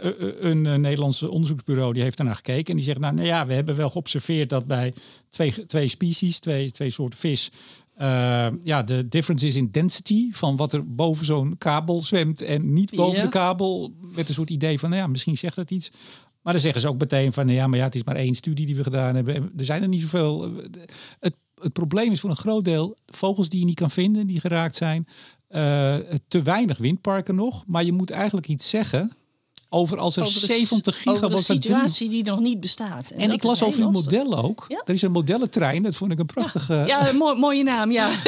een, 0.40 0.64
een 0.64 0.80
Nederlandse 0.80 1.30
onderzoeksbureau 1.30 1.92
die 1.92 2.02
heeft 2.02 2.16
daarnaar 2.16 2.34
gekeken. 2.34 2.66
En 2.66 2.76
die 2.76 2.84
zegt, 2.84 2.98
nou, 2.98 3.14
nou 3.14 3.26
ja, 3.26 3.46
we 3.46 3.54
hebben 3.54 3.76
wel 3.76 3.90
geobserveerd 3.90 4.48
dat 4.48 4.66
bij 4.66 4.94
twee, 5.28 5.66
twee 5.66 5.88
species, 5.88 6.38
twee, 6.38 6.70
twee 6.70 6.90
soorten 6.90 7.18
vis... 7.18 7.50
Uh, 8.02 8.46
ja, 8.64 8.82
de 8.82 9.08
difference 9.08 9.46
is 9.46 9.56
in 9.56 9.70
density 9.70 10.30
van 10.32 10.56
wat 10.56 10.72
er 10.72 10.94
boven 10.94 11.24
zo'n 11.24 11.58
kabel 11.58 12.02
zwemt 12.02 12.42
en 12.42 12.72
niet 12.72 12.94
boven 12.94 13.22
de 13.22 13.28
kabel. 13.28 13.94
Met 14.14 14.28
een 14.28 14.34
soort 14.34 14.50
idee 14.50 14.78
van, 14.78 14.90
nou 14.90 15.02
ja, 15.02 15.08
misschien 15.08 15.38
zegt 15.38 15.56
dat 15.56 15.70
iets. 15.70 15.90
Maar 16.42 16.52
dan 16.52 16.62
zeggen 16.62 16.80
ze 16.80 16.88
ook 16.88 16.98
meteen 16.98 17.32
van 17.32 17.48
ja, 17.48 17.66
maar 17.66 17.78
ja, 17.78 17.84
het 17.84 17.94
is 17.94 18.04
maar 18.04 18.16
één 18.16 18.34
studie 18.34 18.66
die 18.66 18.76
we 18.76 18.82
gedaan 18.82 19.14
hebben. 19.14 19.34
Er 19.56 19.64
zijn 19.64 19.82
er 19.82 19.88
niet 19.88 20.00
zoveel. 20.00 20.54
Het, 21.20 21.36
het 21.54 21.72
probleem 21.72 22.12
is 22.12 22.20
voor 22.20 22.30
een 22.30 22.36
groot 22.36 22.64
deel 22.64 22.96
vogels 23.06 23.48
die 23.48 23.60
je 23.60 23.66
niet 23.66 23.74
kan 23.74 23.90
vinden, 23.90 24.26
die 24.26 24.40
geraakt 24.40 24.76
zijn. 24.76 25.06
Uh, 25.50 25.96
te 26.28 26.42
weinig 26.42 26.78
windparken 26.78 27.34
nog. 27.34 27.64
Maar 27.66 27.84
je 27.84 27.92
moet 27.92 28.10
eigenlijk 28.10 28.48
iets 28.48 28.70
zeggen 28.70 29.12
over 29.72 29.98
als 29.98 30.16
er 30.16 30.24
over 30.24 30.40
70 30.40 30.96
gigawatt... 30.96 31.24
Over 31.24 31.36
een 31.36 31.42
situatie 31.42 32.08
die 32.08 32.24
nog 32.24 32.40
niet 32.40 32.60
bestaat. 32.60 33.10
En, 33.10 33.18
en 33.18 33.30
ik 33.30 33.42
las 33.42 33.62
over 33.62 33.80
die 33.80 33.90
modellen 33.90 34.42
ook. 34.42 34.64
Er 34.68 34.94
is 34.94 35.02
een 35.02 35.12
modellentrein, 35.12 35.82
dat 35.82 35.94
vond 35.94 36.12
ik 36.12 36.18
een 36.18 36.26
prachtige... 36.26 36.74
Ja, 36.74 36.84
ja 37.06 37.12
mooi, 37.12 37.38
mooie 37.38 37.62
naam, 37.62 37.90
ja. 37.90 38.10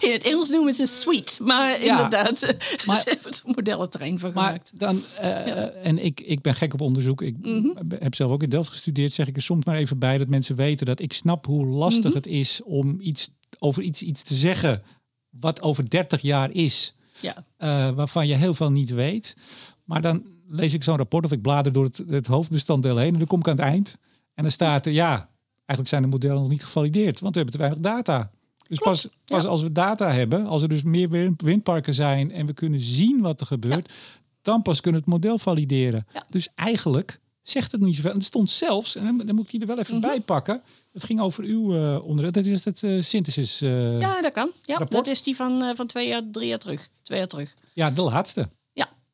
In 0.00 0.12
het 0.12 0.24
Engels 0.24 0.48
noemen 0.48 0.74
ze 0.74 0.86
suite, 0.86 1.42
maar 1.42 1.80
inderdaad, 1.80 2.40
maar, 2.86 2.96
ze 2.96 3.10
hebben 3.10 3.32
een 3.32 3.52
modellentrein 3.54 4.18
van 4.18 4.32
gemaakt. 4.32 4.72
Maar 4.78 4.88
dan, 4.88 5.02
uh, 5.20 5.86
En 5.86 6.04
ik, 6.04 6.20
ik 6.20 6.40
ben 6.40 6.54
gek 6.54 6.74
op 6.74 6.80
onderzoek. 6.80 7.22
Ik 7.22 7.36
mm 7.42 7.62
-hmm. 7.62 7.76
heb 7.98 8.14
zelf 8.14 8.30
ook 8.30 8.42
in 8.42 8.48
Delft 8.48 8.70
gestudeerd. 8.70 9.12
Zeg 9.12 9.28
ik 9.28 9.36
er 9.36 9.42
soms 9.42 9.64
maar 9.64 9.76
even 9.76 9.98
bij 9.98 10.18
dat 10.18 10.28
mensen 10.28 10.56
weten 10.56 10.86
dat 10.86 11.00
ik 11.00 11.12
snap 11.12 11.46
hoe 11.46 11.66
lastig 11.66 12.04
mm 12.04 12.10
-hmm. 12.10 12.16
het 12.16 12.26
is 12.26 12.60
om 12.64 12.96
iets 13.00 13.28
over 13.58 13.82
iets, 13.82 14.02
iets 14.02 14.22
te 14.22 14.34
zeggen 14.34 14.82
wat 15.30 15.62
over 15.62 15.90
30 15.90 16.20
jaar 16.22 16.50
is. 16.50 16.94
Ja. 17.20 17.44
Uh, 17.58 17.94
waarvan 17.96 18.26
je 18.26 18.34
heel 18.34 18.54
veel 18.54 18.70
niet 18.70 18.90
weet. 18.90 19.36
Maar 19.84 20.02
dan 20.02 20.26
lees 20.50 20.74
ik 20.74 20.82
zo'n 20.82 20.96
rapport 20.96 21.24
of 21.24 21.32
ik 21.32 21.42
blader 21.42 21.72
door 21.72 21.84
het, 21.84 22.02
het 22.08 22.26
hoofdbestanddeel 22.26 22.96
heen 22.96 23.12
en 23.12 23.18
dan 23.18 23.26
kom 23.26 23.38
ik 23.38 23.48
aan 23.48 23.56
het 23.56 23.64
eind. 23.64 23.96
En 24.34 24.42
dan 24.42 24.52
staat 24.52 24.86
er, 24.86 24.92
ja, 24.92 25.28
eigenlijk 25.54 25.88
zijn 25.88 26.02
de 26.02 26.08
modellen 26.08 26.40
nog 26.40 26.48
niet 26.48 26.64
gevalideerd, 26.64 27.20
want 27.20 27.34
we 27.34 27.40
hebben 27.40 27.58
te 27.58 27.66
weinig 27.66 27.82
data. 27.82 28.30
Dus 28.68 28.78
pas, 28.78 29.08
pas 29.24 29.44
als 29.44 29.62
we 29.62 29.72
data 29.72 30.12
hebben, 30.12 30.46
als 30.46 30.62
er 30.62 30.68
dus 30.68 30.82
meer 30.82 31.34
windparken 31.36 31.94
zijn 31.94 32.32
en 32.32 32.46
we 32.46 32.52
kunnen 32.52 32.80
zien 32.80 33.20
wat 33.20 33.40
er 33.40 33.46
gebeurt, 33.46 33.92
dan 34.40 34.62
pas 34.62 34.80
kunnen 34.80 35.00
we 35.00 35.06
het 35.06 35.22
model 35.22 35.38
valideren. 35.38 36.06
Dus 36.28 36.48
eigenlijk 36.54 37.20
zegt 37.42 37.72
het 37.72 37.80
niet 37.80 37.94
zoveel. 37.96 38.10
En 38.10 38.16
het 38.16 38.26
stond 38.26 38.50
zelfs, 38.50 38.96
en 38.96 39.22
dan 39.24 39.34
moet 39.34 39.44
ik 39.44 39.50
die 39.50 39.60
er 39.60 39.66
wel 39.66 39.78
even 39.78 39.96
mm 39.96 40.02
-hmm. 40.02 40.10
bij 40.10 40.20
pakken. 40.20 40.62
Het 40.92 41.04
ging 41.04 41.20
over 41.20 41.44
uw 41.44 41.74
uh, 41.74 42.04
onderdeel. 42.04 42.32
Dat 42.32 42.46
is 42.46 42.64
het 42.64 42.82
uh, 42.82 43.02
synthesis. 43.02 43.62
Uh, 43.62 43.98
ja, 43.98 44.20
dat 44.20 44.32
kan. 44.32 44.50
Ja, 44.62 44.78
dat 44.78 45.06
is 45.06 45.22
die 45.22 45.36
van, 45.36 45.74
van 45.76 45.86
twee 45.86 46.08
jaar, 46.08 46.22
drie 46.32 46.48
jaar 46.48 46.58
terug. 46.58 46.88
Twee 47.02 47.18
jaar 47.18 47.28
terug. 47.28 47.54
Ja, 47.74 47.90
de 47.90 48.02
laatste. 48.02 48.48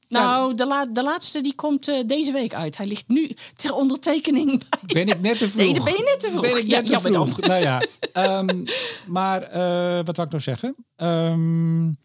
Nou, 0.09 0.55
de, 0.55 0.67
la 0.67 0.87
de 0.87 1.03
laatste 1.03 1.41
die 1.41 1.55
komt 1.55 1.89
uh, 1.89 2.07
deze 2.07 2.33
week 2.33 2.55
uit. 2.55 2.77
Hij 2.77 2.87
ligt 2.87 3.09
nu 3.09 3.31
ter 3.57 3.75
ondertekening 3.75 4.63
bij... 4.69 5.05
Ben 5.05 5.15
ik 5.15 5.21
net 5.21 5.39
te 5.39 5.51
vroeg? 5.51 5.65
Nee, 5.65 5.75
dan 5.75 5.85
ben 5.85 5.93
je 5.93 6.03
net 6.05 6.21
te 6.21 6.29
vroeg. 6.29 6.41
Ben 6.41 6.57
ik 6.57 6.67
net 6.67 6.89
ja, 6.89 6.99
te 6.99 7.09
vroeg. 7.09 7.41
Nou 7.41 7.63
ja, 7.63 7.83
um, 8.39 8.65
maar 9.19 9.43
uh, 9.43 10.05
wat 10.05 10.17
wou 10.17 10.29
ik 10.29 10.31
nou 10.31 10.43
zeggen? 10.43 10.77
Um, 10.97 11.99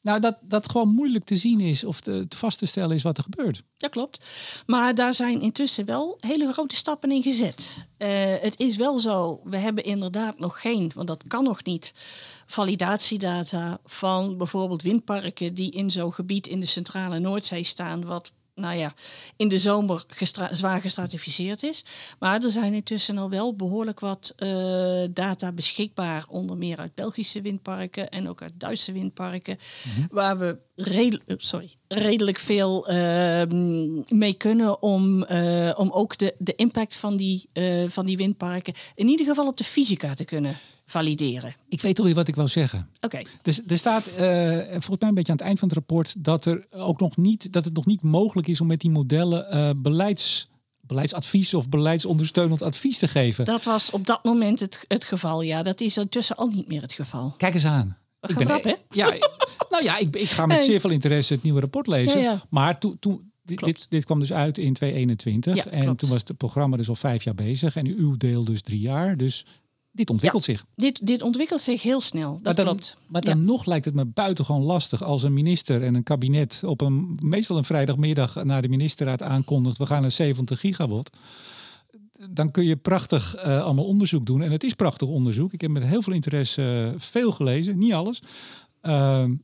nou, 0.00 0.20
dat, 0.20 0.38
dat 0.40 0.70
gewoon 0.70 0.88
moeilijk 0.88 1.24
te 1.24 1.36
zien 1.36 1.60
is 1.60 1.84
of 1.84 2.00
te, 2.00 2.26
vast 2.28 2.58
te 2.58 2.66
stellen 2.66 2.96
is 2.96 3.02
wat 3.02 3.16
er 3.16 3.22
gebeurt. 3.22 3.62
Ja, 3.76 3.88
klopt. 3.88 4.26
Maar 4.66 4.94
daar 4.94 5.14
zijn 5.14 5.40
intussen 5.40 5.84
wel 5.84 6.14
hele 6.18 6.52
grote 6.52 6.76
stappen 6.76 7.10
in 7.10 7.22
gezet. 7.22 7.86
Uh, 7.98 8.08
het 8.40 8.58
is 8.58 8.76
wel 8.76 8.98
zo, 8.98 9.40
we 9.44 9.56
hebben 9.56 9.84
inderdaad 9.84 10.38
nog 10.38 10.60
geen, 10.60 10.90
want 10.94 11.08
dat 11.08 11.24
kan 11.26 11.44
nog 11.44 11.64
niet 11.64 11.94
validatiedata 12.46 13.78
van 13.84 14.36
bijvoorbeeld 14.36 14.82
windparken 14.82 15.54
die 15.54 15.70
in 15.70 15.90
zo'n 15.90 16.12
gebied 16.12 16.46
in 16.46 16.60
de 16.60 16.66
centrale 16.66 17.18
Noordzee 17.18 17.64
staan, 17.64 18.04
wat 18.04 18.32
nou 18.58 18.76
ja, 18.76 18.92
in 19.36 19.48
de 19.48 19.58
zomer 19.58 20.04
zwaar 20.50 20.80
gestratificeerd 20.80 21.62
is. 21.62 21.84
Maar 22.18 22.42
er 22.42 22.50
zijn 22.50 22.74
intussen 22.74 23.18
al 23.18 23.30
wel 23.30 23.56
behoorlijk 23.56 24.00
wat 24.00 24.34
uh, 24.38 25.04
data 25.10 25.52
beschikbaar, 25.52 26.24
onder 26.28 26.56
meer 26.56 26.78
uit 26.78 26.94
Belgische 26.94 27.42
windparken 27.42 28.08
en 28.08 28.28
ook 28.28 28.42
uit 28.42 28.52
Duitse 28.56 28.92
windparken, 28.92 29.58
mm 29.84 29.92
-hmm. 29.92 30.08
waar 30.10 30.38
we 30.38 30.56
redelijk, 30.76 31.28
eh, 31.28 31.36
sorry, 31.38 31.70
redelijk 31.88 32.38
veel 32.38 32.90
uh, 32.90 33.42
mee 34.08 34.34
kunnen 34.34 34.82
om, 34.82 35.24
uh, 35.30 35.72
om 35.76 35.90
ook 35.90 36.18
de, 36.18 36.34
de 36.38 36.54
impact 36.54 36.94
van 36.94 37.16
die, 37.16 37.48
van 37.86 38.06
die 38.06 38.16
windparken 38.16 38.74
in 38.94 39.08
ieder 39.08 39.26
geval 39.26 39.46
op 39.46 39.56
de 39.56 39.64
fysica 39.64 40.14
te 40.14 40.24
kunnen 40.24 40.56
valideren. 40.86 41.54
Ik 41.68 41.80
weet 41.80 41.98
alweer 41.98 42.14
wat 42.14 42.28
ik 42.28 42.34
wil 42.34 42.48
zeggen. 42.48 42.88
Oké. 43.00 43.22
Dus 43.42 43.62
er 43.66 43.78
staat 43.78 44.08
uh, 44.08 44.16
volgens 44.68 44.98
mij 44.98 45.08
een 45.08 45.14
beetje 45.14 45.32
aan 45.32 45.38
het 45.38 45.46
eind 45.46 45.58
van 45.58 45.68
het 45.68 45.76
rapport 45.76 46.14
dat 46.24 46.44
er 46.44 46.66
ook 46.70 47.00
nog 47.00 47.16
niet 47.16 47.52
dat 47.52 47.64
het 47.64 47.74
nog 47.74 47.86
niet 47.86 48.02
mogelijk 48.02 48.48
is 48.48 48.60
om 48.60 48.66
met 48.66 48.80
die 48.80 48.90
modellen 48.90 49.82
beleids 49.82 50.48
beleidsadvies 50.88 51.54
of 51.54 51.68
beleidsondersteunend 51.68 52.62
advies 52.62 52.98
te 52.98 53.08
geven. 53.08 53.44
Dat 53.44 53.64
was 53.64 53.90
op 53.90 54.06
dat 54.06 54.24
moment 54.24 54.60
het, 54.60 54.84
het 54.88 55.04
geval, 55.04 55.42
ja. 55.42 55.62
Dat 55.62 55.80
is 55.80 55.96
intussen 55.96 56.36
al 56.36 56.46
niet 56.46 56.68
meer 56.68 56.82
het 56.82 56.92
geval. 56.92 57.34
Kijk 57.36 57.54
eens 57.54 57.64
aan. 57.64 57.96
Ik 58.20 58.34
ben, 58.34 58.46
grap, 58.46 58.64
hè? 58.64 58.74
Ja, 58.90 59.14
nou 59.70 59.84
ja, 59.84 59.98
ik, 59.98 60.16
ik 60.16 60.28
ga 60.28 60.46
met 60.46 60.60
zeer 60.60 60.80
veel 60.80 60.90
interesse 60.90 61.34
het 61.34 61.42
nieuwe 61.42 61.60
rapport 61.60 61.86
lezen. 61.86 62.20
Ja, 62.20 62.30
ja. 62.30 62.42
Maar 62.50 62.78
toen, 62.78 62.96
toen 62.98 63.32
dit, 63.42 63.86
dit, 63.88 64.04
kwam 64.04 64.18
dus 64.18 64.32
uit 64.32 64.58
in 64.58 64.72
2021. 64.72 65.64
Ja, 65.64 65.70
en 65.70 65.84
klopt. 65.84 65.98
toen 65.98 66.08
was 66.08 66.22
het 66.24 66.36
programma 66.36 66.76
dus 66.76 66.88
al 66.88 66.94
vijf 66.94 67.24
jaar 67.24 67.34
bezig. 67.34 67.76
En 67.76 67.86
uw 67.86 68.16
deel 68.16 68.44
dus 68.44 68.62
drie 68.62 68.80
jaar. 68.80 69.16
Dus 69.16 69.46
dit 69.90 70.10
ontwikkelt 70.10 70.44
zich. 70.44 70.64
Dit, 70.74 71.06
dit 71.06 71.22
ontwikkelt 71.22 71.60
zich 71.60 71.82
heel 71.82 72.00
snel, 72.00 72.32
dat 72.32 72.42
maar 72.42 72.54
dan, 72.54 72.64
klopt. 72.64 72.96
Maar 73.08 73.20
dan 73.20 73.44
nog 73.44 73.64
lijkt 73.64 73.84
het 73.84 73.94
me 73.94 74.04
buitengewoon 74.04 74.62
lastig 74.62 75.02
als 75.02 75.22
een 75.22 75.32
minister 75.32 75.82
en 75.82 75.94
een 75.94 76.02
kabinet 76.02 76.62
op 76.64 76.80
een 76.80 77.18
meestal 77.20 77.56
een 77.56 77.64
vrijdagmiddag 77.64 78.44
naar 78.44 78.62
de 78.62 78.68
ministerraad 78.68 79.22
aankondigt: 79.22 79.78
we 79.78 79.86
gaan 79.86 80.02
naar 80.02 80.10
70 80.10 80.60
gigawatt. 80.60 81.10
Dan 82.30 82.50
kun 82.50 82.64
je 82.64 82.76
prachtig 82.76 83.34
eh, 83.34 83.62
allemaal 83.62 83.84
onderzoek 83.84 84.26
doen. 84.26 84.42
En 84.42 84.50
het 84.50 84.64
is 84.64 84.74
prachtig 84.74 85.08
onderzoek. 85.08 85.52
Ik 85.52 85.60
heb 85.60 85.70
met 85.70 85.84
heel 85.84 86.02
veel 86.02 86.12
interesse 86.12 86.92
eh, 86.94 87.00
veel 87.00 87.32
gelezen, 87.32 87.78
niet 87.78 87.92
alles. 87.92 88.22
Ehm, 88.80 89.34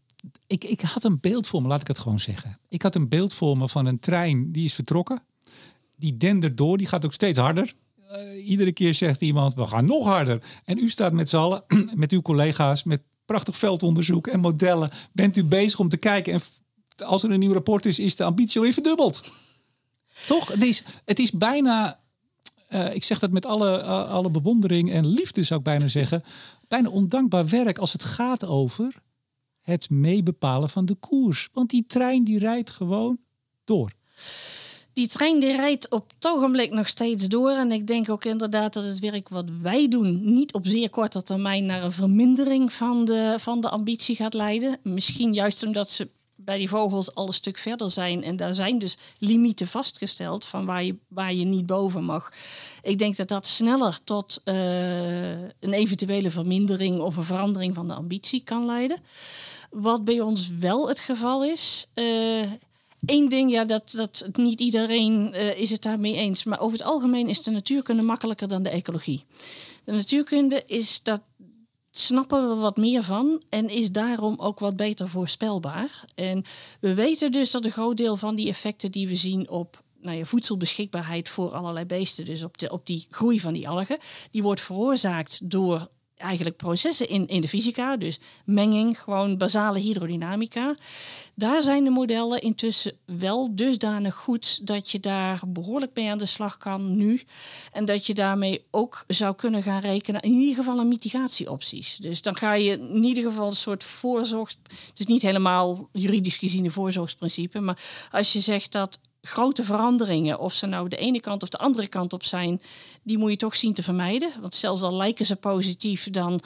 ik, 0.46 0.64
ik 0.64 0.80
had 0.80 1.04
een 1.04 1.20
beeld 1.20 1.46
voor 1.46 1.62
me, 1.62 1.68
laat 1.68 1.80
ik 1.80 1.86
het 1.86 1.98
gewoon 1.98 2.20
zeggen. 2.20 2.58
Ik 2.68 2.82
had 2.82 2.94
een 2.94 3.08
beeld 3.08 3.34
voor 3.34 3.58
me 3.58 3.68
van 3.68 3.86
een 3.86 3.98
trein 3.98 4.52
die 4.52 4.64
is 4.64 4.74
vertrokken. 4.74 5.22
Die 5.96 6.16
dendert 6.16 6.56
door, 6.56 6.76
die 6.76 6.86
gaat 6.86 7.04
ook 7.04 7.12
steeds 7.12 7.38
harder. 7.38 7.74
Eh, 8.08 8.48
iedere 8.48 8.72
keer 8.72 8.94
zegt 8.94 9.20
iemand, 9.20 9.54
we 9.54 9.66
gaan 9.66 9.84
nog 9.84 10.06
harder. 10.06 10.42
En 10.64 10.78
u 10.78 10.88
staat 10.88 11.12
met 11.12 11.28
z'n 11.28 11.36
allen, 11.36 11.64
met 11.94 12.12
uw 12.12 12.22
collega's, 12.22 12.84
met 12.84 13.02
prachtig 13.24 13.56
veldonderzoek 13.56 14.26
en 14.26 14.40
modellen. 14.40 14.90
Bent 15.12 15.36
u 15.36 15.44
bezig 15.44 15.78
om 15.78 15.88
te 15.88 15.96
kijken. 15.96 16.32
En 16.32 16.40
als 17.06 17.22
er 17.22 17.30
een 17.30 17.38
nieuw 17.38 17.52
rapport 17.52 17.84
is, 17.84 17.98
is 17.98 18.16
de 18.16 18.24
ambitie 18.24 18.60
weer 18.60 18.72
verdubbeld. 18.72 19.32
Toch? 20.26 20.48
Het 20.48 20.62
is, 20.62 20.84
het 21.04 21.18
is 21.18 21.30
bijna, 21.30 22.00
eh, 22.68 22.94
ik 22.94 23.04
zeg 23.04 23.18
dat 23.18 23.30
met 23.30 23.46
alle, 23.46 23.78
eh, 23.78 24.10
alle 24.10 24.30
bewondering 24.30 24.92
en 24.92 25.06
liefde 25.06 25.44
zou 25.44 25.58
ik 25.58 25.64
bijna 25.64 25.88
zeggen, 25.88 26.22
bijna 26.68 26.88
ondankbaar 26.88 27.48
werk 27.48 27.78
als 27.78 27.92
het 27.92 28.02
gaat 28.02 28.44
over 28.44 28.94
het 29.60 29.90
meebepalen 29.90 30.68
van 30.68 30.84
de 30.84 30.94
koers. 30.94 31.48
Want 31.52 31.70
die 31.70 31.84
trein 31.86 32.24
die 32.24 32.38
rijdt 32.38 32.70
gewoon 32.70 33.18
door. 33.64 33.92
Die 34.92 35.08
trein 35.08 35.40
die 35.40 35.56
rijdt 35.56 35.90
op 35.90 36.12
het 36.14 36.26
ogenblik 36.26 36.72
nog 36.72 36.88
steeds 36.88 37.28
door. 37.28 37.50
En 37.50 37.72
ik 37.72 37.86
denk 37.86 38.08
ook 38.08 38.24
inderdaad 38.24 38.72
dat 38.72 38.84
het 38.84 38.98
werk 38.98 39.28
wat 39.28 39.50
wij 39.62 39.88
doen 39.88 40.34
niet 40.34 40.52
op 40.52 40.66
zeer 40.66 40.90
korte 40.90 41.22
termijn 41.22 41.66
naar 41.66 41.84
een 41.84 41.92
vermindering 41.92 42.72
van 42.72 43.04
de, 43.04 43.34
van 43.38 43.60
de 43.60 43.68
ambitie 43.68 44.16
gaat 44.16 44.34
leiden. 44.34 44.78
Misschien 44.82 45.32
juist 45.32 45.66
omdat 45.66 45.90
ze 45.90 46.08
bij 46.44 46.58
die 46.58 46.68
vogels 46.68 47.14
al 47.14 47.26
een 47.26 47.32
stuk 47.32 47.58
verder 47.58 47.90
zijn. 47.90 48.22
En 48.22 48.36
daar 48.36 48.54
zijn 48.54 48.78
dus 48.78 48.96
limieten 49.18 49.66
vastgesteld 49.66 50.44
van 50.44 50.64
waar 50.64 50.84
je, 50.84 50.96
waar 51.08 51.34
je 51.34 51.44
niet 51.44 51.66
boven 51.66 52.04
mag. 52.04 52.32
Ik 52.82 52.98
denk 52.98 53.16
dat 53.16 53.28
dat 53.28 53.46
sneller 53.46 54.04
tot 54.04 54.40
eh, 54.44 55.30
een 55.30 55.72
eventuele 55.72 56.30
vermindering 56.30 57.00
of 57.00 57.16
een 57.16 57.24
verandering 57.24 57.74
van 57.74 57.88
de 57.88 57.94
ambitie 57.94 58.40
kan 58.44 58.66
leiden. 58.66 58.98
Wat 59.70 60.04
bij 60.04 60.20
ons 60.20 60.48
wel 60.58 60.88
het 60.88 61.00
geval 61.00 61.44
is. 61.44 61.86
eh, 61.94 62.42
Eén 63.06 63.28
ding, 63.28 63.50
ja, 63.50 63.64
dat, 63.64 63.92
dat 63.96 64.28
niet 64.32 64.60
iedereen 64.60 65.32
eh, 65.32 65.58
is 65.58 65.70
het 65.70 65.82
daarmee 65.82 66.14
eens. 66.14 66.44
Maar 66.44 66.60
over 66.60 66.78
het 66.78 66.86
algemeen 66.86 67.28
is 67.28 67.42
de 67.42 67.50
natuurkunde 67.50 68.02
makkelijker 68.02 68.48
dan 68.48 68.62
de 68.62 68.68
ecologie. 68.68 69.24
De 69.84 69.92
natuurkunde 69.92 70.62
is 70.66 71.00
dat 71.02 71.20
snappen 71.96 72.48
we 72.48 72.54
wat 72.54 72.76
meer 72.76 73.02
van 73.02 73.42
en 73.48 73.68
is 73.68 73.92
daarom 73.92 74.34
ook 74.38 74.58
wat 74.58 74.76
beter 74.76 75.08
voorspelbaar. 75.08 76.04
En 76.14 76.44
we 76.80 76.94
weten 76.94 77.32
dus 77.32 77.50
dat 77.50 77.64
een 77.64 77.70
groot 77.70 77.96
deel 77.96 78.16
van 78.16 78.34
die 78.34 78.48
effecten 78.48 78.90
die 78.90 79.08
we 79.08 79.14
zien 79.14 79.50
op 79.50 79.82
nou 80.00 80.16
ja, 80.16 80.24
voedselbeschikbaarheid 80.24 81.28
voor 81.28 81.54
allerlei 81.54 81.84
beesten, 81.84 82.24
dus 82.24 82.42
op, 82.42 82.58
de, 82.58 82.70
op 82.70 82.86
die 82.86 83.06
groei 83.10 83.40
van 83.40 83.52
die 83.52 83.68
algen, 83.68 83.98
die 84.30 84.42
wordt 84.42 84.60
veroorzaakt 84.60 85.50
door 85.50 85.88
eigenlijk 86.16 86.56
processen 86.56 87.08
in, 87.08 87.26
in 87.26 87.40
de 87.40 87.48
fysica, 87.48 87.96
dus 87.96 88.20
menging, 88.44 89.00
gewoon 89.00 89.36
basale 89.36 89.78
hydrodynamica. 89.78 90.74
Daar 91.34 91.62
zijn 91.62 91.84
de 91.84 91.90
modellen 91.90 92.40
intussen 92.40 92.92
wel 93.04 93.54
dusdanig 93.54 94.14
goed 94.14 94.66
dat 94.66 94.90
je 94.90 95.00
daar 95.00 95.40
behoorlijk 95.46 95.92
mee 95.94 96.10
aan 96.10 96.18
de 96.18 96.26
slag 96.26 96.56
kan 96.56 96.96
nu. 96.96 97.22
En 97.72 97.84
dat 97.84 98.06
je 98.06 98.14
daarmee 98.14 98.64
ook 98.70 99.04
zou 99.06 99.34
kunnen 99.34 99.62
gaan 99.62 99.80
rekenen, 99.80 100.20
in 100.20 100.32
ieder 100.32 100.54
geval 100.54 100.78
aan 100.78 100.88
mitigatieopties. 100.88 101.96
Dus 101.96 102.22
dan 102.22 102.36
ga 102.36 102.54
je 102.54 102.70
in 102.70 103.04
ieder 103.04 103.24
geval 103.24 103.46
een 103.46 103.56
soort 103.56 103.84
voorzorgs... 103.84 104.58
Het 104.88 104.98
is 104.98 105.06
niet 105.06 105.22
helemaal 105.22 105.88
juridisch 105.92 106.36
gezien 106.36 106.64
een 106.64 106.70
voorzorgsprincipe, 106.70 107.60
maar 107.60 108.08
als 108.10 108.32
je 108.32 108.40
zegt 108.40 108.72
dat 108.72 108.98
grote 109.26 109.64
veranderingen, 109.64 110.38
of 110.38 110.52
ze 110.52 110.66
nou 110.66 110.88
de 110.88 110.96
ene 110.96 111.20
kant 111.20 111.42
of 111.42 111.48
de 111.48 111.58
andere 111.58 111.86
kant 111.86 112.12
op 112.12 112.24
zijn, 112.24 112.60
die 113.02 113.18
moet 113.18 113.30
je 113.30 113.36
toch 113.36 113.56
zien 113.56 113.72
te 113.72 113.82
vermijden. 113.82 114.30
Want 114.40 114.54
zelfs 114.54 114.82
al 114.82 114.96
lijken 114.96 115.26
ze 115.26 115.36
positief, 115.36 116.10
dan 116.10 116.40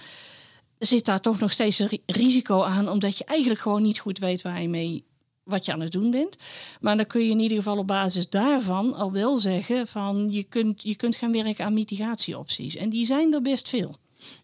zit 0.79 1.05
daar 1.05 1.21
toch 1.21 1.38
nog 1.38 1.53
steeds 1.53 1.79
een 1.79 1.87
ri- 1.87 2.03
risico 2.07 2.62
aan, 2.62 2.88
omdat 2.88 3.19
je 3.19 3.25
eigenlijk 3.25 3.61
gewoon 3.61 3.83
niet 3.83 3.99
goed 3.99 4.19
weet 4.19 4.43
waar 4.43 4.62
je 4.62 4.69
mee 4.69 5.05
wat 5.43 5.64
je 5.64 5.73
aan 5.73 5.81
het 5.81 5.93
doen 5.93 6.11
bent. 6.11 6.37
Maar 6.81 6.97
dan 6.97 7.07
kun 7.07 7.25
je 7.25 7.31
in 7.31 7.41
ieder 7.41 7.57
geval 7.57 7.79
op 7.79 7.87
basis 7.87 8.29
daarvan 8.29 8.95
al 8.95 9.12
wel 9.12 9.37
zeggen 9.37 9.87
van 9.88 10.27
je 10.31 10.43
kunt, 10.43 10.83
je 10.83 10.97
kunt 10.97 11.17
gaan 11.17 11.33
werken 11.33 11.64
aan 11.64 11.73
mitigatieopties. 11.73 12.77
En 12.77 12.88
die 12.91 13.05
zijn 13.05 13.35
er 13.35 13.43
best 13.43 13.69
veel. 13.69 13.95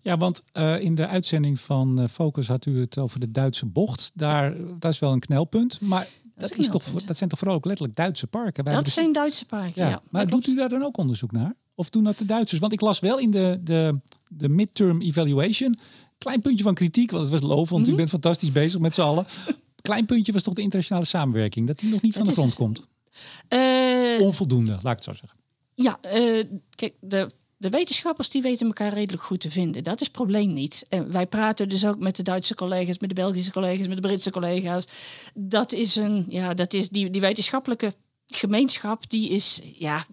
Ja, 0.03 0.17
want 0.17 0.43
eh, 0.53 0.81
in 0.81 0.95
de 0.95 1.07
uitzending 1.07 1.61
van 1.61 2.01
eh, 2.01 2.09
Focus 2.09 2.49
had 2.49 2.67
u 2.67 2.81
het 2.81 2.99
over 2.99 3.21
de 3.21 3.31
Duitse 3.31 3.67
bocht. 3.67 4.11
Daar, 4.15 4.57
dat 4.79 4.93
is 4.93 4.99
wel 4.99 5.13
een 5.13 5.19
knelpunt. 5.19 5.81
Maar 5.81 6.09
dat, 6.37 6.57
is 6.57 6.69
toch, 6.69 6.83
dat 7.05 7.17
zijn 7.17 7.29
toch 7.31 7.39
vooral 7.39 7.57
ook 7.57 7.65
letterlijk 7.65 7.97
Duitse 7.97 8.27
parken? 8.27 8.65
Dat 8.65 8.75
hebben 8.75 8.93
zijn 8.93 9.13
Duitse 9.13 9.47
parken, 9.47 9.83
Ja, 9.83 9.89
ja. 9.89 10.03
maar 10.11 10.27
doet 10.27 10.47
u 10.47 10.55
daar 10.57 10.69
dan 10.69 10.83
ook 10.85 10.97
onderzoek 10.97 11.33
naar? 11.33 11.55
Of 11.75 11.91
doen 11.91 12.05
dat 12.05 12.19
de 12.19 12.25
Duitsers? 12.25 12.61
Want 12.61 12.73
ik 12.73 12.81
las 12.81 13.01
wel 13.01 13.19
in 13.19 13.31
de, 13.31 13.61
de, 13.63 13.99
de 14.29 14.49
midterm 14.49 15.01
evaluation, 15.01 15.79
klein 16.19 16.41
puntje 16.41 16.65
van 16.65 16.75
kritiek, 16.75 17.11
want 17.11 17.23
het 17.23 17.33
was 17.33 17.51
loof, 17.51 17.69
want 17.69 17.83
Mhm. 17.85 17.93
u 17.93 17.97
bent 17.97 18.09
fantastisch 18.09 18.53
bezig 18.53 18.81
met 18.81 18.95
z'n 18.95 19.01
allen. 19.01 19.27
Klein 19.83 20.07
puntje 20.07 20.33
was 20.33 20.43
toch 20.43 20.55
de 20.55 20.63
internationale 20.63 21.05
samenwerking, 21.07 21.67
dat 21.67 21.79
die 21.79 21.91
nog 21.91 22.03
niet 22.03 22.15
van 22.15 22.25
de 22.25 22.33
grond 22.33 22.55
komt. 22.55 22.83
Eh, 23.49 24.21
Onvoldoende, 24.21 24.73
laat 24.73 24.83
ik 24.83 24.89
het 24.89 25.03
zo 25.05 25.13
zeggen. 25.13 25.39
Ja, 25.75 25.99
eh, 26.01 26.45
kijk, 26.75 26.95
de, 27.01 27.31
de 27.65 27.71
wetenschappers 27.71 28.29
die 28.29 28.43
weten 28.43 28.67
elkaar 28.67 28.93
redelijk 28.93 29.23
goed 29.23 29.41
te 29.41 29.51
vinden. 29.51 29.85
Dat 29.85 30.01
is 30.01 30.07
het 30.07 30.17
probleem 30.17 30.53
niet. 30.53 30.87
En 30.89 31.11
wij 31.11 31.27
praten 31.27 31.69
dus 31.69 31.87
ook 31.87 31.99
met 31.99 32.17
de 32.17 32.23
Duitse 32.23 32.55
collega's, 32.55 32.99
met 32.99 33.09
de 33.09 33.15
Belgische 33.15 33.53
collega's, 33.53 33.87
met 33.87 33.97
de 33.97 34.09
Britse 34.09 34.31
collega's. 34.31 34.89
Dat 35.35 35.73
is 35.73 35.97
een, 35.97 36.25
ja, 36.29 36.55
dat 36.55 36.75
is 36.75 36.89
die, 36.89 37.11
die 37.11 37.21
wetenschappelijke 37.21 37.95
gemeenschap, 38.27 39.11
die 39.11 39.29
is, 39.29 39.61
ja, 39.75 40.07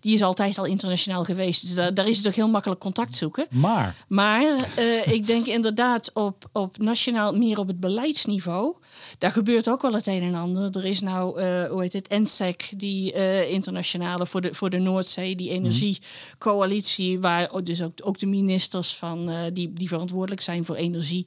die 0.00 0.14
is 0.14 0.22
altijd 0.22 0.58
al 0.58 0.64
internationaal 0.64 1.24
geweest. 1.24 1.60
Dus 1.60 1.74
daar, 1.74 1.94
daar 1.94 2.08
is 2.08 2.16
het 2.16 2.24
toch 2.24 2.34
heel 2.34 2.48
makkelijk 2.48 2.80
contact 2.80 3.16
zoeken. 3.16 3.46
Maar, 3.50 4.04
Maar 4.08 4.68
eh, 4.76 5.12
ik 5.12 5.26
denk 5.26 5.46
inderdaad 5.46 6.10
op, 6.14 6.48
op 6.52 6.78
nationaal, 6.78 7.32
meer 7.32 7.58
op 7.58 7.66
het 7.66 7.80
beleidsniveau. 7.80 8.74
Daar 9.18 9.30
gebeurt 9.30 9.68
ook 9.68 9.82
wel 9.82 9.92
het 9.92 10.06
een 10.06 10.22
en 10.22 10.34
ander. 10.34 10.76
Er 10.76 10.84
is 10.84 11.00
nou, 11.00 11.40
eh, 11.40 11.70
hoe 11.70 11.80
heet 11.80 11.92
het, 11.92 12.08
NSEC, 12.08 12.72
die 12.76 13.12
eh, 13.12 13.50
internationale 13.50 14.26
voor 14.26 14.40
de, 14.40 14.54
voor 14.54 14.70
de 14.70 14.78
Noordzee, 14.78 15.36
die 15.36 15.50
energiecoalitie, 15.50 17.20
waar 17.20 17.64
dus 17.64 17.82
ook, 17.82 17.92
ook 18.02 18.18
de 18.18 18.26
ministers 18.26 18.94
van, 18.94 19.30
die, 19.52 19.72
die 19.72 19.88
verantwoordelijk 19.88 20.40
zijn 20.40 20.64
voor 20.64 20.76
energie 20.76 21.26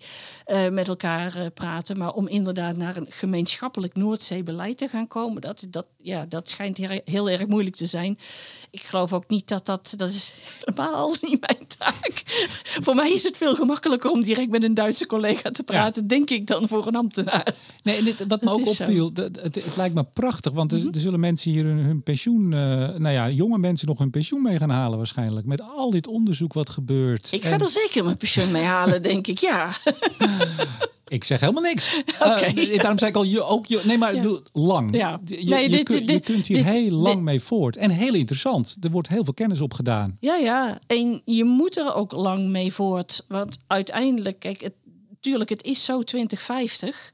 met 0.71 0.87
elkaar 0.87 1.51
praten. 1.51 1.97
Maar 1.97 2.13
om 2.13 2.27
inderdaad 2.27 2.75
naar 2.75 2.97
een 2.97 3.05
gemeenschappelijk 3.09 3.95
Noordzeebeleid 3.95 4.77
te 4.77 4.87
gaan 4.87 5.07
komen, 5.07 5.41
dat, 5.41 5.65
dat, 5.69 5.85
ja, 5.97 6.25
dat 6.25 6.49
schijnt 6.49 6.77
heel 7.05 7.29
erg 7.29 7.47
moeilijk 7.47 7.75
te 7.75 7.85
zijn. 7.85 8.19
Ik 8.71 8.81
geloof 8.81 9.13
ook 9.13 9.29
niet 9.29 9.47
dat 9.47 9.65
dat, 9.65 9.93
dat 9.97 10.09
is 10.09 10.31
helemaal 10.63 11.09
niet 11.21 11.39
mijn 11.39 11.67
taak. 11.77 12.21
voor 12.81 12.95
mij 12.95 13.11
is 13.11 13.23
het 13.23 13.37
veel 13.37 13.55
gemakkelijker 13.55 14.11
om 14.11 14.21
direct 14.23 14.49
met 14.49 14.63
een 14.63 14.73
Duitse 14.73 15.05
collega 15.05 15.51
te 15.51 15.63
praten, 15.63 16.07
denk 16.07 16.29
ik, 16.29 16.47
dan 16.47 16.67
voor 16.67 16.87
een 16.87 16.95
ambtenaar. 16.95 17.53
nee, 17.83 17.97
en 17.97 18.03
dit, 18.05 18.25
wat 18.27 18.41
me 18.41 18.47
Dat 18.49 18.59
ook 18.59 18.67
opviel, 18.67 19.13
dat, 19.13 19.35
het, 19.41 19.55
het 19.55 19.75
lijkt 19.75 19.95
me 19.95 20.03
prachtig, 20.03 20.51
want 20.51 20.71
Mhm. 20.71 20.87
er, 20.87 20.93
er 20.95 20.99
zullen 21.01 21.19
mensen 21.19 21.51
hier 21.51 21.63
hun, 21.63 21.77
hun 21.77 22.03
pensioen, 22.03 22.53
eh, 22.53 22.59
nou 22.89 23.09
ja, 23.09 23.29
jonge 23.29 23.57
mensen 23.57 23.87
nog 23.87 23.97
hun 23.97 24.09
pensioen 24.09 24.41
mee 24.41 24.57
gaan 24.57 24.69
halen 24.69 24.97
waarschijnlijk. 24.97 25.45
Met 25.45 25.61
al 25.61 25.89
dit 25.89 26.07
onderzoek 26.07 26.53
wat 26.53 26.69
gebeurt. 26.69 27.31
Ik 27.31 27.43
ga 27.45 27.49
En- 27.51 27.59
er 27.61 27.69
zeker 27.69 28.03
mijn 28.03 28.17
pensioen 28.17 28.51
mee 28.51 28.63
halen, 28.63 29.01
denk 29.03 29.27
ik. 29.27 29.37
Ja. 29.37 29.69
Ik 31.09 31.23
zeg 31.23 31.39
helemaal 31.39 31.63
niks. 31.63 31.87
Eh, 32.19 32.77
daarom 32.77 32.97
zei 32.97 33.09
ik 33.11 33.15
al, 33.17 33.23
je, 33.23 33.43
ook 33.43 33.65
je, 33.65 33.81
nee, 33.83 33.97
maar 33.97 34.15
Ja. 34.15 34.21
doe 34.21 34.41
lang. 34.51 34.95
Ja. 34.95 35.19
Je, 35.25 35.35
Nee, 35.45 35.63
je, 35.63 35.69
dit- 35.69 35.83
kun- 35.83 35.99
je 35.99 36.05
dit- 36.05 36.23
kunt 36.25 36.47
hier 36.47 36.63
dit- 36.63 36.73
heel 36.73 36.91
lang 36.91 37.21
mee 37.21 37.39
voort. 37.39 37.77
En 37.77 37.89
heel 37.89 38.13
interessant. 38.13 38.77
Er 38.81 38.91
wordt 38.91 39.07
heel 39.07 39.23
veel 39.23 39.33
kennis 39.33 39.61
op 39.61 39.73
gedaan. 39.73 40.17
Ja, 40.19 40.35
ja. 40.35 40.79
En 40.87 41.21
je 41.25 41.43
moet 41.43 41.77
er 41.77 41.93
ook 41.95 42.11
lang 42.11 42.47
mee 42.47 42.73
voort. 42.73 43.25
Want 43.27 43.57
uiteindelijk, 43.67 44.39
kijk, 44.39 44.61
het, 44.61 44.73
tuurlijk, 45.19 45.49
het 45.49 45.63
is 45.63 45.83
zo 45.85 46.03
2050. 46.03 47.11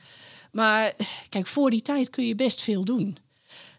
Maar 0.51 0.93
kijk, 1.29 1.47
voor 1.47 1.69
die 1.69 1.81
tijd 1.81 2.09
kun 2.09 2.27
je 2.27 2.35
best 2.35 2.61
veel 2.61 2.85
doen. 2.85 3.17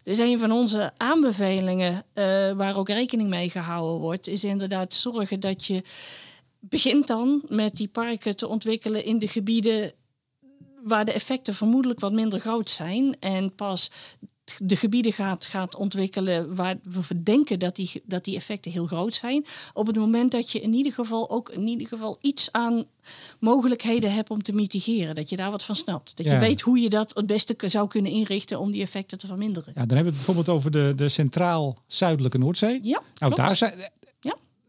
Dus 0.03 0.17
een 0.17 0.39
van 0.39 0.51
onze 0.51 0.91
aanbevelingen, 0.97 2.03
eh, 2.13 2.23
waar 2.51 2.77
ook 2.77 2.89
rekening 2.89 3.29
mee 3.29 3.49
gehouden 3.49 3.99
wordt, 3.99 4.27
is 4.27 4.43
inderdaad 4.43 4.93
zorgen 4.93 5.39
dat 5.39 5.65
je 5.65 5.81
begint 6.59 7.07
dan 7.07 7.41
met 7.47 7.75
die 7.75 7.87
parken 7.87 8.35
te 8.35 8.47
ontwikkelen 8.47 9.05
in 9.05 9.19
de 9.19 9.27
gebieden 9.27 9.91
waar 10.87 11.05
de 11.05 11.11
effecten 11.11 11.55
vermoedelijk 11.55 11.99
wat 11.99 12.13
minder 12.13 12.39
groot 12.39 12.69
zijn. 12.69 13.15
En 13.19 13.55
pas 13.55 13.91
de 14.57 14.75
gebieden 14.75 15.13
gaat, 15.13 15.45
gaat 15.45 15.75
ontwikkelen 15.75 16.55
waar 16.55 16.75
we 16.83 17.03
verdenken 17.03 17.59
dat 17.59 17.75
die, 17.75 18.01
dat 18.05 18.23
die 18.23 18.35
effecten 18.35 18.71
heel 18.71 18.85
groot 18.85 19.13
zijn. 19.13 19.45
Op 19.73 19.87
het 19.87 19.95
moment 19.95 20.31
dat 20.31 20.51
je 20.51 20.59
in 20.59 20.73
ieder 20.73 20.93
geval 20.93 21.29
ook 21.29 21.49
in 21.49 21.67
ieder 21.67 21.87
geval 21.87 22.17
iets 22.21 22.51
aan 22.51 22.85
mogelijkheden 23.39 24.13
hebt 24.13 24.29
om 24.29 24.43
te 24.43 24.53
mitigeren. 24.53 25.15
Dat 25.15 25.29
je 25.29 25.37
daar 25.37 25.51
wat 25.51 25.63
van 25.63 25.75
snapt. 25.75 26.17
Dat 26.17 26.25
je 26.25 26.37
weet 26.37 26.61
hoe 26.61 26.79
je 26.79 26.89
dat 26.89 27.15
het 27.15 27.25
beste 27.25 27.55
zou 27.65 27.87
kunnen 27.87 28.11
inrichten 28.11 28.59
om 28.59 28.71
die 28.71 28.81
effecten 28.81 29.17
te 29.17 29.27
verminderen. 29.27 29.73
Ja, 29.75 29.85
dan 29.85 29.95
hebben 29.95 30.13
we 30.13 30.17
het 30.17 30.25
bijvoorbeeld 30.25 30.57
over 30.57 30.71
de, 30.71 30.93
de 30.95 31.09
centraal-zuidelijke 31.09 32.37
Noordzee. 32.37 32.79
Ja, 32.81 33.01
nou, 33.19 33.33
klopt. 33.33 33.35
daar, 33.35 33.55
zijn. 33.55 33.91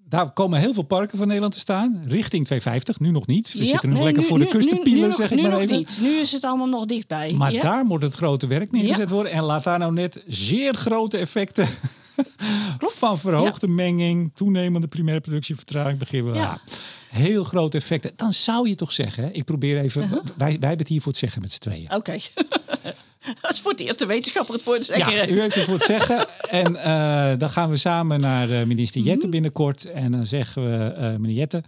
Daar 0.08 0.30
komen 0.30 0.60
heel 0.60 0.74
veel 0.74 0.82
parken 0.82 1.16
van 1.18 1.26
Nederland 1.26 1.52
te 1.54 1.58
staan. 1.60 1.92
Richting 2.06 2.44
250, 2.44 3.00
nu 3.00 3.10
nog 3.10 3.26
niet. 3.26 3.52
We 3.52 3.58
Ja, 3.58 3.64
zitten 3.64 3.88
nog 3.88 3.96
nee, 3.98 4.04
lekker 4.06 4.22
nu- 4.22 4.28
voor 4.28 4.38
de 4.38 4.48
kust 4.48 4.68
te 4.68 4.80
pielen, 4.84 5.12
zeg 5.12 5.30
ik 5.30 5.36
nu 5.36 5.42
maar 5.42 5.50
nog 5.50 5.60
even. 5.60 5.76
niet. 5.76 5.98
Nu 6.02 6.08
is 6.08 6.32
het 6.32 6.44
allemaal 6.44 6.66
nog 6.66 6.84
dichtbij. 6.84 7.32
Maar 7.32 7.52
ja? 7.52 7.60
daar 7.60 7.84
moet 7.84 8.02
het 8.02 8.14
grote 8.14 8.46
werk 8.46 8.70
neergezet 8.72 9.08
Ja. 9.08 9.14
worden. 9.14 9.32
En 9.32 9.42
laat 9.42 9.64
daar 9.64 9.78
nou 9.78 9.92
net 9.92 10.22
zeer 10.26 10.74
grote 10.74 11.16
effecten 11.18 11.68
van 13.00 13.18
verhoogde 13.18 13.68
menging, 13.68 14.30
toenemende 14.34 14.86
primaire 14.88 15.20
productievertraging 15.22 15.98
beginnen. 15.98 16.32
we. 16.32 16.38
Ja. 16.38 16.58
Heel 17.10 17.44
grote 17.44 17.76
effecten. 17.76 18.12
Dan 18.16 18.32
zou 18.32 18.68
je 18.68 18.74
toch 18.74 18.92
zeggen, 18.92 19.34
ik 19.34 19.44
probeer 19.44 19.78
even, 19.78 20.02
Uh-huh. 20.02 20.18
wij, 20.24 20.34
wij 20.36 20.48
hebben 20.50 20.78
het 20.78 20.88
hier 20.88 21.00
voor 21.00 21.10
het 21.12 21.20
zeggen 21.20 21.42
met 21.42 21.52
z'n 21.52 21.58
tweeën. 21.58 21.94
Oké. 21.94 22.16
dat 23.40 23.50
is 23.50 23.60
voor 23.60 23.70
het 23.70 23.80
eerst 23.80 23.98
de 23.98 24.06
wetenschapper 24.06 24.54
het 24.54 24.62
voor 24.62 24.74
het 24.74 24.84
zeggen 24.84 25.12
Ja, 25.12 25.28
u 25.28 25.40
heeft 25.40 25.54
het 25.54 25.64
voor 25.64 25.74
het 25.74 25.82
zeggen. 25.82 26.26
En 26.50 26.76
eh, 26.76 27.38
dan 27.38 27.50
gaan 27.50 27.70
we 27.70 27.76
samen 27.76 28.20
naar 28.20 28.50
eh, 28.50 28.66
minister 28.66 29.00
Mhm. 29.00 29.08
Jette 29.08 29.28
binnenkort. 29.28 29.84
En 29.84 30.12
dan 30.12 30.26
zeggen 30.26 30.70
we, 30.70 30.84
eh, 30.84 31.16
meneer 31.16 31.36
Jette, 31.36 31.62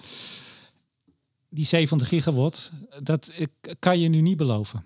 die 1.49 1.65
70 1.65 2.09
gigawatt, 2.09 2.71
dat 3.03 3.33
kan 3.79 4.01
je 4.01 4.09
nu 4.09 4.21
niet 4.21 4.37
beloven. 4.37 4.85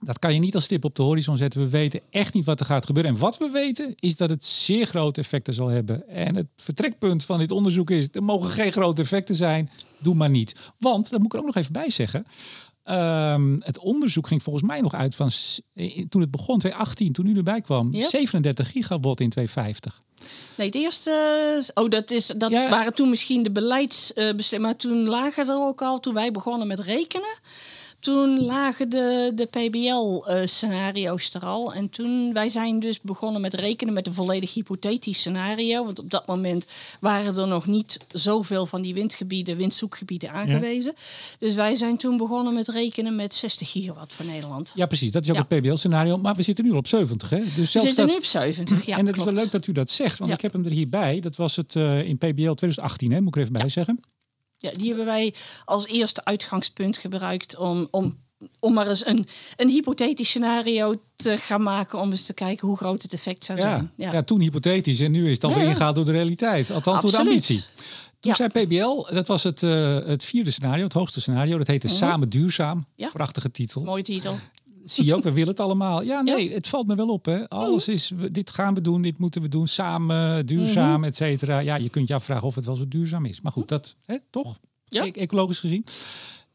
Dat 0.00 0.18
kan 0.18 0.34
je 0.34 0.40
niet 0.40 0.54
als 0.54 0.64
stip 0.64 0.84
op 0.84 0.94
de 0.94 1.02
horizon 1.02 1.36
zetten. 1.36 1.60
We 1.60 1.68
weten 1.68 2.00
echt 2.10 2.34
niet 2.34 2.44
wat 2.44 2.60
er 2.60 2.66
gaat 2.66 2.86
gebeuren. 2.86 3.12
En 3.12 3.18
wat 3.18 3.38
we 3.38 3.50
weten 3.50 3.92
is 3.96 4.16
dat 4.16 4.30
het 4.30 4.44
zeer 4.44 4.86
grote 4.86 5.20
effecten 5.20 5.54
zal 5.54 5.68
hebben. 5.68 6.08
En 6.08 6.36
het 6.36 6.46
vertrekpunt 6.56 7.24
van 7.24 7.38
dit 7.38 7.50
onderzoek 7.50 7.90
is: 7.90 8.08
er 8.12 8.22
mogen 8.22 8.50
geen 8.50 8.72
grote 8.72 9.02
effecten 9.02 9.34
zijn. 9.34 9.70
Doe 9.98 10.14
maar 10.14 10.30
niet. 10.30 10.54
Want, 10.78 11.10
dat 11.10 11.18
moet 11.18 11.26
ik 11.26 11.32
er 11.32 11.38
ook 11.38 11.46
nog 11.46 11.56
even 11.56 11.72
bij 11.72 11.90
zeggen. 11.90 12.26
Ehm, 12.88 13.56
het 13.60 13.78
onderzoek 13.78 14.26
ging 14.26 14.42
volgens 14.42 14.64
mij 14.64 14.80
nog 14.80 14.94
uit 14.94 15.14
van 15.14 15.30
eh, 15.74 16.06
toen 16.08 16.20
het 16.20 16.30
begon, 16.30 16.58
2018, 16.58 17.12
toen 17.12 17.26
u 17.26 17.36
erbij 17.36 17.60
kwam, 17.60 17.88
Ja. 17.92 18.08
37 18.08 18.70
gigawatt 18.70 19.20
in 19.20 19.30
2050. 19.30 19.96
Nee, 20.54 20.66
het 20.66 20.76
eerste. 20.76 21.70
Oh, 21.74 21.88
dat, 21.88 22.10
is, 22.10 22.26
dat 22.36 22.50
Ja. 22.50 22.68
waren 22.68 22.94
toen 22.94 23.08
misschien 23.08 23.42
de 23.42 23.50
beleidsbeslissingen. 23.50 24.62
maar 24.64 24.76
toen 24.76 25.06
lagen 25.08 25.48
er 25.48 25.54
ook 25.60 25.82
al, 25.82 26.00
toen 26.00 26.14
wij 26.14 26.30
begonnen 26.30 26.66
met 26.66 26.80
rekenen. 26.80 27.38
Toen 28.00 28.44
lagen 28.44 28.88
de, 28.88 29.32
de 29.34 29.44
PBL-scenario's 29.46 31.34
er 31.34 31.44
al. 31.44 31.72
En 31.72 31.90
toen 31.90 32.32
wij 32.32 32.48
zijn 32.48 32.80
dus 32.80 33.00
begonnen 33.00 33.40
met 33.40 33.54
rekenen 33.54 33.94
met 33.94 34.06
een 34.06 34.14
volledig 34.14 34.54
hypothetisch 34.54 35.18
scenario. 35.18 35.84
Want 35.84 35.98
op 35.98 36.10
dat 36.10 36.26
moment 36.26 36.66
waren 37.00 37.36
er 37.36 37.46
nog 37.46 37.66
niet 37.66 37.98
zoveel 38.12 38.66
van 38.66 38.82
die 38.82 38.94
windgebieden, 38.94 39.56
windzoekgebieden 39.56 40.32
aangewezen. 40.32 40.94
Dus 41.38 41.54
wij 41.54 41.74
zijn 41.76 41.96
toen 41.96 42.16
begonnen 42.16 42.54
met 42.54 42.68
rekenen 42.68 43.16
met 43.16 43.34
60 43.34 43.70
gigawatt 43.70 44.12
voor 44.12 44.24
Nederland. 44.26 44.72
Ja, 44.74 44.86
precies. 44.86 45.10
Dat 45.10 45.22
is 45.22 45.30
ook 45.30 45.36
Ja. 45.36 45.44
het 45.48 45.60
PBL-scenario. 45.60 46.18
Maar 46.18 46.34
we 46.34 46.42
zitten 46.42 46.64
nu 46.64 46.70
al 46.72 46.78
op 46.78 46.86
70. 46.86 47.30
Hè? 47.30 47.36
Dus 47.38 47.54
We 47.54 47.64
zelfs 47.64 47.86
zitten 47.86 47.94
dat, 48.04 48.06
nu 48.14 48.16
op 48.20 48.24
70. 48.24 48.86
Ja, 48.86 48.96
en 48.96 49.06
het 49.06 49.16
is 49.16 49.24
wel 49.24 49.32
leuk 49.32 49.50
dat 49.50 49.66
u 49.66 49.72
dat 49.72 49.90
zegt, 49.90 50.18
want 50.18 50.30
ik 50.32 50.40
heb 50.40 50.52
hem 50.52 50.64
er 50.64 50.70
hierbij. 50.70 51.20
Dat 51.20 51.36
was 51.36 51.56
het 51.56 51.76
eh, 51.76 52.02
in 52.02 52.16
PBL 52.16 52.52
2018, 52.52 53.12
hè? 53.12 53.18
moet 53.20 53.28
ik 53.28 53.34
er 53.34 53.40
even 53.40 53.52
bij 53.52 53.68
zeggen. 53.68 54.00
Ja, 54.58 54.70
die 54.70 54.86
hebben 54.88 55.04
wij 55.06 55.34
als 55.64 55.86
eerste 55.86 56.24
uitgangspunt 56.24 56.96
gebruikt 56.96 57.56
om, 57.56 57.88
om, 57.90 58.18
om 58.58 58.72
maar 58.72 58.86
eens 58.88 59.06
een, 59.06 59.26
een 59.56 59.68
hypothetisch 59.68 60.28
scenario 60.28 60.94
te 61.16 61.38
gaan 61.38 61.62
maken 61.62 61.98
om 62.00 62.10
eens 62.10 62.26
te 62.26 62.34
kijken 62.34 62.68
hoe 62.68 62.76
groot 62.76 63.02
het 63.02 63.12
effect 63.12 63.44
zou 63.44 63.58
Ja. 63.58 63.64
zijn. 63.64 64.12
Ja. 64.12 64.22
toen 64.22 64.40
hypothetisch 64.40 65.00
en 65.00 65.10
nu 65.10 65.24
is 65.26 65.32
het 65.34 65.44
alweer 65.44 65.58
Ja, 65.58 65.64
ja. 65.64 65.70
ingehaald 65.70 65.94
door 65.96 66.04
de 66.04 66.10
realiteit. 66.12 66.70
Althans 66.70 67.00
door 67.02 67.10
de 67.10 67.16
ambitie. 67.18 67.60
Toen 68.20 68.30
Ja. 68.30 68.34
zei 68.34 68.48
PBL, 68.66 69.14
dat 69.14 69.26
was 69.26 69.42
het, 69.42 69.62
eh, 69.62 69.98
het 70.04 70.24
vierde 70.24 70.50
scenario, 70.50 70.84
het 70.84 70.92
hoogste 70.92 71.20
scenario. 71.20 71.58
Dat 71.58 71.66
heette 71.66 71.88
Samen 71.88 72.28
Duurzaam. 72.28 72.76
Mhm. 72.76 72.86
Ja. 72.96 73.08
Prachtige 73.12 73.50
titel. 73.50 73.82
Mooi 73.82 74.02
titel. 74.02 74.38
Zie 74.90 75.04
je 75.04 75.14
ook, 75.14 75.22
we 75.22 75.32
willen 75.32 75.48
het 75.48 75.60
allemaal. 75.60 76.02
Ja, 76.02 76.20
nee, 76.20 76.52
het 76.52 76.68
valt 76.68 76.86
me 76.86 76.94
wel 76.94 77.08
op. 77.08 77.24
Hè. 77.24 77.48
Alles 77.48 77.86
Mhm. 77.86 77.96
is, 77.96 78.12
dit 78.32 78.50
gaan 78.50 78.74
we 78.74 78.80
doen, 78.80 79.02
dit 79.02 79.18
moeten 79.18 79.42
we 79.42 79.48
doen. 79.48 79.66
Samen, 79.68 80.46
duurzaam, 80.46 81.04
et 81.04 81.14
cetera. 81.16 81.58
Ja, 81.58 81.76
je 81.76 81.88
kunt 81.88 82.08
je 82.08 82.14
afvragen 82.14 82.46
of 82.46 82.54
het 82.54 82.64
wel 82.64 82.76
zo 82.76 82.88
duurzaam 82.88 83.24
is. 83.24 83.40
Maar 83.40 83.52
goed, 83.52 83.68
dat, 83.68 83.94
hè, 84.04 84.16
toch? 84.30 84.58
Ja. 84.84 85.04
E- 85.04 85.10
ecologisch 85.10 85.58
gezien. 85.58 85.84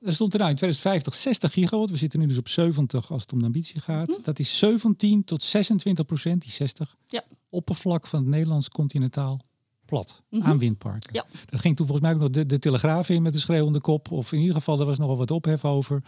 Er 0.01 0.13
stond 0.13 0.33
er 0.33 0.39
nou 0.39 0.51
in 0.51 0.55
2050 0.57 1.15
60 1.15 1.53
gigawatt. 1.53 1.91
We 1.91 1.97
zitten 1.97 2.19
nu 2.19 2.25
dus 2.25 2.37
op 2.37 2.47
70 2.47 3.11
als 3.11 3.21
het 3.21 3.33
om 3.33 3.39
de 3.39 3.45
ambitie 3.45 3.79
gaat. 3.79 4.07
Mhm. 4.07 4.17
Dat 4.23 4.39
is 4.39 4.57
17 4.57 5.23
tot 5.23 5.43
26 5.43 6.05
procent, 6.05 6.41
die 6.41 6.51
60, 6.51 6.95
Ja. 7.07 7.23
oppervlak 7.49 8.07
van 8.07 8.19
het 8.19 8.27
Nederlands 8.29 8.69
continentaal 8.69 9.39
plat 9.85 10.21
aan 10.39 10.57
windparken. 10.59 11.09
Mhm. 11.13 11.15
Ja. 11.15 11.25
Dat 11.49 11.59
ging 11.59 11.75
toen 11.75 11.87
volgens 11.87 12.07
mij 12.07 12.15
ook 12.15 12.21
nog 12.21 12.29
de, 12.29 12.45
de 12.45 12.59
Telegraaf 12.59 13.09
in 13.09 13.21
met 13.21 13.33
de 13.33 13.39
schreeuwende 13.39 13.79
kop. 13.81 14.11
Of 14.11 14.31
in 14.31 14.39
ieder 14.39 14.55
geval, 14.55 14.79
er 14.79 14.85
was 14.85 14.97
nogal 14.97 15.17
wat 15.17 15.31
ophef 15.31 15.65
over. 15.65 16.03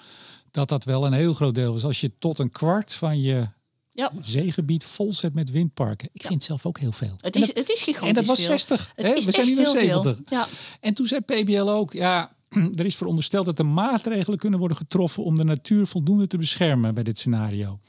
Dat 0.56 0.70
dat 0.70 0.84
wel 0.84 1.06
een 1.06 1.14
heel 1.14 1.34
groot 1.34 1.56
deel 1.56 1.72
was. 1.74 1.84
Als 1.84 2.02
je 2.02 2.12
tot 2.20 2.40
een 2.40 2.52
kwart 2.52 2.94
van 2.94 3.22
je 3.22 3.48
Ja, 3.92 4.12
zeegebied 4.22 4.84
vol 4.84 5.14
zet 5.14 5.34
met 5.34 5.52
windparken. 5.52 6.10
Ik 6.14 6.22
vind 6.22 6.34
het 6.34 6.44
zelf 6.44 6.66
ook 6.66 6.80
heel 6.80 6.92
veel. 6.92 7.14
het 7.18 7.36
is, 7.36 7.48
dat- 7.48 7.58
het 7.58 7.70
is 7.70 7.82
gigantisch 7.82 8.10
en 8.10 8.16
dat 8.16 8.26
was 8.26 8.38
veel. 8.38 8.46
60. 8.48 8.92
Het 8.96 9.06
hè? 9.06 9.14
is 9.14 9.26
We 9.26 9.32
zijn 9.32 9.46
nu 9.46 9.52
echt 9.52 9.62
nog 9.64 9.74
heel 9.74 9.90
veel. 10.02 10.04
70. 10.04 10.30
Ja. 10.30 10.46
En 10.80 10.94
toen 10.94 11.06
zei 11.08 11.22
PBL 11.22 11.70
ook, 11.70 11.94
ja, 11.94 12.36
er 12.76 12.86
is 12.86 12.96
verondersteld 12.96 13.46
dat 13.46 13.60
er 13.60 13.66
maatregelen 13.66 14.40
kunnen 14.40 14.60
worden 14.60 14.78
getroffen 14.78 15.24
om 15.24 15.36
de 15.36 15.44
natuur 15.44 15.88
voldoende 15.88 16.28
te 16.28 16.38
beschermen 16.38 16.94
bij 16.94 17.04
dit 17.04 17.18
scenario. 17.18 17.80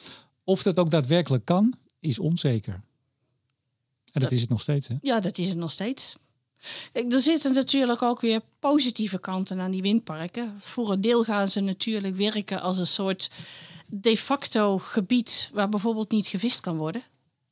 Of 0.45 0.63
dat 0.63 0.79
ook 0.79 0.91
daadwerkelijk 0.91 1.45
kan, 1.45 1.75
is 2.01 2.19
onzeker. 2.19 2.75
En 2.75 2.83
dat, 4.13 4.23
Dat- 4.23 4.33
is 4.33 4.41
het 4.41 4.51
nog 4.51 4.61
steeds, 4.61 4.89
hè? 4.89 4.95
ja, 5.03 5.21
dat 5.21 5.39
is 5.39 5.49
het 5.49 5.59
nog 5.59 5.71
steeds. 5.71 6.17
Kijk, 6.93 7.13
er 7.13 7.21
zitten 7.21 7.53
natuurlijk 7.53 8.03
ook 8.03 8.21
weer 8.21 8.41
positieve 8.59 9.19
kanten 9.19 9.61
aan 9.61 9.71
die 9.71 9.83
windparken. 9.83 10.55
Voor 10.59 10.93
een 10.93 11.01
deel 11.01 11.25
gaan 11.25 11.49
ze 11.49 11.61
natuurlijk 11.61 12.17
werken 12.17 12.61
als 12.61 12.79
een 12.79 12.87
soort 12.87 13.31
de 13.87 14.17
facto 14.17 14.79
gebied 14.79 15.51
waar 15.53 15.69
bijvoorbeeld 15.69 16.11
niet 16.11 16.27
gevist 16.27 16.61
kan 16.61 16.77
worden. 16.77 17.03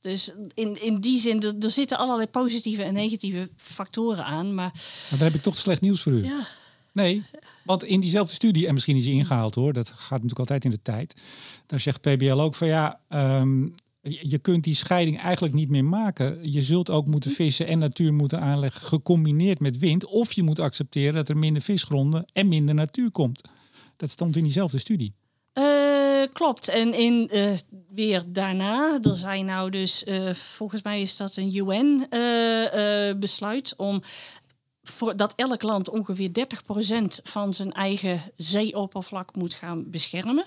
Dus 0.01 0.33
in, 0.55 0.83
in 0.83 1.01
die 1.01 1.19
zin, 1.19 1.43
er, 1.43 1.55
er 1.61 1.71
zitten 1.71 1.99
allerlei 1.99 2.29
positieve 2.29 2.83
en 2.83 2.95
negatieve 2.95 3.51
factoren 3.57 4.25
aan. 4.25 4.55
Maar 4.55 4.73
Maar 5.11 5.19
dan 5.19 5.27
heb 5.27 5.35
ik 5.35 5.43
toch 5.43 5.57
slecht 5.57 5.81
nieuws 5.81 6.03
voor 6.03 6.13
u. 6.13 6.25
ja, 6.25 6.47
Nee, 6.95 7.23
want 7.65 7.85
in 7.85 8.01
diezelfde 8.01 8.35
studie, 8.35 8.67
en 8.67 8.75
misschien 8.75 8.97
is 8.97 9.05
die 9.05 9.15
ingehaald 9.15 9.55
hoor, 9.55 9.73
dat 9.73 9.89
gaat 9.89 10.11
natuurlijk 10.11 10.39
altijd 10.39 10.65
in 10.65 10.71
de 10.71 10.83
tijd. 10.83 11.15
Daar 11.67 11.81
zegt 11.81 12.01
PBL 12.01 12.41
ook 12.41 12.55
van 12.55 12.69
ja, 12.69 13.01
ehm, 13.09 13.69
je 14.05 14.39
kunt 14.39 14.65
die 14.65 14.75
scheiding 14.75 15.21
eigenlijk 15.21 15.55
niet 15.55 15.71
meer 15.71 15.85
maken. 15.85 16.53
Je 16.53 16.63
zult 16.63 16.91
ook 16.91 17.07
moeten 17.07 17.31
vissen 17.31 17.67
en 17.67 17.79
natuur 17.79 18.15
moeten 18.15 18.41
aanleggen, 18.41 18.81
gecombineerd 18.81 19.61
met 19.61 19.79
wind. 19.79 20.07
Of 20.07 20.33
je 20.33 20.43
moet 20.43 20.59
accepteren 20.59 21.15
dat 21.15 21.29
er 21.29 21.37
minder 21.37 21.63
visgronden 21.63 22.25
en 22.33 22.49
minder 22.49 22.75
natuur 22.75 23.11
komt. 23.11 23.43
Dat 23.97 24.11
stond 24.11 24.37
in 24.37 24.43
diezelfde 24.43 24.79
studie. 24.79 25.15
Eh, 25.53 25.65
klopt. 26.29 26.69
En 26.69 26.95
in, 26.95 27.29
eh, 27.29 27.53
weer 27.91 28.23
daarna, 28.27 28.99
er 29.03 29.17
zijn 29.17 29.45
nou 29.45 29.71
dus, 29.71 30.05
eh, 30.05 30.35
volgens 30.35 30.83
mij 30.83 31.01
is 31.01 31.17
dat 31.17 31.37
een 31.37 31.57
UN-besluit 31.57 33.75
om 33.77 34.03
voor 34.85 35.17
dat 35.17 35.33
elk 35.37 35.63
land 35.63 35.89
ongeveer 35.89 36.29
30% 36.29 37.05
van 37.23 37.55
zijn 37.55 37.73
eigen 37.73 38.21
zeeoppervlak 38.37 39.35
moet 39.35 39.55
gaan 39.55 39.91
beschermen. 39.91 40.47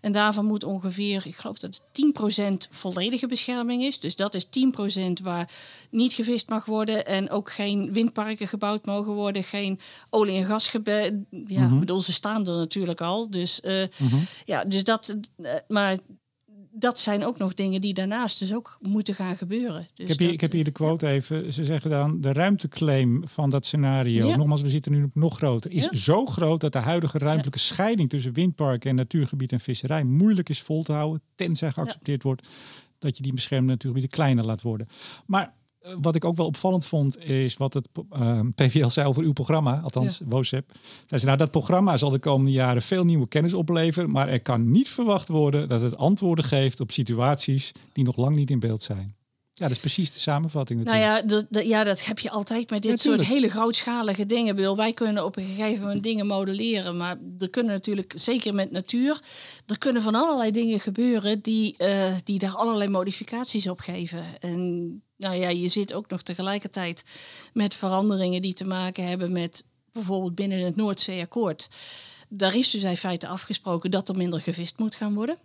En 0.00 0.12
daarvan 0.12 0.44
moet 0.44 0.64
ongeveer, 0.64 1.26
ik 1.26 1.36
geloof 1.36 1.58
dat 1.58 1.80
het 1.92 2.04
10% 2.68 2.68
volledige 2.70 3.26
bescherming 3.26 3.82
is. 3.82 4.00
Dus 4.00 4.16
dat 4.16 4.34
is 4.34 4.46
10% 4.46 5.22
waar 5.22 5.50
niet 5.90 6.12
gevist 6.12 6.48
mag 6.48 6.64
worden 6.64 7.06
en 7.06 7.30
ook 7.30 7.50
geen 7.52 7.92
windparken 7.92 8.48
gebouwd 8.48 8.86
mogen 8.86 9.12
worden, 9.12 9.44
geen 9.44 9.80
olie- 10.10 10.36
en 10.36 10.44
gasgebied. 10.44 11.12
Ja, 11.46 11.64
ik 11.66 11.78
bedoel, 11.78 12.00
ze 12.00 12.12
staan 12.12 12.46
er 12.46 12.56
natuurlijk 12.56 13.00
al. 13.00 13.30
Dus, 13.30 13.60
eh, 13.60 13.86
ja, 14.44 14.64
dus 14.64 14.84
dat, 14.84 15.16
eh, 15.36 15.54
maar 15.68 15.96
dat 16.78 16.98
zijn 17.00 17.24
ook 17.24 17.38
nog 17.38 17.54
dingen 17.54 17.80
die 17.80 17.94
daarnaast 17.94 18.38
dus 18.38 18.54
ook 18.54 18.78
moeten 18.80 19.14
gaan 19.14 19.36
gebeuren. 19.36 19.88
Dus 19.94 20.04
Ik 20.04 20.08
heb, 20.08 20.18
hier, 20.18 20.26
dat- 20.26 20.34
ik 20.34 20.40
heb 20.40 20.52
hier 20.52 20.64
de 20.64 20.70
quote 20.70 21.06
even. 21.08 21.52
Ze 21.52 21.64
zeggen 21.64 21.90
dan, 21.90 22.20
de 22.20 22.32
ruimteclaim 22.32 23.22
van 23.28 23.50
dat 23.50 23.66
scenario, 23.66 24.26
Ja. 24.28 24.36
nogmaals, 24.36 24.62
we 24.62 24.68
zitten 24.70 24.92
nu 24.92 25.02
op 25.04 25.14
nog 25.14 25.36
groter, 25.36 25.70
is 25.70 25.84
Ja. 25.84 25.94
zo 25.94 26.26
groot 26.26 26.60
dat 26.60 26.72
de 26.72 26.78
huidige 26.78 27.18
ruimtelijke 27.18 27.58
scheiding 27.58 28.08
tussen 28.08 28.32
windparken 28.32 28.90
en 28.90 28.96
natuurgebied 28.96 29.52
en 29.52 29.60
visserij 29.60 30.04
moeilijk 30.04 30.48
is 30.48 30.60
vol 30.62 30.82
te 30.82 30.92
houden, 30.92 31.22
tenzij 31.34 31.72
geaccepteerd 31.72 32.22
wordt 32.22 32.46
dat 32.98 33.16
je 33.16 33.22
die 33.22 33.34
beschermde 33.34 33.68
natuurgebieden 33.72 34.10
kleiner 34.16 34.44
laat 34.44 34.62
worden. 34.62 34.86
Maar 35.26 35.42
eh, 35.42 35.50
wat 36.00 36.14
ik 36.14 36.24
ook 36.24 36.36
wel 36.36 36.46
opvallend 36.46 36.86
vond, 36.86 37.24
is 37.24 37.56
wat 37.56 37.74
het 37.74 37.88
eh, 38.10 38.40
PVL 38.54 38.88
zei 38.88 39.06
over 39.08 39.22
uw 39.22 39.32
programma, 39.32 39.80
althans 39.80 40.20
WOSEP. 40.24 40.72
Zei 41.06 41.20
ze, 41.20 41.26
nou, 41.26 41.38
dat 41.38 41.50
programma 41.50 41.96
zal 41.96 42.10
de 42.10 42.18
komende 42.18 42.52
jaren 42.52 42.82
veel 42.82 43.04
nieuwe 43.04 43.28
kennis 43.28 43.54
opleveren, 43.54 44.10
maar 44.10 44.28
er 44.28 44.40
kan 44.40 44.70
niet 44.70 44.88
verwacht 44.88 45.28
worden 45.28 45.68
dat 45.68 45.80
het 45.80 45.96
antwoorden 45.96 46.44
geeft 46.44 46.80
op 46.80 46.90
situaties 46.90 47.72
die 47.92 48.04
nog 48.04 48.16
lang 48.16 48.36
niet 48.36 48.50
in 48.50 48.60
beeld 48.60 48.82
zijn. 48.82 49.16
Ja, 49.54 49.64
dat 49.64 49.74
is 49.76 49.82
precies 49.82 50.12
de 50.12 50.18
samenvatting 50.18 50.84
Nou 50.84 50.96
natuurlijk. 50.98 51.22
ja, 51.30 51.36
dat, 51.36 51.46
dat- 51.50 51.66
ja, 51.66 51.84
dat 51.84 52.04
heb 52.04 52.18
je 52.18 52.30
altijd 52.30 52.70
met 52.70 52.82
dit 52.82 52.90
Ja, 52.90 52.96
soort 52.96 53.24
hele 53.24 53.48
grootschalige 53.48 54.26
dingen. 54.26 54.46
Ik 54.50 54.56
bedoel, 54.56 54.76
wij 54.76 54.92
kunnen 54.92 55.24
op 55.24 55.36
een 55.36 55.44
gegeven 55.44 55.82
moment 55.84 56.02
dingen 56.02 56.26
modelleren, 56.26 56.96
maar 56.96 57.18
er 57.38 57.50
kunnen 57.50 57.72
natuurlijk, 57.72 58.12
zeker 58.16 58.54
met 58.54 58.70
natuur, 58.70 59.20
er 59.66 59.78
kunnen 59.78 60.02
van 60.02 60.14
allerlei 60.14 60.50
dingen 60.50 60.80
gebeuren 60.80 61.40
die, 61.40 61.74
eh, 61.76 62.12
die 62.24 62.38
daar 62.38 62.54
allerlei 62.54 62.90
modificaties 62.90 63.68
op 63.68 63.78
geven. 63.80 64.24
En 64.40 65.02
nou 65.18 65.34
ja, 65.34 65.48
je 65.48 65.68
zit 65.68 65.92
ook 65.92 66.08
nog 66.08 66.22
tegelijkertijd 66.22 67.04
met 67.52 67.74
veranderingen 67.74 68.42
die 68.42 68.54
te 68.54 68.66
maken 68.66 69.08
hebben 69.08 69.32
met 69.32 69.66
bijvoorbeeld 69.92 70.34
binnen 70.34 70.58
het 70.58 70.76
Noordzeeakkoord. 70.76 71.68
Daar 72.28 72.56
is 72.56 72.70
dus 72.70 72.82
in 72.82 72.96
feite 72.96 73.28
afgesproken 73.28 73.90
dat 73.90 74.08
er 74.08 74.16
minder 74.16 74.40
gevist 74.40 74.78
moet 74.78 74.94
gaan 74.94 75.14
worden. 75.14 75.38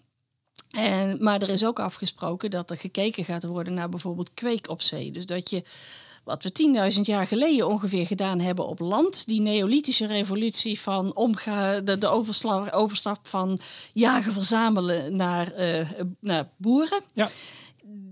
En, 0.71 1.17
maar 1.24 1.41
er 1.41 1.49
is 1.49 1.65
ook 1.65 1.80
afgesproken 1.80 2.51
dat 2.51 2.71
er 2.71 2.78
gekeken 2.78 3.26
gaat 3.26 3.43
worden 3.43 3.74
naar 3.74 3.89
bijvoorbeeld 3.89 4.34
kweek 4.34 4.69
op 4.69 4.82
zee. 4.82 5.11
Dus 5.11 5.26
dat 5.26 5.49
je, 5.49 5.63
wat 6.24 6.43
we 6.43 6.91
10.000 6.95 7.01
jaar 7.01 7.28
geleden 7.28 7.67
ongeveer 7.67 8.05
gedaan 8.05 8.39
hebben 8.39 8.67
op 8.67 8.80
land, 8.80 9.28
die 9.28 9.41
neolithische 9.41 10.05
revolutie 10.05 10.80
van 10.80 11.15
omga, 11.15 11.80
de, 11.80 11.97
de 11.97 12.07
overstap 12.71 13.28
van 13.28 13.59
jagen 13.93 14.34
verzamelen 14.34 15.15
naar, 15.15 15.51
eh, 15.51 15.89
naar 16.19 16.49
boeren. 16.57 17.01
Ja. 17.13 17.30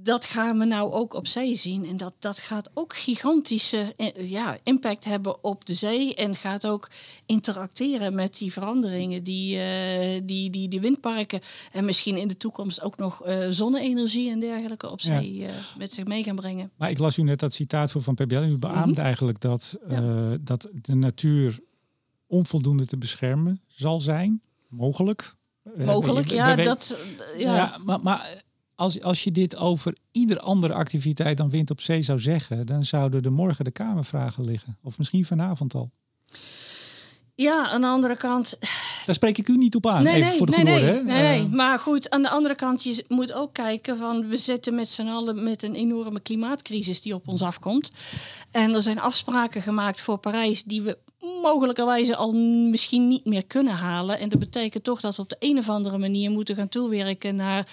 Dat 0.04 0.26
gaan 0.26 0.58
we 0.60 0.66
nou 0.66 0.92
ook 0.92 1.14
op 1.14 1.28
zee 1.28 1.56
zien. 1.56 1.86
En 1.86 1.98
dat, 1.98 2.16
dat 2.20 2.38
gaat 2.40 2.70
ook 2.74 2.96
gigantische 2.96 3.94
eh, 3.98 4.30
ja, 4.30 4.58
impact 4.64 5.06
hebben 5.06 5.44
op 5.44 5.66
de 5.66 5.74
zee. 5.74 6.16
En 6.16 6.36
gaat 6.36 6.68
ook 6.68 6.90
interacteren 7.26 8.16
met 8.16 8.38
die 8.38 8.52
veranderingen 8.52 9.24
die, 9.24 9.60
eh, 9.62 10.22
die, 10.24 10.50
die, 10.50 10.68
die 10.68 10.80
windparken. 10.82 11.40
En 11.72 11.86
misschien 11.86 12.18
in 12.18 12.28
de 12.28 12.38
toekomst 12.38 12.82
ook 12.82 12.98
nog 12.98 13.24
eh, 13.24 13.48
zonne-energie 13.50 14.30
en 14.32 14.40
dergelijke 14.40 14.90
op 14.90 15.00
Ja. 15.00 15.20
zee 15.20 15.46
met 15.78 15.94
zich 15.94 16.06
mee 16.06 16.24
gaan 16.24 16.36
brengen. 16.36 16.72
Maar 16.78 16.90
ik 16.90 16.98
las 16.98 17.18
u 17.18 17.22
net 17.24 17.40
dat 17.40 17.54
citaat 17.54 17.92
voor 17.92 18.02
Van 18.02 18.16
PBL. 18.16 18.36
En 18.36 18.50
u 18.50 18.58
beaamt 18.58 18.98
eigenlijk 18.98 19.40
dat, 19.40 19.76
dat 20.42 20.68
de 20.82 20.96
natuur 20.96 21.60
onvoldoende 22.28 22.86
te 22.86 22.98
beschermen 22.98 23.62
zal 23.68 24.00
zijn. 24.02 24.42
Mogelijk. 24.70 25.36
Mogelijk, 25.76 26.30
ja. 26.32 26.50
we- 26.50 26.56
we- 26.56 26.64
dat, 26.64 26.98
ja. 27.38 27.56
Ja, 27.56 27.78
maar, 27.86 28.00
maar 28.02 28.44
als, 28.82 29.02
als 29.02 29.24
je 29.24 29.32
dit 29.32 29.56
over 29.58 29.98
ieder 30.12 30.40
andere 30.40 30.74
activiteit 30.74 31.38
dan 31.38 31.50
wind 31.50 31.70
op 31.70 31.82
zee 31.82 32.02
zou 32.02 32.20
zeggen, 32.20 32.66
dan 32.66 32.86
zouden 32.86 33.24
er 33.24 33.32
morgen 33.32 33.66
de 33.66 33.72
Kamervragen 33.72 34.46
liggen. 34.46 34.78
Of 34.84 34.98
misschien 34.98 35.26
vanavond 35.26 35.74
al. 35.74 35.92
ja, 37.36 37.70
aan 37.70 37.82
de 37.82 37.88
andere 37.88 38.18
kant, 38.18 38.58
Daar 39.06 39.16
spreek 39.16 39.38
ik 39.38 39.48
u 39.48 39.58
niet 39.58 39.76
op 39.76 39.88
aan. 39.88 40.04
Nee, 40.04 40.14
Even 40.16 40.28
nee, 40.28 40.38
voor 40.38 40.46
de 40.46 40.52
nee, 40.58 40.66
goede 40.66 40.82
nee, 40.86 40.96
orde. 41.00 41.12
nee. 41.12 41.44
Eh, 41.46 41.52
Maar 41.52 41.80
goed, 41.80 42.10
aan 42.10 42.22
de 42.22 42.30
andere 42.30 42.56
kant, 42.56 42.84
je 42.84 43.06
moet 43.08 43.34
ook 43.34 43.54
kijken 43.54 43.98
van 43.98 44.28
we 44.28 44.38
zitten 44.38 44.76
met 44.76 44.88
z'n 44.88 45.08
allen 45.08 45.44
met 45.44 45.64
een 45.64 45.76
enorme 45.76 46.20
klimaatcrisis 46.20 47.02
die 47.02 47.14
op 47.16 47.28
ons 47.28 47.42
afkomt. 47.42 47.92
En 48.52 48.74
er 48.74 48.82
zijn 48.82 49.00
afspraken 49.00 49.62
gemaakt 49.62 50.02
voor 50.02 50.18
Parijs 50.18 50.64
die 50.64 50.82
we 50.82 50.98
mogelijkerwijze 51.42 52.16
al 52.16 52.32
misschien 52.70 53.08
niet 53.08 53.26
meer 53.26 53.46
kunnen 53.46 53.74
halen. 53.74 54.20
En 54.20 54.30
dat 54.30 54.40
betekent 54.40 54.84
toch 54.84 55.02
dat 55.02 55.16
we 55.16 55.22
op 55.22 55.30
de 55.30 55.36
een 55.40 55.58
of 55.58 55.70
andere 55.70 55.98
manier 55.98 56.32
moeten 56.32 56.56
gaan 56.56 56.70
toewerken 56.70 57.36
naar 57.36 57.68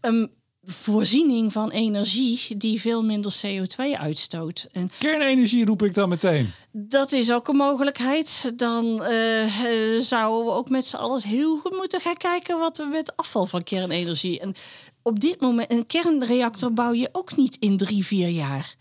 een 0.00 0.30
voorziening 0.70 1.52
van 1.52 1.70
energie 1.70 2.56
die 2.56 2.80
veel 2.80 3.04
minder 3.04 3.40
CO2 3.46 3.98
uitstoot. 3.98 4.66
En 4.72 4.90
Kernenergie 4.98 5.64
roep 5.64 5.82
ik 5.82 5.94
dan 5.94 6.08
meteen. 6.08 6.52
dat 6.70 7.12
is 7.12 7.32
ook 7.32 7.48
een 7.48 7.56
mogelijkheid. 7.56 8.52
Dan 8.56 9.02
eh, 9.02 9.42
eh, 9.42 10.00
zouden 10.00 10.44
we 10.46 10.52
ook 10.52 10.68
met 10.68 10.86
z'n 10.86 10.96
allen 10.96 11.22
heel 11.22 11.58
goed 11.58 11.76
moeten 11.76 12.00
gaan 12.00 12.16
kijken 12.16 12.58
wat 12.58 12.78
we 12.78 12.84
met 12.84 13.16
afval 13.16 13.46
van 13.46 13.62
kernenergie. 13.62 14.40
En 14.40 14.54
op 15.02 15.20
dit 15.20 15.40
moment, 15.40 15.72
een 15.72 15.86
kernreactor 15.86 16.72
bouw 16.72 16.92
je 16.92 17.08
ook 17.12 17.36
niet 17.36 17.56
in 17.60 17.76
drie, 17.76 18.04
vier 18.04 18.28
jaar. 18.28 18.74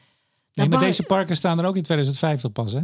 Nee, 0.53 0.69
maar 0.69 0.79
deze 0.79 1.03
parken 1.03 1.35
staan 1.35 1.59
er 1.59 1.65
ook 1.65 1.75
in 1.75 1.83
2050 1.83 2.51
pas, 2.51 2.71
hè? 2.71 2.81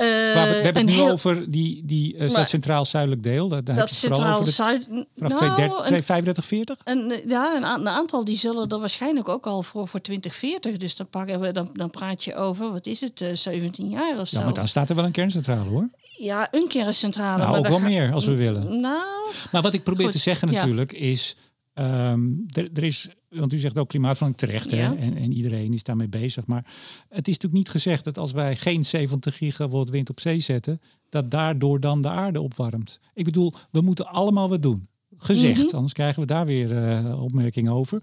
Eh, 0.00 0.34
Maar 0.34 0.48
we, 0.48 0.54
we 0.54 0.60
hebben 0.62 0.74
het 0.86 0.90
nu 0.96 1.02
heel- 1.02 1.10
over 1.10 1.50
die, 1.50 1.82
die 1.84 2.14
uh, 2.16 2.30
Maar- 2.32 2.46
centraal-zuidelijk 2.46 3.22
deel. 3.22 3.48
Daar, 3.48 3.64
daar 3.64 3.76
heb 3.76 3.86
dat 3.88 4.00
je 4.00 4.06
het 4.08 4.16
vooral 4.18 4.42
centraal 4.44 4.70
over 4.72 4.76
de, 4.84 4.86
zuid. 4.90 5.06
vanaf 5.16 5.30
Nou, 5.40 5.54
230, 5.54 5.90
een, 5.96 6.02
35, 6.02 6.44
40. 6.44 6.78
een, 6.84 7.10
eh, 7.10 7.28
ja, 7.28 7.56
een, 7.56 7.88
aantal 7.88 8.24
die 8.24 8.36
zullen 8.36 8.68
er 8.68 8.78
waarschijnlijk 8.78 9.28
ook 9.28 9.46
al 9.46 9.62
voor, 9.62 9.88
voor 9.88 10.00
2040. 10.00 10.76
Dus 10.76 10.96
dan, 10.96 11.08
pakken 11.08 11.40
we, 11.40 11.52
dan, 11.52 11.70
dan 11.72 11.90
praat 11.90 12.24
je 12.24 12.34
over, 12.34 12.72
wat 12.72 12.86
is 12.86 13.00
het, 13.00 13.20
eh, 13.20 13.34
17 13.34 13.88
jaar 13.88 14.18
of 14.20 14.28
zo. 14.28 14.38
Ja, 14.38 14.44
maar 14.44 14.54
dan 14.54 14.68
staat 14.68 14.88
er 14.88 14.94
wel 14.94 15.04
een 15.04 15.10
kerncentrale, 15.10 15.68
hoor. 15.68 15.88
Ja, 16.18 16.48
een 16.50 16.68
kerncentrale. 16.68 17.38
Nou, 17.38 17.50
maar 17.50 17.58
ook 17.58 17.68
wel 17.68 17.78
ga- 17.78 17.84
meer, 17.84 18.12
als 18.12 18.26
we 18.26 18.34
willen. 18.34 18.80
Nou, 18.80 19.02
Maar 19.52 19.62
wat 19.62 19.74
ik 19.74 19.82
probeer 19.82 20.04
Goed, 20.04 20.12
te 20.14 20.18
zeggen 20.20 20.48
ja. 20.52 20.58
natuurlijk 20.58 20.92
is... 20.92 21.36
ehm, 21.74 22.20
er 22.74 22.82
is, 22.82 23.08
want 23.30 23.52
u 23.52 23.56
zegt 23.58 23.78
ook 23.78 23.88
klimaatverandering 23.88 24.50
terecht, 24.52 24.70
Ja. 24.70 24.76
hè? 24.94 25.00
En, 25.00 25.16
en 25.16 25.32
iedereen 25.32 25.72
is 25.72 25.82
daarmee 25.82 26.08
bezig. 26.08 26.46
Maar 26.46 26.64
het 27.08 27.28
is 27.28 27.34
natuurlijk 27.34 27.52
niet 27.52 27.68
gezegd 27.68 28.04
dat 28.04 28.18
als 28.18 28.32
wij 28.32 28.56
geen 28.56 28.84
70 28.84 29.36
gigawatt 29.36 29.90
wind 29.90 30.10
op 30.10 30.20
zee 30.20 30.40
zetten... 30.40 30.80
dat 31.08 31.30
daardoor 31.30 31.80
dan 31.80 32.02
de 32.02 32.08
aarde 32.08 32.40
opwarmt. 32.40 32.98
Ik 33.14 33.24
bedoel, 33.24 33.52
we 33.70 33.80
moeten 33.80 34.06
allemaal 34.06 34.48
wat 34.48 34.62
doen. 34.62 34.88
Gezegd, 35.18 35.64
Mhm. 35.66 35.74
anders 35.74 35.92
krijgen 35.92 36.20
we 36.20 36.26
daar 36.26 36.46
weer 36.46 36.76
eh, 36.88 37.22
opmerkingen 37.22 37.72
over. 37.72 38.02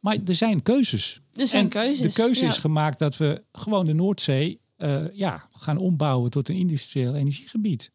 Maar 0.00 0.18
er 0.26 0.34
zijn 0.34 0.62
keuzes. 0.62 1.20
er 1.34 1.46
zijn 1.46 1.62
en 1.62 1.68
keuzes. 1.68 2.14
De 2.14 2.22
keuze 2.22 2.42
ja. 2.42 2.48
is 2.48 2.56
gemaakt 2.58 2.98
dat 2.98 3.16
we 3.16 3.42
gewoon 3.52 3.86
de 3.86 3.92
Noordzee 3.94 4.60
eh, 4.76 5.02
ja, 5.12 5.46
gaan 5.58 5.76
ombouwen 5.78 6.30
tot 6.30 6.48
een 6.48 6.56
industrieel 6.56 7.14
energiegebied. 7.14 7.90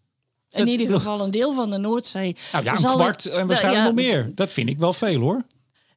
In 0.50 0.68
ieder 0.68 0.88
geval 0.90 1.22
een 1.22 1.32
deel 1.32 1.54
van 1.56 1.70
de 1.70 1.78
Noordzee. 1.78 2.36
Nou 2.52 2.64
ja, 2.64 2.72
een 2.72 2.78
kwart 2.78 3.26
en 3.26 3.48
waarschijnlijk 3.48 3.84
ja, 3.84 3.92
nog 3.92 3.96
meer. 4.06 4.32
Dat 4.36 4.52
vind 4.52 4.70
ik 4.70 4.78
wel 4.80 4.94
veel 4.94 5.20
hoor. 5.20 5.46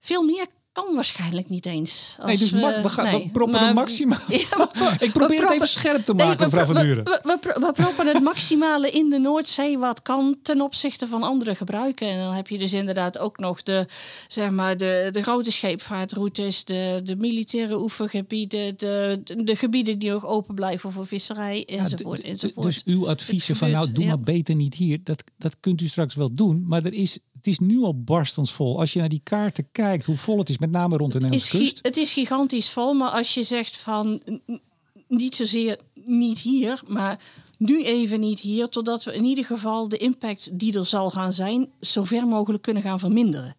Veel 0.00 0.22
meer 0.24 0.46
kan 0.72 0.94
waarschijnlijk 0.94 1.48
niet 1.48 1.66
eens. 1.66 2.16
Nee, 2.18 2.28
Als 2.30 2.38
dus 2.38 2.52
ma- 2.52 2.82
we, 2.82 2.88
gaan, 2.88 3.04
nee, 3.04 3.22
we 3.24 3.30
proppen 3.30 3.60
maar- 3.60 3.68
een 3.68 3.74
maximaal. 3.74 4.18
Ja, 4.28 4.38
we 4.56 4.68
pro- 4.78 5.06
ik 5.06 5.12
probeer 5.12 5.40
het 5.42 5.50
even 5.50 5.68
scherp 5.68 6.04
te 6.04 6.14
Nee, 6.14 6.26
maken, 6.26 6.44
mevrouw 6.44 6.64
Van 6.64 6.82
Duren. 6.82 7.04
We, 7.04 7.20
we, 7.22 7.38
pro- 7.40 7.60
we 7.66 7.72
proppen 7.72 8.06
het 8.06 8.22
maximale 8.22 8.90
in 8.90 9.08
de 9.10 9.18
Noordzee 9.18 9.78
wat 9.78 10.02
kan 10.02 10.36
ten 10.42 10.60
opzichte 10.60 11.06
van 11.06 11.22
andere 11.22 11.54
gebruiken. 11.54 12.08
En 12.08 12.18
dan 12.18 12.34
heb 12.34 12.48
je 12.48 12.58
dus 12.58 12.72
inderdaad 12.72 13.18
ook 13.18 13.38
nog 13.38 13.62
de, 13.62 13.86
zeg 14.28 14.50
maar, 14.50 14.76
de, 14.76 15.08
de 15.10 15.22
grote 15.22 15.52
scheepvaartroutes, 15.52 16.64
de, 16.64 17.00
de 17.04 17.16
militaire 17.16 17.80
oefengebieden, 17.80 18.78
de, 18.78 19.20
de, 19.24 19.44
de 19.44 19.56
gebieden 19.56 19.98
die 19.98 20.10
nog 20.10 20.26
open 20.26 20.54
blijven 20.54 20.92
voor 20.92 21.06
visserij, 21.06 21.64
enzovoort. 21.64 22.20
enzovoort. 22.20 22.66
Dus 22.66 22.84
uw 22.84 23.08
adviezen 23.08 23.56
van 23.56 23.70
nou, 23.70 23.92
doe 23.92 24.04
ja. 24.04 24.08
maar 24.10 24.20
beter 24.20 24.54
niet 24.54 24.74
hier. 24.74 24.98
Dat, 25.04 25.24
dat 25.38 25.56
kunt 25.60 25.80
u 25.80 25.86
straks 25.88 26.14
wel 26.14 26.34
doen. 26.34 26.64
Maar 26.68 26.84
er 26.84 26.92
is, 26.92 27.18
het 27.32 27.46
is 27.46 27.58
nu 27.58 27.82
al 27.82 28.02
barstensvol. 28.02 28.78
Als 28.78 28.92
je 28.92 28.98
naar 28.98 29.08
die 29.08 29.20
kaarten 29.22 29.68
kijkt, 29.72 30.04
hoe 30.04 30.16
vol 30.16 30.38
het 30.38 30.48
is, 30.48 30.58
met 30.62 30.70
name 30.70 30.96
rond 30.96 31.12
de 31.12 31.18
Nederlandse 31.18 31.58
kust. 31.58 31.78
het 31.82 31.96
is 31.96 32.12
gigantisch 32.12 32.70
vol, 32.70 32.94
maar 32.94 33.10
als 33.10 33.34
je 33.34 33.42
zegt 33.42 33.76
van 33.76 34.20
niet 35.08 35.36
zozeer 35.36 35.78
niet 36.04 36.38
hier, 36.38 36.82
maar 36.86 37.20
nu 37.58 37.82
even 37.84 38.20
niet 38.20 38.40
hier, 38.40 38.68
totdat 38.68 39.04
we 39.04 39.14
in 39.14 39.24
ieder 39.24 39.44
geval 39.44 39.88
de 39.88 39.96
impact 39.96 40.58
die 40.58 40.78
er 40.78 40.86
zal 40.86 41.10
gaan 41.10 41.32
zijn, 41.32 41.70
zo 41.80 42.04
ver 42.04 42.26
mogelijk 42.26 42.62
kunnen 42.62 42.82
gaan 42.82 42.98
verminderen. 42.98 43.56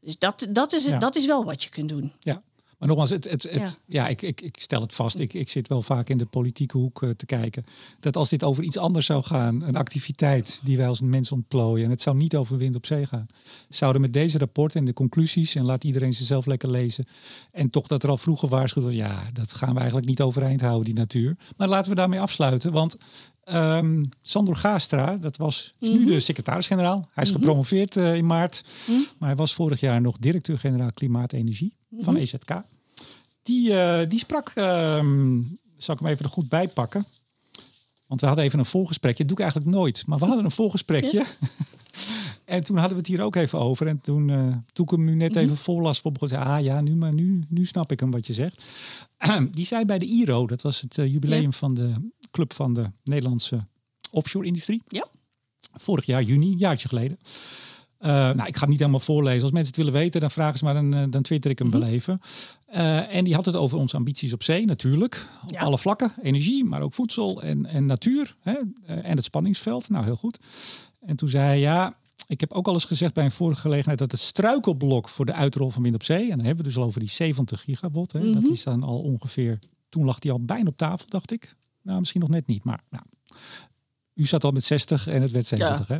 Dus 0.00 0.18
dat, 0.18 0.46
dat, 0.50 0.72
is, 0.72 0.82
het- 0.82 0.92
Ja. 0.92 0.98
dat 0.98 1.16
is 1.16 1.26
wel 1.26 1.44
wat 1.44 1.62
je 1.62 1.70
kunt 1.70 1.88
doen. 1.88 2.12
Ja. 2.20 2.42
Maar 2.78 2.88
nogmaals, 2.88 3.10
het, 3.10 3.30
het, 3.30 3.42
het, 3.42 3.52
ja. 3.52 3.68
Ja. 3.86 4.08
ik, 4.08 4.22
ik, 4.22 4.40
ik 4.40 4.60
stel 4.60 4.80
het 4.80 4.94
vast. 4.94 5.18
Ik, 5.18 5.34
ik 5.34 5.48
zit 5.48 5.68
wel 5.68 5.82
vaak 5.82 6.08
in 6.08 6.18
de 6.18 6.26
politieke 6.26 6.78
hoek 6.78 7.02
eh, 7.02 7.10
te 7.10 7.26
kijken. 7.26 7.64
Dat 8.00 8.16
als 8.16 8.28
dit 8.28 8.42
over 8.42 8.62
iets 8.62 8.76
anders 8.76 9.06
zou 9.06 9.22
gaan, 9.22 9.62
een 9.62 9.76
activiteit 9.76 10.60
die 10.64 10.76
wij 10.76 10.88
als 10.88 11.00
mens 11.00 11.32
ontplooien, 11.32 11.84
en 11.84 11.90
het 11.90 12.00
zou 12.00 12.16
niet 12.16 12.36
over 12.36 12.56
wind 12.56 12.76
op 12.76 12.86
zee 12.86 13.06
gaan, 13.06 13.26
zouden 13.68 14.00
met 14.00 14.12
deze 14.12 14.38
rapport 14.38 14.74
en 14.74 14.84
de 14.84 14.92
conclusies, 14.92 15.54
en 15.54 15.64
laat 15.64 15.84
iedereen 15.84 16.14
ze 16.14 16.24
zelf 16.24 16.46
lekker 16.46 16.70
lezen, 16.70 17.06
en 17.52 17.70
toch 17.70 17.86
dat 17.86 18.02
er 18.02 18.08
al 18.08 18.18
vroeger 18.18 18.48
waarschuwd 18.48 18.84
wordt, 18.84 18.98
ja, 18.98 19.30
dat 19.32 19.52
gaan 19.52 19.72
we 19.72 19.78
eigenlijk 19.78 20.08
niet 20.08 20.20
overeind 20.20 20.60
houden, 20.60 20.84
die 20.84 20.94
natuur. 20.94 21.36
Maar 21.56 21.68
laten 21.68 21.90
we 21.90 21.96
daarmee 21.96 22.20
afsluiten, 22.20 22.72
want 22.72 22.96
ehm 23.48 24.02
Sandor 24.20 24.56
Gaastra, 24.56 25.16
dat 25.16 25.36
was 25.36 25.74
is 25.78 25.90
nu 25.90 26.04
de 26.04 26.20
secretaris-generaal. 26.20 27.08
Hij 27.12 27.24
is 27.24 27.30
gepromoveerd 27.30 27.96
eh, 27.96 28.14
in 28.14 28.26
maart, 28.26 28.64
maar 29.18 29.28
hij 29.28 29.36
was 29.36 29.54
vorig 29.54 29.80
jaar 29.80 30.00
nog 30.00 30.16
directeur-generaal 30.18 30.92
Klimaatenergie 30.92 31.72
van 32.00 32.16
EZK. 32.16 32.62
Die, 33.42 33.80
eh, 33.80 34.08
die 34.08 34.18
sprak, 34.18 34.52
ehm, 34.54 35.40
zal 35.76 35.94
ik 35.94 36.00
hem 36.00 36.10
even 36.10 36.24
er 36.24 36.30
goed 36.30 36.48
bij 36.48 36.68
pakken. 36.68 37.06
Want 38.06 38.20
we 38.20 38.26
hadden 38.26 38.44
even 38.44 38.58
een 38.58 38.64
volgesprekje. 38.64 39.24
Dat 39.24 39.28
doe 39.28 39.36
ik 39.36 39.52
eigenlijk 39.52 39.76
nooit. 39.76 40.06
Maar 40.06 40.18
we 40.18 40.24
hadden 40.24 40.44
een 40.44 40.50
volgesprekje. 40.62 41.24
en 42.48 42.62
toen 42.62 42.76
hadden 42.76 42.92
we 42.94 42.98
het 42.98 43.06
hier 43.06 43.22
ook 43.22 43.36
even 43.36 43.58
over. 43.58 43.86
En 43.86 44.00
toen, 44.00 44.30
eh, 44.30 44.56
toen 44.72 44.84
ik 44.84 44.90
hem 44.90 45.04
nu 45.04 45.14
net 45.14 45.36
even 45.36 45.56
voorlas 45.56 46.00
voor 46.00 46.12
begon, 46.12 46.28
zei 46.28 46.42
ah 46.44 46.62
ja, 46.62 46.80
nu, 46.80 46.96
maar 46.96 47.12
nu, 47.12 47.44
nu 47.48 47.64
snap 47.64 47.92
ik 47.92 48.00
hem 48.00 48.10
wat 48.10 48.26
je 48.26 48.32
zegt. 48.32 48.64
die 49.52 49.66
zei 49.66 49.84
bij 49.84 49.98
de 49.98 50.06
IRO, 50.06 50.46
dat 50.46 50.62
was 50.62 50.80
het 50.80 50.98
eh, 50.98 51.12
jubileum 51.12 51.42
Ja. 51.42 51.50
van 51.50 51.74
de 51.74 51.94
club 52.30 52.52
van 52.52 52.72
de 52.72 52.90
Nederlandse 53.04 53.62
offshore-industrie. 54.10 54.82
Ja. 54.86 55.06
Vorig 55.76 56.06
jaar, 56.06 56.22
juni, 56.22 56.52
een 56.52 56.58
jaartje 56.58 56.88
geleden. 56.88 57.18
Eh, 57.98 58.10
nou, 58.10 58.46
ik 58.46 58.54
ga 58.54 58.60
het 58.60 58.68
niet 58.68 58.78
helemaal 58.78 59.00
voorlezen. 59.00 59.42
Als 59.42 59.50
mensen 59.52 59.68
het 59.74 59.76
willen 59.76 59.92
weten, 60.00 60.20
dan 60.20 60.30
vragen 60.30 60.58
ze 60.58 60.64
maar, 60.64 60.74
dan, 60.74 60.94
eh, 60.94 61.04
dan 61.10 61.22
twitter 61.22 61.50
ik 61.50 61.58
hem 61.58 61.70
wel 61.70 61.82
even. 61.82 62.20
En 63.10 63.24
die 63.24 63.34
had 63.34 63.44
het 63.44 63.54
over 63.56 63.78
onze 63.78 63.96
ambities 63.96 64.32
op 64.32 64.42
zee, 64.42 64.64
natuurlijk. 64.66 65.26
Op 65.42 65.50
Ja. 65.50 65.60
alle 65.60 65.78
vlakken. 65.78 66.12
Energie, 66.22 66.64
maar 66.64 66.80
ook 66.82 66.94
voedsel 66.94 67.42
en, 67.42 67.66
en 67.66 67.86
natuur. 67.86 68.36
Hè? 68.40 68.54
en 68.86 69.16
het 69.16 69.24
spanningsveld. 69.24 69.88
Nou, 69.88 70.04
heel 70.04 70.16
goed. 70.16 70.38
En 71.00 71.16
toen 71.16 71.28
zei 71.28 71.44
hij, 71.44 71.58
ja, 71.60 71.94
ik 72.26 72.40
heb 72.40 72.52
ook 72.52 72.66
al 72.66 72.74
eens 72.74 72.84
gezegd 72.84 73.14
bij 73.14 73.24
een 73.24 73.30
vorige 73.30 73.60
gelegenheid 73.60 73.98
dat 73.98 74.10
het 74.12 74.20
struikelblok 74.20 75.08
voor 75.08 75.26
de 75.26 75.32
uitrol 75.32 75.70
van 75.70 75.82
wind 75.82 75.94
op 75.94 76.02
zee, 76.02 76.22
en 76.22 76.36
dan 76.36 76.46
hebben 76.46 76.64
we 76.64 76.70
dus 76.70 76.76
al 76.78 76.84
over 76.84 77.00
die 77.00 77.08
70 77.08 77.60
gigawatt, 77.60 78.12
hè, 78.12 78.32
dat 78.32 78.42
Mhm. 78.42 78.52
is 78.52 78.62
dan 78.62 78.82
al 78.82 78.98
ongeveer, 79.00 79.58
toen 79.88 80.04
lag 80.04 80.18
die 80.18 80.30
al 80.30 80.44
bijna 80.44 80.68
op 80.68 80.76
tafel, 80.76 81.06
dacht 81.08 81.32
ik. 81.32 81.56
Nou, 81.82 81.98
misschien 81.98 82.20
nog 82.20 82.30
net 82.30 82.46
niet, 82.46 82.64
maar 82.64 82.80
nou, 82.90 83.04
u 84.14 84.24
zat 84.26 84.44
al 84.44 84.50
met 84.50 84.64
60 84.64 85.06
en 85.06 85.22
het 85.22 85.30
werd 85.30 85.46
70. 85.46 85.88
Hè? 85.88 85.98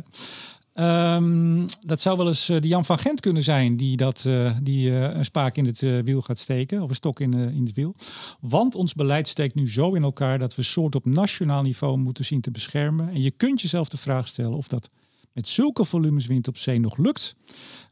Ehm, 0.73 1.67
dat 1.85 2.01
zou 2.01 2.17
wel 2.17 2.27
eens 2.27 2.49
eh, 2.49 2.61
de 2.61 2.67
Jan 2.67 2.85
van 2.85 2.99
Gent 2.99 3.19
kunnen 3.19 3.43
zijn 3.43 3.75
die, 3.75 3.97
dat, 3.97 4.25
eh, 4.25 4.57
die 4.63 4.89
eh, 4.99 5.15
een 5.17 5.25
spaak 5.25 5.55
in 5.55 5.65
het 5.65 5.79
wiel 5.79 6.21
gaat 6.21 6.37
steken, 6.37 6.81
of 6.81 6.89
een 6.89 6.95
stok 6.95 7.19
in, 7.19 7.33
in 7.33 7.63
het 7.65 7.75
wiel. 7.75 7.95
Want 8.39 8.75
ons 8.75 8.93
beleid 8.93 9.27
steekt 9.27 9.55
nu 9.55 9.69
zo 9.69 9.93
in 9.93 10.03
elkaar 10.03 10.39
dat 10.39 10.55
we 10.55 10.63
soort 10.63 10.95
op 10.95 11.05
nationaal 11.05 11.61
niveau 11.61 11.97
moeten 11.97 12.25
zien 12.25 12.41
te 12.41 12.51
beschermen. 12.51 13.09
En 13.09 13.21
je 13.21 13.31
kunt 13.31 13.61
jezelf 13.61 13.89
de 13.89 13.97
vraag 13.97 14.27
stellen 14.27 14.57
of 14.57 14.67
dat 14.67 14.89
met 15.33 15.47
zulke 15.47 15.85
volumes 15.85 16.25
wind 16.25 16.47
op 16.47 16.57
zee 16.57 16.79
nog 16.79 16.97
lukt. 16.97 17.35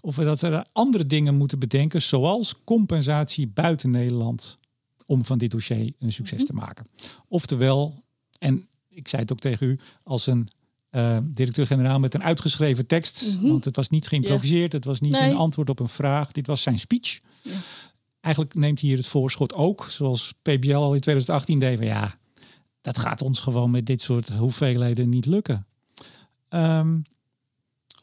Of 0.02 0.16
we 0.16 0.24
dat 0.24 0.42
er 0.42 0.66
andere 0.72 1.06
dingen 1.06 1.36
moeten 1.36 1.60
bedenken, 1.60 2.02
zoals 2.02 2.64
compensatie 2.64 3.48
buiten 3.48 3.90
Nederland, 3.90 4.58
om 5.06 5.26
van 5.26 5.38
dit 5.38 5.52
dossier 5.52 5.94
een 6.00 6.12
succes 6.12 6.46
te 6.46 6.54
maken. 6.54 6.88
Oftewel, 7.28 8.04
en 8.40 8.68
ik 8.90 9.08
zei 9.08 9.22
het 9.22 9.32
ook 9.32 9.40
tegen 9.40 9.68
u, 9.68 9.80
als 10.04 10.28
een 10.28 10.48
eh, 10.90 11.18
directeur-generaal 11.24 12.00
met 12.00 12.14
een 12.14 12.24
uitgeschreven 12.24 12.86
tekst, 12.88 13.36
Mhm. 13.36 13.48
want 13.48 13.66
het 13.66 13.76
was 13.76 13.90
niet 13.90 14.08
geïmproviseerd, 14.08 14.72
het 14.72 14.86
was 14.86 15.00
niet 15.02 15.12
Nee. 15.12 15.30
een 15.30 15.36
antwoord 15.36 15.70
op 15.70 15.80
een 15.80 15.88
vraag, 15.90 16.32
dit 16.32 16.48
was 16.48 16.62
zijn 16.62 16.80
speech. 16.80 17.20
Ja. 17.42 17.52
Eigenlijk 18.22 18.56
neemt 18.56 18.80
hij 18.80 18.90
hier 18.90 18.98
het 18.98 19.08
voorschot 19.08 19.54
ook, 19.54 19.86
zoals 19.90 20.34
PBL 20.42 20.76
al 20.76 20.94
in 20.94 21.00
2018 21.00 21.60
deed. 21.60 21.78
Maar 21.78 21.88
ja, 21.88 22.18
dat 22.82 22.98
gaat 22.98 23.22
ons 23.22 23.40
gewoon 23.40 23.72
met 23.72 23.86
dit 23.86 24.02
soort 24.02 24.30
hoeveelheden 24.30 25.10
niet 25.10 25.26
lukken. 25.26 25.68
Ehm, 26.50 26.98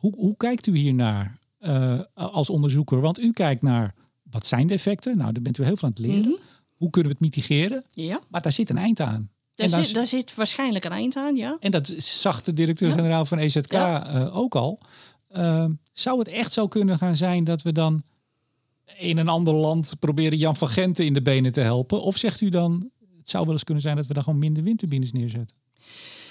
hoe, 0.05 0.15
hoe 0.17 0.37
kijkt 0.37 0.67
u 0.67 0.77
hiernaar 0.77 1.39
eh 1.59 2.01
als 2.15 2.51
onderzoeker? 2.51 3.01
Want 3.01 3.21
u 3.21 3.33
kijkt 3.33 3.63
naar 3.63 3.95
wat 4.31 4.47
zijn 4.47 4.67
de 4.67 4.75
effecten? 4.75 5.17
Nou, 5.17 5.33
daar 5.33 5.43
bent 5.43 5.59
u 5.59 5.65
heel 5.65 5.77
veel 5.77 5.89
aan 5.89 5.95
het 5.95 6.05
leren. 6.07 6.21
Mhm. 6.21 6.33
Hoe 6.77 6.91
kunnen 6.91 7.11
we 7.13 7.17
het 7.19 7.27
mitigeren? 7.27 7.85
Ja, 7.91 8.21
Maar 8.29 8.43
daar 8.43 8.53
zit 8.53 8.71
een 8.71 8.79
eind 8.79 9.01
aan. 9.01 9.31
daar, 9.55 9.69
zit, 9.69 9.95
daar 9.95 10.07
zit 10.07 10.35
waarschijnlijk 10.35 10.85
een 10.85 10.91
eind 10.93 11.17
aan, 11.17 11.37
ja. 11.37 11.57
en 11.61 11.71
dat 11.71 11.87
zag 11.97 12.43
de 12.43 12.53
directeur-generaal 12.53 13.25
van 13.25 13.39
EZK 13.39 13.73
Ja. 13.73 14.07
eh, 14.07 14.37
ook 14.37 14.55
al. 14.55 14.79
Ehm, 15.29 15.73
zou 15.93 16.19
het 16.19 16.29
echt 16.29 16.53
zo 16.53 16.69
kunnen 16.69 16.99
gaan 16.99 17.17
zijn 17.17 17.45
dat 17.45 17.63
we 17.63 17.73
dan 17.73 18.03
in 18.99 19.19
een 19.19 19.29
ander 19.29 19.55
land 19.55 19.97
proberen 20.01 20.39
Jan 20.39 20.57
van 20.57 20.69
Genten 20.69 21.05
in 21.05 21.13
de 21.13 21.23
benen 21.23 21.53
te 21.53 21.61
helpen? 21.61 22.03
Of 22.03 22.17
zegt 22.17 22.41
u 22.41 22.49
dan, 22.49 22.91
het 23.19 23.31
zou 23.31 23.45
wel 23.45 23.53
eens 23.53 23.65
kunnen 23.65 23.83
zijn 23.83 23.97
dat 23.97 24.07
we 24.07 24.15
daar 24.15 24.23
gewoon 24.23 24.39
minder 24.39 24.63
windturbines 24.63 25.13
neerzetten? 25.13 25.57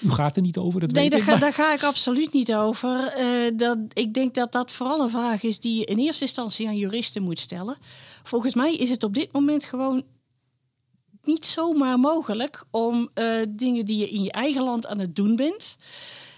U 0.04 0.10
gaat 0.10 0.36
er 0.36 0.42
niet 0.42 0.56
over, 0.58 0.80
dat 0.80 0.90
Nee, 0.90 1.02
weet 1.02 1.10
daar 1.10 1.20
ik. 1.20 1.26
ga, 1.34 1.36
daar 1.38 1.52
ga 1.52 1.72
ik 1.72 1.82
absoluut 1.82 2.32
niet 2.32 2.54
over. 2.54 3.06
Eh, 3.06 3.26
dat, 3.56 3.78
ik 3.92 4.14
denk 4.14 4.34
dat 4.34 4.52
dat 4.52 4.70
vooral 4.70 5.00
een 5.00 5.10
vraag 5.10 5.42
is 5.42 5.60
die 5.60 5.78
je 5.78 5.84
in 5.84 5.98
eerste 5.98 6.24
instantie 6.24 6.66
aan 6.66 6.76
juristen 6.76 7.22
moet 7.22 7.40
stellen. 7.40 7.76
Volgens 8.22 8.54
mij 8.54 8.74
is 8.74 8.90
het 8.90 9.02
op 9.02 9.14
dit 9.14 9.32
moment 9.32 9.64
gewoon 9.64 10.04
niet 11.22 11.46
zomaar 11.46 11.98
mogelijk 11.98 12.64
om 12.70 13.08
eh, 13.14 13.26
dingen 13.48 13.84
die 13.84 13.96
je 13.98 14.08
in 14.10 14.22
je 14.22 14.32
eigen 14.32 14.62
land 14.64 14.86
aan 14.86 14.98
het 14.98 15.16
doen 15.16 15.36
bent. 15.36 15.76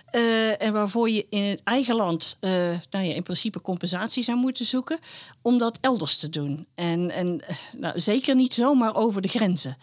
eh, 0.06 0.62
en 0.62 0.72
waarvoor 0.72 1.10
je 1.10 1.26
in 1.30 1.42
het 1.42 1.60
eigen 1.64 1.96
land 1.96 2.38
nou 2.40 3.04
ja, 3.04 3.14
in 3.14 3.22
principe 3.22 3.60
compensatie 3.60 4.22
zou 4.22 4.38
moeten 4.38 4.66
zoeken, 4.66 4.98
om 5.42 5.58
dat 5.58 5.78
elders 5.80 6.16
te 6.16 6.28
doen. 6.28 6.66
En, 6.74 7.10
en 7.10 7.44
nou, 7.76 8.00
zeker 8.00 8.34
niet 8.34 8.54
zomaar 8.54 8.94
over 8.94 9.22
de 9.22 9.28
grenzen. 9.28 9.76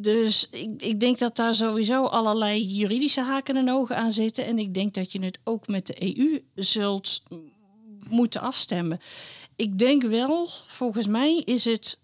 Dus 0.00 0.48
ik, 0.50 0.82
ik 0.82 1.00
denk 1.00 1.18
dat 1.18 1.36
daar 1.36 1.54
sowieso 1.54 2.06
allerlei 2.06 2.64
juridische 2.64 3.22
haken 3.22 3.56
en 3.56 3.70
ogen 3.70 3.96
aan 3.96 4.12
zitten. 4.12 4.46
En 4.46 4.58
ik 4.58 4.74
denk 4.74 4.94
dat 4.94 5.12
je 5.12 5.24
het 5.24 5.38
ook 5.44 5.68
met 5.68 5.86
de 5.86 6.18
EU 6.18 6.42
zult 6.54 7.22
moeten 8.08 8.40
afstemmen. 8.40 8.98
Ik 9.56 9.78
denk 9.78 10.02
wel, 10.02 10.46
volgens 10.66 11.06
mij 11.06 11.36
is 11.36 11.64
het 11.64 12.00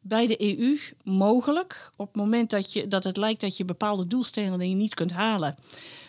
bij 0.00 0.26
de 0.26 0.58
EU 0.58 0.78
mogelijk 1.04 1.92
op 1.96 2.06
het 2.06 2.16
moment 2.16 2.50
dat, 2.50 2.72
je, 2.72 2.88
dat 2.88 3.04
het 3.04 3.16
lijkt 3.16 3.40
dat 3.40 3.56
je 3.56 3.64
bepaalde 3.64 4.06
doelstellingen 4.06 4.76
niet 4.76 4.94
kunt 4.94 5.12
halen 5.12 5.56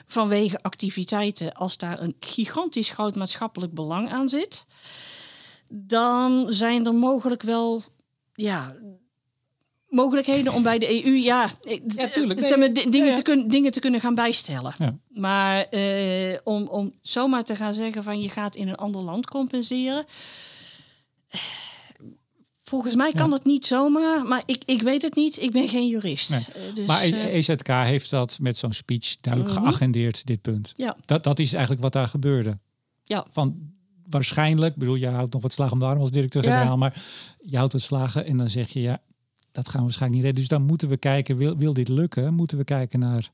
vanwege 0.06 0.62
activiteiten, 0.62 1.54
als 1.54 1.78
daar 1.78 2.02
een 2.02 2.16
gigantisch 2.20 2.90
groot 2.90 3.16
maatschappelijk 3.16 3.74
belang 3.74 4.12
aan 4.12 4.30
zit, 4.30 4.68
dan 5.68 6.52
zijn 6.52 6.86
er 6.86 6.94
mogelijk 6.94 7.42
wel 7.42 7.84
ja, 8.34 8.76
mogelijkheden 9.90 10.54
om 10.54 10.64
bij 10.64 10.80
de 10.80 11.06
EU 11.06 11.12
ja, 11.14 11.50
Ja, 11.96 12.08
tuurlijk. 12.08 12.40
Nee. 12.58 12.72
di- 12.72 12.90
dingen, 12.90 12.98
Ja, 13.00 13.06
ja. 13.06 13.16
Te 13.16 13.22
kun, 13.22 13.48
dingen 13.48 13.72
te 13.72 13.80
kunnen 13.80 14.00
gaan 14.00 14.16
bijstellen. 14.16 14.74
Ja. 14.78 14.98
Maar 15.10 15.62
eh, 15.70 16.38
om, 16.44 16.68
om 16.68 16.92
zomaar 17.02 17.44
te 17.44 17.56
gaan 17.56 17.74
zeggen 17.74 18.04
van 18.04 18.22
je 18.22 18.30
gaat 18.30 18.56
in 18.56 18.68
een 18.68 18.76
ander 18.76 19.02
land 19.02 19.28
compenseren. 19.28 20.06
Volgens 22.64 22.96
mij 22.96 23.12
kan 23.12 23.30
Ja. 23.30 23.36
het 23.36 23.46
niet 23.46 23.66
zomaar, 23.66 24.26
maar 24.26 24.44
ik, 24.46 24.62
ik 24.66 24.82
weet 24.82 25.02
het 25.02 25.16
niet. 25.16 25.42
Ik 25.42 25.52
ben 25.52 25.68
geen 25.70 25.88
jurist. 25.88 26.30
Nee. 26.30 26.66
Eh, 26.70 26.76
dus, 26.76 26.88
maar 26.88 27.02
eh, 27.02 27.34
EZK 27.36 27.68
heeft 27.68 28.10
dat 28.10 28.38
met 28.42 28.58
zo'n 28.58 28.74
speech 28.74 29.18
duidelijk 29.22 29.54
Mhm. 29.56 29.64
geagendeerd, 29.64 30.26
dit 30.26 30.42
punt. 30.42 30.74
ja, 30.76 30.96
Dat, 31.06 31.24
dat 31.24 31.40
is 31.40 31.52
eigenlijk 31.52 31.82
wat 31.82 31.94
daar 31.94 32.08
gebeurde. 32.08 32.60
ja. 33.04 33.26
Van 33.32 33.78
waarschijnlijk, 34.10 34.76
bedoel, 34.76 34.96
je 34.96 35.08
houdt 35.08 35.34
nog 35.34 35.42
wat 35.42 35.54
slagen 35.54 35.74
om 35.74 35.80
de 35.80 35.86
arm 35.86 36.00
als 36.00 36.12
directeur-generaal, 36.12 36.64
Ja. 36.66 36.76
maar 36.76 37.04
je 37.40 37.58
houdt 37.58 37.74
wat 37.74 37.82
slagen 37.82 38.26
en 38.26 38.38
dan 38.38 38.50
zeg 38.50 38.70
je 38.74 38.82
ja, 38.82 39.00
dat 39.52 39.70
gaan 39.70 39.80
we 39.80 39.86
waarschijnlijk 39.86 40.22
niet 40.22 40.24
redden. 40.24 40.50
Dus 40.50 40.58
dan 40.58 40.68
moeten 40.68 40.90
we 40.90 40.98
kijken, 40.98 41.38
wil, 41.38 41.58
wil 41.58 41.74
dit 41.74 41.88
lukken? 41.88 42.34
Moeten 42.34 42.58
we 42.58 42.64
kijken 42.64 43.00
naar 43.00 43.32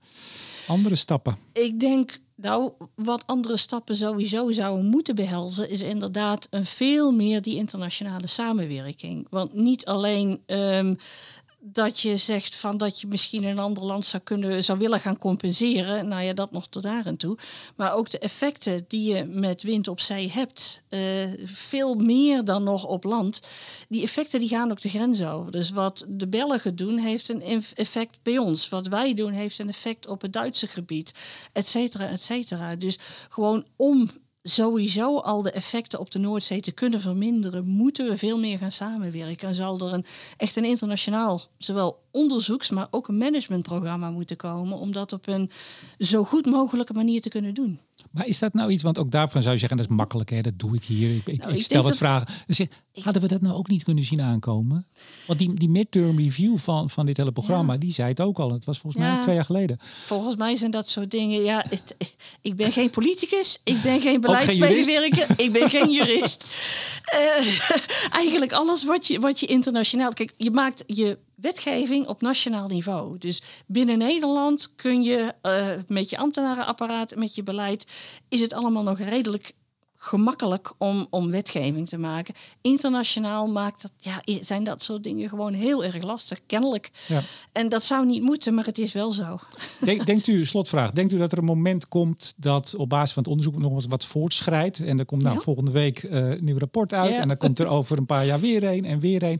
andere 0.67 0.95
stappen? 0.95 1.37
Ik 1.53 1.79
denk, 1.79 2.19
nou, 2.35 2.71
wat 2.95 3.27
andere 3.27 3.57
stappen 3.57 3.95
sowieso 3.95 4.51
zouden 4.51 4.85
moeten 4.85 5.15
behelzen, 5.15 5.69
is 5.69 5.81
inderdaad 5.81 6.47
een 6.49 6.65
veel 6.65 7.11
meer 7.11 7.41
die 7.41 7.55
internationale 7.55 8.27
samenwerking. 8.27 9.27
Want 9.29 9.53
niet 9.53 9.85
alleen 9.85 10.41
ehm, 10.45 10.95
dat 11.67 11.99
je 11.99 12.17
zegt 12.17 12.55
van 12.55 12.77
dat 12.77 13.01
je 13.01 13.07
misschien 13.07 13.43
in 13.43 13.49
een 13.49 13.59
ander 13.59 13.85
land 13.85 14.05
zou 14.05 14.23
kunnen 14.23 14.63
zou 14.63 14.79
willen 14.79 14.99
gaan 14.99 15.17
compenseren. 15.17 16.07
Nou 16.07 16.23
ja, 16.23 16.33
dat 16.33 16.51
nog 16.51 16.67
tot 16.67 16.83
daar 16.83 17.05
en 17.05 17.17
toe. 17.17 17.37
Maar 17.75 17.93
ook 17.93 18.09
de 18.09 18.19
effecten 18.19 18.85
die 18.87 19.13
je 19.13 19.23
met 19.25 19.63
wind 19.63 19.87
op 19.87 19.99
zee 19.99 20.31
hebt, 20.31 20.81
eh, 20.89 21.01
veel 21.43 21.95
meer 21.95 22.43
dan 22.43 22.63
nog 22.63 22.85
op 22.85 23.03
land. 23.03 23.41
Die 23.89 24.01
effecten 24.01 24.39
die 24.39 24.49
gaan 24.49 24.71
ook 24.71 24.81
de 24.81 24.89
grens 24.89 25.23
over. 25.23 25.51
Dus 25.51 25.69
wat 25.69 26.05
de 26.09 26.27
Belgen 26.27 26.75
doen, 26.75 26.97
heeft 26.97 27.29
een 27.29 27.63
effect 27.75 28.19
bij 28.23 28.37
ons. 28.37 28.69
Wat 28.69 28.87
wij 28.87 29.13
doen, 29.13 29.31
heeft 29.31 29.59
een 29.59 29.69
effect 29.69 30.07
op 30.07 30.21
het 30.21 30.33
Duitse 30.33 30.67
gebied, 30.67 31.13
et 31.51 31.67
cetera, 31.67 32.09
et 32.09 32.21
cetera. 32.21 32.75
Dus 32.75 32.97
gewoon 33.29 33.65
om 33.75 34.09
sowieso 34.47 35.19
al 35.19 35.41
de 35.41 35.51
effecten 35.51 35.99
op 35.99 36.11
de 36.11 36.19
Noordzee 36.19 36.61
te 36.61 36.71
kunnen 36.71 37.01
verminderen, 37.01 37.65
moeten 37.65 38.07
we 38.07 38.17
veel 38.17 38.39
meer 38.39 38.57
gaan 38.57 38.71
samenwerken. 38.71 39.47
En 39.47 39.55
zal 39.55 39.79
er 39.79 39.93
een, 39.93 40.05
echt 40.37 40.55
een 40.55 40.65
internationaal, 40.65 41.41
zowel 41.57 42.03
onderzoeks, 42.11 42.69
maar 42.69 42.87
ook 42.91 43.07
een 43.07 43.17
managementprogramma 43.17 44.09
moeten 44.09 44.37
komen 44.37 44.77
om 44.77 44.91
dat 44.91 45.13
op 45.13 45.27
een 45.27 45.51
zo 45.99 46.23
goed 46.23 46.45
mogelijke 46.45 46.93
manier 46.93 47.21
te 47.21 47.29
kunnen 47.29 47.53
doen. 47.53 47.79
Maar 48.15 48.27
is 48.27 48.39
dat 48.39 48.53
nou 48.53 48.71
iets, 48.71 48.83
want 48.83 48.99
ook 48.99 49.11
daarvan 49.11 49.41
zou 49.41 49.53
je 49.53 49.59
zeggen, 49.59 49.77
dat 49.77 49.89
is 49.89 49.95
makkelijk, 49.95 50.29
hè? 50.29 50.41
dat 50.41 50.59
doe 50.59 50.75
ik 50.75 50.83
hier. 50.83 51.15
Ik, 51.15 51.27
ik, 51.27 51.37
Nou, 51.37 51.49
ik 51.51 51.57
ik 51.57 51.63
stel 51.63 51.83
wat 51.83 51.97
vragen. 51.97 52.27
Dus 52.47 52.57
zeg, 52.57 52.67
hadden 52.93 53.21
we 53.21 53.27
dat 53.27 53.41
nou 53.41 53.55
ook 53.55 53.67
niet 53.67 53.83
kunnen 53.83 54.03
zien 54.03 54.21
aankomen? 54.21 54.87
Want 55.27 55.39
die, 55.39 55.53
die 55.53 55.69
midterm 55.69 56.17
review 56.17 56.57
van, 56.57 56.89
van 56.89 57.05
dit 57.05 57.17
hele 57.17 57.31
programma, 57.31 57.77
die 57.77 57.93
zei 57.93 58.09
het 58.09 58.21
ook 58.21 58.39
al. 58.39 58.51
Het 58.51 58.65
was 58.65 58.79
volgens 58.79 59.03
mij 59.03 59.21
twee 59.21 59.35
jaar 59.35 59.45
geleden. 59.45 59.77
Volgens 59.81 60.35
mij 60.35 60.55
zijn 60.55 60.71
dat 60.71 60.89
soort 60.89 61.11
dingen. 61.11 61.43
Ja, 61.43 61.65
het, 61.69 61.95
ik 62.41 62.55
ben 62.55 62.71
geen 62.71 62.89
politicus, 62.89 63.59
ik 63.63 63.81
ben 63.81 64.01
geen 64.01 64.15
geen 64.15 64.21
beleidsmedewerker, 64.21 65.27
ik 65.45 65.51
ben 65.51 65.69
geen 65.69 65.91
jurist. 65.91 66.45
Eh, 67.03 67.79
eigenlijk 68.21 68.53
alles 68.53 68.85
wat 68.85 69.07
je, 69.07 69.19
wat 69.19 69.39
je 69.39 69.45
internationaal. 69.45 70.13
Kijk, 70.13 70.33
je 70.37 70.51
maakt 70.51 70.83
je 70.87 71.17
wetgeving 71.35 72.07
op 72.07 72.21
nationaal 72.21 72.67
niveau. 72.67 73.17
Dus 73.17 73.41
binnen 73.67 73.97
Nederland 73.97 74.75
kun 74.75 75.03
je 75.03 75.33
eh, 75.41 75.67
met 75.87 76.09
je 76.09 76.17
ambtenarenapparaat, 76.17 77.15
met 77.15 77.35
je 77.35 77.43
beleid, 77.43 77.85
is 78.29 78.41
het 78.41 78.53
allemaal 78.53 78.83
nog 78.83 78.99
redelijk 78.99 79.53
gemakkelijk 79.97 80.73
om, 80.77 81.07
om 81.09 81.31
wetgeving 81.31 81.89
te 81.89 81.97
maken. 81.97 82.33
Internationaal 82.61 83.47
maakt 83.47 83.81
dat, 83.81 83.91
ja, 83.97 84.41
zijn 84.43 84.63
dat 84.63 84.83
soort 84.83 85.03
dingen 85.03 85.29
gewoon 85.29 85.53
heel 85.53 85.83
erg 85.83 86.03
lastig, 86.03 86.39
kennelijk. 86.45 86.91
Ja. 87.07 87.21
En 87.51 87.69
dat 87.69 87.83
zou 87.83 88.05
niet 88.05 88.21
moeten, 88.21 88.53
maar 88.53 88.65
het 88.65 88.77
is 88.77 88.93
wel 88.93 89.11
zo. 89.11 89.39
Denk, 89.79 90.05
denkt 90.11 90.27
u, 90.27 90.45
slotvraag, 90.45 90.91
denkt 90.91 91.13
u 91.13 91.17
dat 91.17 91.31
er 91.31 91.37
een 91.37 91.43
moment 91.45 91.87
komt 91.87 92.33
dat 92.37 92.75
op 92.77 92.89
basis 92.89 93.13
van 93.13 93.23
het 93.23 93.31
onderzoek 93.31 93.57
nog 93.57 93.73
eens 93.73 93.85
wat 93.85 94.05
voortschrijdt? 94.05 94.79
En 94.79 94.99
er 94.99 95.05
komt 95.05 95.21
nou 95.21 95.35
Ja. 95.35 95.41
volgende 95.41 95.71
week 95.71 96.03
eh, 96.03 96.29
een 96.29 96.43
nieuw 96.43 96.57
rapport 96.57 96.93
uit 96.93 97.15
Ja. 97.15 97.21
en 97.21 97.27
dan 97.27 97.37
komt 97.37 97.59
er 97.59 97.67
over 97.67 97.97
een 97.97 98.05
paar 98.05 98.25
jaar 98.25 98.39
weer 98.39 98.63
een 98.63 98.85
en 98.85 98.99
weer 98.99 99.23
een. 99.23 99.39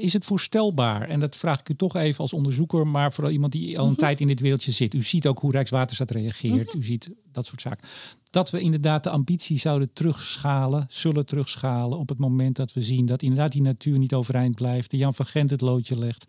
Is 0.00 0.12
het 0.12 0.24
voorstelbaar? 0.24 1.08
En 1.08 1.20
dat 1.20 1.36
vraag 1.36 1.60
ik 1.60 1.68
u 1.68 1.74
toch 1.74 1.96
even 1.96 2.20
als 2.20 2.32
onderzoeker, 2.32 2.86
maar 2.86 3.12
vooral 3.12 3.32
iemand 3.32 3.52
die 3.52 3.78
al 3.78 3.86
een 3.86 3.96
tijd 3.96 4.20
in 4.20 4.26
dit 4.26 4.40
wereldje 4.40 4.72
zit. 4.72 4.94
U 4.94 5.02
ziet 5.02 5.26
ook 5.26 5.38
hoe 5.38 5.52
Rijkswaterstaat 5.52 6.10
reageert. 6.10 6.74
U 6.74 6.82
ziet 6.82 7.10
dat 7.32 7.46
soort 7.46 7.60
zaken. 7.60 7.88
Dat 8.30 8.50
we 8.50 8.60
inderdaad 8.60 9.02
de 9.02 9.10
ambitie 9.10 9.58
zouden 9.58 9.92
terugschalen, 9.92 10.86
zullen 10.88 11.26
terugschalen 11.26 11.98
op 11.98 12.08
het 12.08 12.18
moment 12.18 12.56
dat 12.56 12.72
we 12.72 12.82
zien 12.82 13.06
dat 13.06 13.22
inderdaad 13.22 13.52
die 13.52 13.62
natuur 13.62 13.98
niet 13.98 14.14
overeind 14.14 14.54
blijft, 14.54 14.90
de 14.90 14.96
Jan 14.96 15.14
van 15.14 15.26
Gent 15.26 15.50
het 15.50 15.60
loodje 15.60 15.98
legt. 15.98 16.24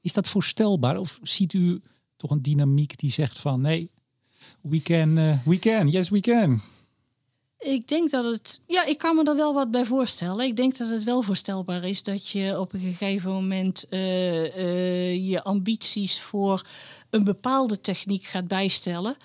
Is 0.00 0.12
dat 0.12 0.28
voorstelbaar? 0.28 0.98
Of 0.98 1.18
ziet 1.22 1.52
u 1.52 1.80
toch 2.16 2.30
een 2.30 2.42
dynamiek 2.42 2.98
die 2.98 3.10
zegt 3.10 3.38
van 3.38 3.60
nee, 3.60 3.90
we 4.60 4.82
can, 4.82 5.18
eh, 5.18 5.38
we 5.44 5.58
can, 5.58 5.88
yes 5.88 6.08
we 6.08 6.20
can. 6.20 6.60
Ik 7.58 7.88
denk 7.88 8.10
dat 8.10 8.24
het. 8.24 8.60
Ja, 8.66 8.84
ik 8.84 8.98
kan 8.98 9.16
me 9.16 9.24
er 9.24 9.36
wel 9.36 9.54
wat 9.54 9.70
bij 9.70 9.84
voorstellen. 9.84 10.46
Ik 10.46 10.56
denk 10.56 10.76
dat 10.76 10.88
het 10.88 11.04
wel 11.04 11.22
voorstelbaar 11.22 11.84
is 11.84 12.02
dat 12.02 12.28
je 12.28 12.60
op 12.60 12.72
een 12.72 12.80
gegeven 12.80 13.32
moment 13.32 13.88
eh, 13.88 14.44
eh, 14.56 15.28
je 15.28 15.42
ambities 15.42 16.20
voor 16.20 16.62
een 17.10 17.24
bepaalde 17.24 17.80
techniek 17.80 18.24
gaat 18.24 18.48
bijstellen. 18.48 19.16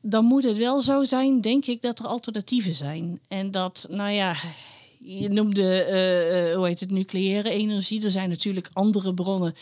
Dan 0.00 0.24
moet 0.24 0.44
het 0.44 0.56
wel 0.56 0.80
zo 0.80 1.04
zijn, 1.04 1.40
denk 1.40 1.66
ik, 1.66 1.82
dat 1.82 1.98
er 1.98 2.06
alternatieven 2.06 2.74
zijn. 2.74 3.20
En 3.28 3.50
dat, 3.50 3.86
nou 3.90 4.10
ja, 4.10 4.34
je 5.04 5.28
noemde, 5.28 5.86
uh, 6.50 6.56
hoe 6.56 6.66
heet 6.66 6.80
het, 6.80 6.90
nucleaire 6.90 7.50
energie. 7.50 8.04
Er 8.04 8.10
zijn 8.10 8.28
natuurlijk 8.28 8.68
andere 8.72 9.14
bronnen. 9.14 9.54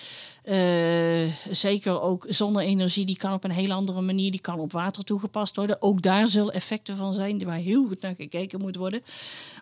Uh, 0.45 1.33
zeker 1.51 2.01
ook 2.01 2.27
zonne-energie, 2.29 3.05
die 3.05 3.17
kan 3.17 3.33
op 3.33 3.45
een 3.45 3.51
heel 3.51 3.73
andere 3.73 4.01
manier, 4.01 4.31
die 4.31 4.41
kan 4.41 4.59
op 4.59 4.73
water 4.73 5.05
toegepast 5.05 5.57
worden. 5.57 5.83
Ook 5.83 6.03
daar 6.03 6.29
zullen 6.29 6.55
effecten 6.55 6.97
van 6.97 7.15
zijn 7.15 7.45
waar 7.45 7.57
heel 7.57 7.87
goed 7.87 8.01
naar 8.01 8.15
gekeken 8.17 8.61
moet 8.61 8.77
worden. 8.77 9.03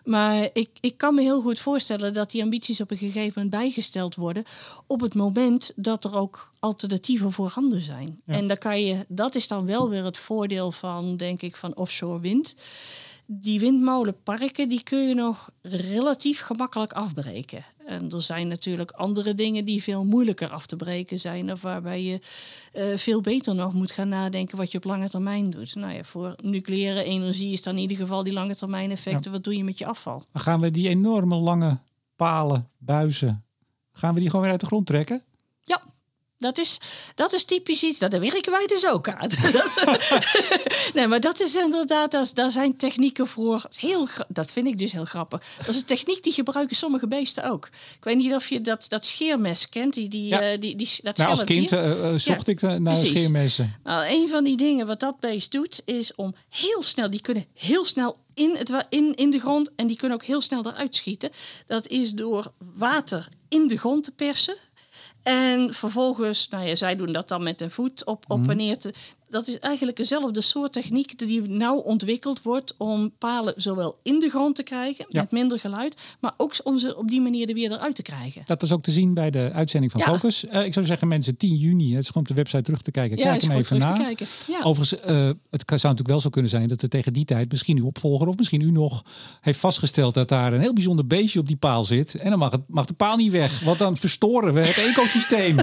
Maar 0.03 0.49
ik, 0.53 0.69
ik 0.79 0.97
kan 0.97 1.15
me 1.15 1.21
heel 1.21 1.41
goed 1.41 1.59
voorstellen 1.59 2.13
dat 2.13 2.31
die 2.31 2.43
ambities 2.43 2.81
op 2.81 2.91
een 2.91 2.97
gegeven 2.97 3.33
moment 3.35 3.49
bijgesteld 3.49 4.15
worden. 4.15 4.43
op 4.87 5.01
het 5.01 5.13
moment 5.13 5.71
dat 5.75 6.03
er 6.03 6.17
ook 6.17 6.51
alternatieven 6.59 7.31
voorhanden 7.31 7.81
zijn. 7.81 8.21
En 8.25 8.47
dan 8.47 8.57
kan 8.57 8.83
je, 8.83 9.05
dat 9.07 9.35
is 9.35 9.47
dan 9.47 9.65
wel 9.65 9.89
weer 9.89 10.03
het 10.03 10.17
voordeel 10.17 10.71
van, 10.71 11.17
denk 11.17 11.41
ik, 11.41 11.55
van 11.55 11.75
offshore 11.75 12.19
wind 12.19 12.55
die 13.31 13.59
windmolenparken 13.59 14.69
die 14.69 14.83
kun 14.83 15.07
je 15.07 15.13
nog 15.13 15.49
relatief 15.61 16.41
gemakkelijk 16.41 16.93
afbreken. 16.93 17.65
En 17.85 18.11
er 18.11 18.21
zijn 18.21 18.47
natuurlijk 18.47 18.91
andere 18.91 19.33
dingen 19.33 19.65
die 19.65 19.83
veel 19.83 20.05
moeilijker 20.05 20.49
af 20.49 20.65
te 20.65 20.75
breken 20.75 21.19
zijn. 21.19 21.51
Of 21.51 21.61
waarbij 21.61 22.03
je 22.03 22.19
uh, 22.73 22.97
veel 22.97 23.21
beter 23.21 23.55
nog 23.55 23.73
moet 23.73 23.91
gaan 23.91 24.09
nadenken 24.09 24.57
wat 24.57 24.71
je 24.71 24.77
op 24.77 24.83
lange 24.83 25.09
termijn 25.09 25.49
doet. 25.49 25.75
Nou 25.75 25.93
ja, 25.93 26.03
voor 26.03 26.35
nucleaire 26.43 27.03
energie 27.03 27.51
is 27.51 27.61
dan 27.61 27.75
in 27.75 27.81
ieder 27.81 27.97
geval 27.97 28.23
die 28.23 28.33
lange 28.33 28.55
termijn 28.55 28.91
effecten. 28.91 29.31
Wat 29.31 29.43
doe 29.43 29.57
je 29.57 29.63
met 29.63 29.77
je 29.77 29.85
afval? 29.85 30.23
Dan 30.31 30.41
gaan 30.41 30.59
we 30.59 30.71
die 30.71 30.89
enorme 30.89 31.35
lange 31.35 31.79
palen, 32.15 32.69
buizen, 32.77 33.45
gaan 33.91 34.13
we 34.13 34.19
die 34.19 34.29
gewoon 34.29 34.41
weer 34.41 34.51
uit 34.51 34.61
de 34.61 34.67
grond 34.67 34.85
trekken? 34.85 35.23
Ja, 35.61 35.81
dat 36.39 36.57
is, 36.57 36.77
dat 37.15 37.33
is 37.33 37.43
typisch 37.43 37.83
iets, 37.83 37.99
dat 37.99 38.11
werken 38.11 38.51
wij 38.51 38.67
dus 38.67 38.87
ook 38.87 39.09
aan. 39.09 39.29
nee, 40.93 41.07
maar 41.07 41.19
dat 41.19 41.39
is 41.39 41.55
inderdaad, 41.55 42.11
dat, 42.11 42.31
daar 42.33 42.51
zijn 42.51 42.77
technieken 42.77 43.27
voor. 43.27 43.67
Heel, 43.75 44.07
dat 44.27 44.51
vind 44.51 44.67
ik 44.67 44.77
dus 44.77 44.91
heel 44.91 45.05
grappig. 45.05 45.41
Dat 45.57 45.67
is 45.67 45.75
een 45.75 45.85
techniek 45.85 46.23
die 46.23 46.33
gebruiken 46.33 46.75
sommige 46.75 47.07
beesten 47.07 47.43
ook. 47.43 47.65
Ik 47.65 48.03
weet 48.03 48.17
niet 48.17 48.33
of 48.33 48.49
je 48.49 48.61
dat, 48.61 48.85
dat 48.87 49.05
scheermes 49.05 49.69
kent. 49.69 49.93
Die, 49.93 50.07
die, 50.07 50.27
ja. 50.27 50.53
uh, 50.53 50.59
die, 50.59 50.75
die, 50.75 50.89
dat 51.01 51.17
nou, 51.17 51.29
als 51.29 51.43
kind 51.43 51.71
uh, 51.71 52.13
zocht 52.15 52.47
ik 52.47 52.61
naar 52.61 52.81
precies. 52.81 53.09
scheermessen. 53.09 53.79
Nou, 53.83 54.05
een 54.07 54.29
van 54.29 54.43
die 54.43 54.57
dingen 54.57 54.87
wat 54.87 54.99
dat 54.99 55.19
beest 55.19 55.51
doet, 55.51 55.81
is 55.85 56.15
om 56.15 56.35
heel 56.49 56.81
snel, 56.81 57.09
die 57.09 57.21
kunnen 57.21 57.45
heel 57.53 57.85
snel 57.85 58.17
in, 58.33 58.55
het, 58.55 58.85
in, 58.89 59.15
in 59.15 59.29
de 59.29 59.39
grond 59.39 59.71
en 59.75 59.87
die 59.87 59.97
kunnen 59.97 60.17
ook 60.17 60.25
heel 60.25 60.41
snel 60.41 60.65
eruit 60.65 60.95
schieten. 60.95 61.29
Dat 61.67 61.87
is 61.87 62.11
door 62.11 62.51
water 62.75 63.27
in 63.49 63.67
de 63.67 63.77
grond 63.77 64.03
te 64.03 64.11
persen. 64.11 64.55
En 65.23 65.73
vervolgens, 65.73 66.47
nou 66.47 66.65
ja, 66.65 66.75
zij 66.75 66.95
doen 66.95 67.11
dat 67.11 67.27
dan 67.27 67.43
met 67.43 67.61
een 67.61 67.71
voet 67.71 68.05
op, 68.05 68.25
op 68.27 68.39
mhm. 68.39 68.49
en 68.49 68.57
neer 68.57 68.77
te 68.77 68.93
dat 69.29 69.47
is 69.47 69.59
eigenlijk 69.59 69.97
dezelfde 69.97 70.41
soort 70.41 70.73
techniek 70.73 71.17
die 71.17 71.41
nou 71.41 71.83
ontwikkeld 71.83 72.41
wordt 72.41 72.75
om 72.77 73.11
palen 73.17 73.53
zowel 73.57 73.99
in 74.03 74.19
de 74.19 74.29
grond 74.29 74.55
te 74.55 74.63
krijgen, 74.63 75.05
met 75.09 75.31
minder 75.31 75.59
geluid, 75.59 76.01
maar 76.19 76.33
ook 76.37 76.53
om 76.63 76.77
ze 76.77 76.97
op 76.97 77.07
die 77.07 77.21
manier 77.21 77.47
er 77.47 77.53
weer 77.53 77.71
eruit 77.71 77.95
te 77.95 78.01
krijgen. 78.01 78.41
Dat 78.45 78.61
was 78.61 78.71
ook 78.71 78.83
te 78.83 78.91
zien 78.91 79.13
bij 79.13 79.29
de 79.29 79.51
uitzending 79.53 79.91
van 79.91 80.01
Focus. 80.01 80.43
Uh, 80.43 80.65
ik 80.65 80.73
zou 80.73 80.85
zeggen 80.85 81.07
mensen 81.07 81.37
10 81.37 81.55
juni, 81.55 81.95
het 81.95 82.03
is 82.03 82.07
gewoon 82.07 82.23
op 82.23 82.29
de 82.29 82.33
website 82.33 82.61
terug 82.61 82.81
te 82.81 82.91
kijken. 82.91 83.17
Kijk 83.17 83.41
hem 83.41 83.51
even 83.51 83.77
na. 83.77 84.13
Overigens, 84.63 84.93
uh, 84.93 85.29
het 85.49 85.63
zou 85.65 85.81
natuurlijk 85.81 86.07
wel 86.07 86.21
zo 86.21 86.29
kunnen 86.29 86.51
zijn 86.51 86.67
dat 86.67 86.81
er 86.81 86.89
tegen 86.89 87.13
die 87.13 87.25
tijd 87.25 87.51
misschien 87.51 87.77
uw 87.77 87.85
opvolger 87.85 88.27
of 88.27 88.37
misschien 88.37 88.61
u 88.61 88.71
nog 88.71 89.03
heeft 89.41 89.59
vastgesteld 89.59 90.13
dat 90.13 90.27
daar 90.27 90.53
een 90.53 90.61
heel 90.61 90.73
bijzonder 90.73 91.07
beestje 91.07 91.39
op 91.39 91.47
die 91.47 91.57
paal 91.57 91.83
zit. 91.83 92.15
En 92.15 92.29
dan 92.29 92.39
mag, 92.39 92.51
het, 92.51 92.61
mag 92.67 92.85
de 92.85 92.93
paal 92.93 93.15
niet 93.15 93.31
weg, 93.31 93.59
want 93.59 93.77
dan 93.77 93.97
verstoren 93.97 94.53
we 94.53 94.59
het 94.59 94.77
ecosysteem. 94.89 95.57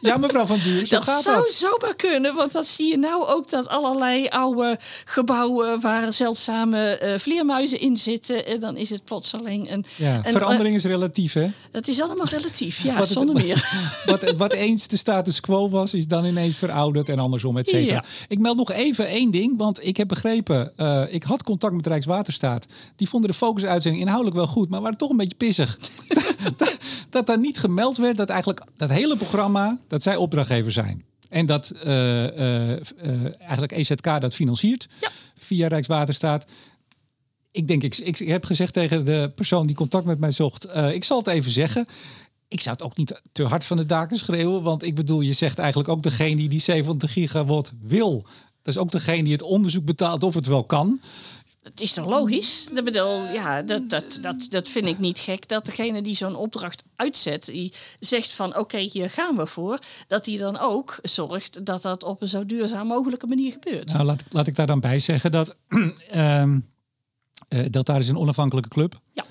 ja, 0.00 0.16
mevrouw 0.16 0.46
Van 0.46 0.58
Duur, 0.58 0.86
zo 0.86 0.96
dat 0.96 1.04
gaat 1.04 1.22
zou 1.22 1.46
zomaar 1.52 1.96
kunnen, 1.96 2.34
want 2.34 2.52
dat 2.52 2.66
zie 2.66 2.90
je 2.90 2.96
nou 3.04 3.26
ook 3.26 3.50
dat 3.50 3.68
allerlei 3.68 4.28
oude 4.28 4.78
gebouwen 5.04 5.80
waar 5.80 6.12
zeldzame 6.12 7.00
uh, 7.02 7.18
vleermuizen 7.18 7.80
in 7.80 7.96
zitten. 7.96 8.46
En 8.46 8.60
dan 8.60 8.76
is 8.76 8.90
het 8.90 9.04
plotseling 9.04 9.70
een. 9.70 9.84
Ja, 9.96 10.22
verandering 10.24 10.76
is 10.76 10.84
relatief, 10.84 11.32
hè? 11.32 11.46
Het 11.72 11.88
is 11.88 12.00
allemaal 12.00 12.26
relatief, 12.26 12.82
ja, 12.82 12.96
wat, 12.98 13.08
zonder 13.08 13.34
meer. 13.34 13.52
Wat, 14.04 14.34
wat 14.36 14.52
eens 14.52 14.88
de 14.88 14.96
status 14.96 15.40
quo 15.40 15.68
was, 15.68 15.94
is 15.94 16.06
dan 16.06 16.24
ineens 16.24 16.56
verouderd 16.56 17.08
en 17.08 17.18
andersom, 17.18 17.58
et 17.58 17.68
cetera. 17.68 18.04
Ik 18.28 18.38
meld 18.38 18.56
nog 18.56 18.72
even 18.72 19.06
één 19.06 19.30
ding, 19.30 19.58
want 19.58 19.86
ik 19.86 19.96
heb 19.96 20.08
begrepen, 20.08 20.72
uh, 20.76 21.02
ik 21.08 21.22
had 21.22 21.42
contact 21.42 21.74
met 21.74 21.86
Rijkswaterstaat. 21.86 22.66
Die 22.96 23.08
vonden 23.08 23.30
de 23.30 23.36
focus-uitzending 23.36 24.02
inhoudelijk 24.02 24.36
wel 24.36 24.46
goed, 24.46 24.68
maar 24.68 24.80
waren 24.80 24.98
toch 24.98 25.10
een 25.10 25.16
beetje 25.16 25.36
pissig. 25.36 25.78
dat, 26.56 26.78
dat 27.10 27.26
daar 27.26 27.38
niet 27.38 27.58
gemeld 27.58 27.96
werd 27.96 28.16
dat 28.16 28.28
eigenlijk 28.28 28.62
dat 28.76 28.90
hele 28.90 29.16
programma, 29.16 29.78
dat 29.88 30.02
zij 30.02 30.16
opdrachtgever 30.16 30.72
zijn. 30.72 31.04
En 31.34 31.46
dat 31.46 31.72
uh, 31.86 31.92
uh, 32.24 32.70
eigenlijk 33.40 33.72
EZK 33.72 34.20
dat 34.20 34.34
financiert 34.34 34.88
via 35.38 35.68
Rijkswaterstaat. 35.68 36.44
Ik 37.50 37.68
denk, 37.68 37.82
ik, 37.82 37.96
ik, 37.98 38.18
heb 38.18 38.44
gezegd 38.44 38.72
tegen 38.72 39.04
de 39.04 39.32
persoon 39.34 39.66
die 39.66 39.76
contact 39.76 40.04
met 40.04 40.18
mij 40.18 40.30
zocht. 40.30 40.66
ik 40.92 41.04
zal 41.04 41.18
het 41.18 41.26
even 41.26 41.50
zeggen. 41.50 41.86
Ik 42.48 42.60
zou 42.60 42.76
het 42.76 42.84
ook 42.84 42.96
niet 42.96 43.20
te 43.32 43.42
hard 43.44 43.64
van 43.64 43.76
de 43.76 43.86
daken 43.86 44.18
schreeuwen. 44.18 44.62
Want 44.62 44.82
ik 44.82 44.94
bedoel, 44.94 45.20
je 45.20 45.32
zegt 45.32 45.58
eigenlijk 45.58 45.88
ook 45.88 46.02
degene 46.02 46.36
die 46.36 46.48
die 46.48 46.60
70 46.60 47.12
gigawatt 47.12 47.72
wil. 47.80 48.26
Dat 48.62 48.74
is 48.74 48.80
ook 48.80 48.90
degene 48.90 49.22
die 49.22 49.32
het 49.32 49.42
onderzoek 49.42 49.84
betaalt 49.84 50.22
of 50.22 50.34
het 50.34 50.46
wel 50.46 50.64
kan. 50.64 51.00
Het 51.64 51.80
is 51.80 51.92
toch 51.92 52.06
logisch? 52.06 52.68
Dat 52.74 52.84
bedoel, 52.84 53.24
ja, 53.32 53.62
dat, 53.62 53.90
dat, 53.90 54.18
dat, 54.22 54.46
dat 54.50 54.68
vind 54.68 54.86
ik 54.86 54.98
niet 54.98 55.18
gek. 55.18 55.48
Dat 55.48 55.66
degene 55.66 56.02
die 56.02 56.14
zo'n 56.14 56.36
opdracht 56.36 56.84
uitzet, 56.96 57.44
die 57.44 57.72
zegt 57.98 58.32
van 58.32 58.56
oké, 58.56 58.78
hier 58.78 59.10
gaan 59.10 59.36
we 59.36 59.46
voor. 59.46 59.78
Dat 60.06 60.24
die 60.24 60.38
dan 60.38 60.58
ook 60.58 60.98
zorgt 61.02 61.66
dat 61.66 61.82
dat 61.82 62.02
op 62.02 62.20
een 62.20 62.28
zo 62.28 62.46
duurzaam 62.46 62.86
mogelijke 62.86 63.26
manier 63.26 63.52
gebeurt. 63.52 63.92
Nou, 63.92 64.04
laat, 64.04 64.22
laat 64.30 64.46
ik 64.46 64.56
daar 64.56 64.66
dan 64.66 64.80
bij 64.80 64.98
zeggen 64.98 65.30
dat 65.30 65.54
um, 66.14 66.68
uh, 67.48 67.64
daar 67.70 68.00
is 68.00 68.08
een 68.08 68.18
onafhankelijke 68.18 68.68
club. 68.68 69.00
Ja. 69.12 69.24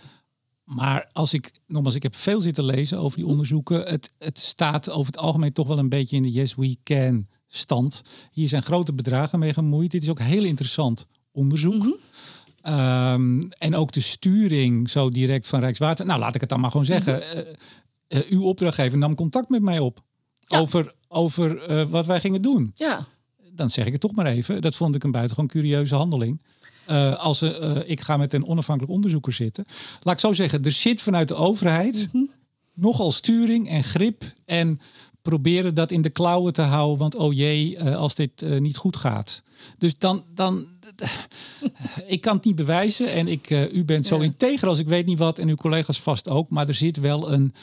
Maar 0.64 1.10
als 1.12 1.34
ik, 1.34 1.52
nogmaals, 1.68 1.96
ik 1.96 2.04
heb 2.04 2.16
veel 2.16 2.42
zitten 2.42 2.66
lezen 2.66 3.00
over 3.00 3.18
die 3.18 3.28
onderzoeken. 3.28 3.84
Het, 3.84 4.12
het 4.18 4.40
staat 4.40 4.90
over 4.90 5.06
het 5.12 5.22
algemeen 5.22 5.54
toch 5.54 5.68
wel 5.68 5.78
een 5.78 5.90
beetje 5.90 6.16
in 6.16 6.22
de 6.22 6.32
yes 6.32 6.56
we 6.56 6.78
can 6.84 7.28
stand. 7.48 8.02
Hier 8.32 8.48
zijn 8.48 8.64
grote 8.64 8.94
bedragen 8.94 9.40
mee 9.40 9.54
gemoeid. 9.54 9.92
Dit 9.92 10.04
is 10.04 10.10
ook 10.10 10.20
heel 10.20 10.44
interessant 10.44 11.06
onderzoek. 11.34 11.84
Mhm. 11.84 11.92
Ehm, 12.64 13.42
en 13.58 13.76
ook 13.76 13.92
de 13.92 14.00
sturing 14.00 14.90
zo 14.90 15.10
direct 15.10 15.48
van 15.48 15.60
Rijkswater. 15.60 16.06
Nou, 16.06 16.20
laat 16.20 16.36
ik 16.36 16.42
het 16.42 16.50
dan 16.50 16.60
maar 16.60 16.72
gewoon 16.72 16.86
zeggen. 16.86 17.16
Mhm. 17.16 17.38
Eh, 17.38 18.20
eh, 18.20 18.32
uw 18.32 18.44
opdrachtgever 18.44 18.98
nam 18.98 19.16
contact 19.16 19.50
met 19.50 19.62
mij 19.62 19.80
op 19.80 20.04
over, 20.48 20.94
over 21.08 21.62
eh, 21.62 21.86
wat 21.90 22.06
wij 22.06 22.20
gingen 22.20 22.42
doen. 22.42 22.72
Ja. 22.76 23.06
Dan 23.52 23.70
zeg 23.70 23.86
ik 23.86 23.92
het 23.92 24.02
toch 24.02 24.16
maar 24.16 24.26
even. 24.26 24.62
Dat 24.62 24.76
vond 24.76 24.96
ik 24.96 25.04
een 25.04 25.12
buitengewoon 25.12 25.50
curieuze 25.50 25.96
handeling. 25.96 26.42
als 27.18 27.42
ik 27.86 28.02
ga 28.02 28.18
met 28.18 28.34
een 28.34 28.46
onafhankelijk 28.46 28.94
onderzoeker 28.94 29.34
zitten. 29.34 29.66
Laat 30.02 30.14
ik 30.14 30.20
zo 30.20 30.34
zeggen, 30.34 30.64
er 30.64 30.72
zit 30.72 31.02
vanuit 31.02 31.28
de 31.28 31.36
overheid 31.36 32.10
mm 32.12 32.30
nogal 32.76 33.12
sturing 33.12 33.70
en 33.70 33.84
grip 33.84 34.24
en 34.46 34.80
proberen 35.22 35.74
dat 35.74 35.92
in 35.92 36.02
de 36.02 36.10
klauwen 36.10 36.54
te 36.54 36.62
houden. 36.62 36.98
Want 36.98 37.16
oh 37.16 37.34
jee, 37.34 37.84
als 37.84 38.16
dit 38.16 38.60
niet 38.60 38.78
goed 38.78 38.96
gaat. 38.96 39.44
Dus 39.78 39.98
dan, 39.98 40.24
dan 40.34 40.68
ik 42.08 42.22
kan 42.22 42.36
het 42.36 42.46
niet 42.46 42.56
bewijzen 42.56 43.12
en 43.12 43.28
ik, 43.28 43.50
uh, 43.50 43.74
u 43.74 43.86
bent 43.86 44.06
zo 44.06 44.18
ja. 44.18 44.24
integer 44.24 44.68
als 44.68 44.80
ik 44.80 44.88
weet 44.88 45.06
niet 45.06 45.18
wat 45.18 45.38
en 45.38 45.50
uw 45.50 45.56
collega's 45.56 46.02
vast 46.02 46.30
ook. 46.30 46.50
Maar 46.50 46.68
er 46.68 46.74
zit 46.74 46.98
wel 46.98 47.32
een 47.32 47.54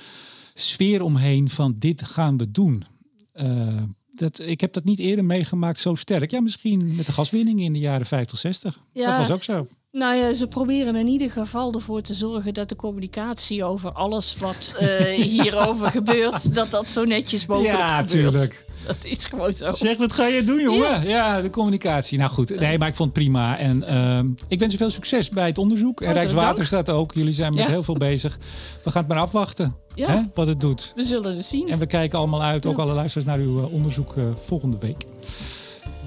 sfeer 0.54 1.02
omheen 1.02 1.48
van 1.48 1.74
dit 1.78 2.02
gaan 2.02 2.38
we 2.38 2.50
doen. 2.50 2.84
Uh, 3.34 3.82
dat, 4.12 4.40
ik 4.40 4.60
heb 4.60 4.72
dat 4.72 4.84
niet 4.84 4.98
eerder 4.98 5.24
meegemaakt 5.24 5.78
zo 5.78 5.94
sterk. 5.94 6.30
Ja, 6.30 6.40
misschien 6.40 6.94
met 6.96 7.06
de 7.06 7.12
gaswinning 7.12 7.60
in 7.60 7.72
de 7.72 7.78
jaren 7.78 8.06
50, 8.06 8.38
60. 8.38 8.80
Ja, 8.92 9.06
dat 9.06 9.18
was 9.18 9.30
ook 9.30 9.42
zo. 9.42 9.66
Nou 9.92 10.16
ja, 10.16 10.32
ze 10.32 10.46
proberen 10.46 10.96
in 10.96 11.06
ieder 11.06 11.30
geval 11.30 11.72
ervoor 11.72 12.02
te 12.02 12.14
zorgen 12.14 12.54
dat 12.54 12.68
de 12.68 12.76
communicatie 12.76 13.64
over 13.64 13.92
alles 13.92 14.36
wat 14.36 14.76
uh, 14.80 14.88
hierover 15.32 15.86
gebeurt, 15.86 16.54
dat 16.54 16.70
dat 16.70 16.86
zo 16.86 17.04
netjes 17.04 17.46
mogelijk 17.46 17.76
ja, 17.76 17.98
gebeurt. 17.98 18.12
Ja, 18.12 18.30
tuurlijk. 18.30 18.64
Dat 18.86 19.04
is 19.04 19.24
gewoon 19.24 19.52
zo. 19.54 19.70
Zeg, 19.74 19.96
wat 19.96 20.12
ga 20.12 20.26
je 20.26 20.44
doen, 20.44 20.60
jongen? 20.60 21.08
Ja, 21.08 21.40
de 21.40 21.50
communicatie. 21.50 22.18
Nou 22.18 22.30
goed, 22.30 22.60
nee, 22.60 22.78
maar 22.78 22.88
ik 22.88 22.94
vond 22.94 23.08
het 23.14 23.18
prima. 23.18 23.58
En 23.58 23.84
uh, 23.88 24.32
ik 24.48 24.58
wens 24.58 24.74
u 24.74 24.76
veel 24.76 24.90
succes 24.90 25.28
bij 25.28 25.46
het 25.46 25.58
onderzoek. 25.58 26.00
En 26.00 26.08
oh, 26.08 26.14
Rijkswaterstaat 26.14 26.88
ook. 26.88 27.12
Jullie 27.14 27.32
zijn 27.32 27.54
met 27.54 27.66
heel 27.66 27.82
veel 27.82 27.94
bezig. 27.94 28.38
We 28.84 28.90
gaan 28.90 29.02
het 29.02 29.10
maar 29.12 29.20
afwachten 29.20 29.76
hè, 29.94 30.20
wat 30.34 30.46
het 30.46 30.60
doet. 30.60 30.92
We 30.96 31.02
zullen 31.02 31.34
het 31.34 31.44
zien. 31.44 31.68
En 31.68 31.78
we 31.78 31.86
kijken 31.86 32.18
allemaal 32.18 32.42
uit, 32.42 32.66
ook 32.66 32.78
alle 32.78 32.92
luisteraars, 32.92 33.28
naar 33.28 33.46
uw 33.46 33.58
uh, 33.58 33.72
onderzoek 33.72 34.16
uh, 34.16 34.24
volgende 34.46 34.78
week. 34.78 35.04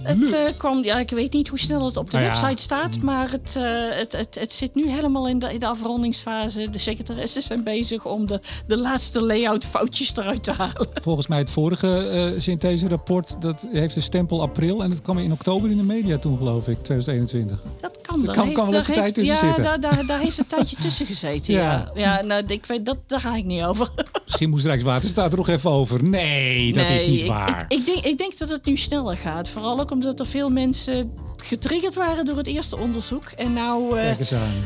Het 0.03 0.33
uh, 0.33 0.39
kwam, 0.57 0.83
ja, 0.83 0.99
ik 0.99 1.09
weet 1.09 1.33
niet 1.33 1.47
hoe 1.47 1.59
snel 1.59 1.85
het 1.85 1.97
op 1.97 2.11
de 2.11 2.17
nou 2.17 2.29
website 2.29 2.61
staat, 2.61 2.97
mm. 2.97 3.05
maar 3.05 3.31
het, 3.31 3.55
uh, 3.57 3.63
het, 3.89 4.11
het, 4.11 4.37
het 4.39 4.53
zit 4.53 4.75
nu 4.75 4.89
helemaal 4.89 5.27
in 5.27 5.39
de, 5.39 5.53
in 5.53 5.59
de 5.59 5.67
afrondingsfase. 5.67 6.69
De 6.69 6.77
secretaressen 6.77 7.41
zijn 7.41 7.63
bezig 7.63 8.05
om 8.05 8.27
de, 8.27 8.39
de 8.67 8.77
laatste 8.77 9.23
layout 9.23 9.65
foutjes 9.65 10.15
eruit 10.15 10.43
te 10.43 10.51
halen. 10.51 10.87
Volgens 11.01 11.27
mij 11.27 11.37
het 11.37 11.49
vorige 11.49 12.31
uh, 12.33 12.41
synthese-rapport, 12.41 13.41
dat 13.41 13.67
heeft 13.71 13.95
een 13.95 14.01
stempel 14.01 14.41
april 14.41 14.83
en 14.83 14.89
dat 14.89 15.01
kwam 15.01 15.17
in 15.17 15.31
oktober 15.31 15.69
in 15.69 15.77
de 15.77 15.83
media 15.83 16.17
toen, 16.17 16.37
geloof 16.37 16.67
ik, 16.67 16.83
2021. 16.83 17.63
Dat 17.81 18.01
kan. 18.01 18.25
Daar 18.25 18.35
kan- 18.35 18.43
heeft, 18.43 18.57
kan 18.57 18.69
wel 18.69 18.79
even 18.79 18.93
tijd 18.93 19.13
tussen 19.13 19.35
ja, 19.35 19.45
zitten. 19.45 19.63
Daar, 19.63 19.79
daar, 19.79 20.05
daar 20.05 20.19
heeft 20.19 20.37
een 20.37 20.47
tijdje 20.47 20.75
tussen 20.75 21.05
gezeten. 21.05 21.31
Ja. 21.53 21.61
Ja, 21.63 21.91
ja 21.93 22.21
nou, 22.21 22.43
ik 22.47 22.65
weet, 22.65 22.85
dat, 22.85 22.97
daar 23.07 23.19
ga 23.19 23.35
ik 23.35 23.45
niet 23.45 23.63
over. 23.63 23.89
Misschien 24.25 24.49
moest 24.49 24.65
Rijkswaterstaat 24.65 25.31
er 25.31 25.37
nog 25.37 25.47
even 25.47 25.69
over. 25.69 26.03
Nee, 26.03 26.73
dat 26.73 26.89
is 26.89 27.05
niet 27.05 27.21
ik- 27.21 27.27
waar. 27.27 27.65
Ik, 27.67 27.77
ik, 27.77 27.85
denk, 27.85 28.05
ik 28.05 28.17
denk 28.17 28.37
dat 28.37 28.49
het 28.49 28.65
nu 28.65 28.77
sneller 28.77 29.17
gaat. 29.17 29.49
Vooral 29.49 29.79
ook 29.79 29.91
omdat 29.93 30.19
er 30.19 30.25
veel 30.25 30.49
mensen 30.49 31.11
getriggerd 31.43 31.95
waren 31.95 32.25
door 32.25 32.37
het 32.37 32.47
eerste 32.47 32.77
onderzoek. 32.77 33.23
En 33.25 33.53
nou 33.53 33.99
eh, 33.99 34.15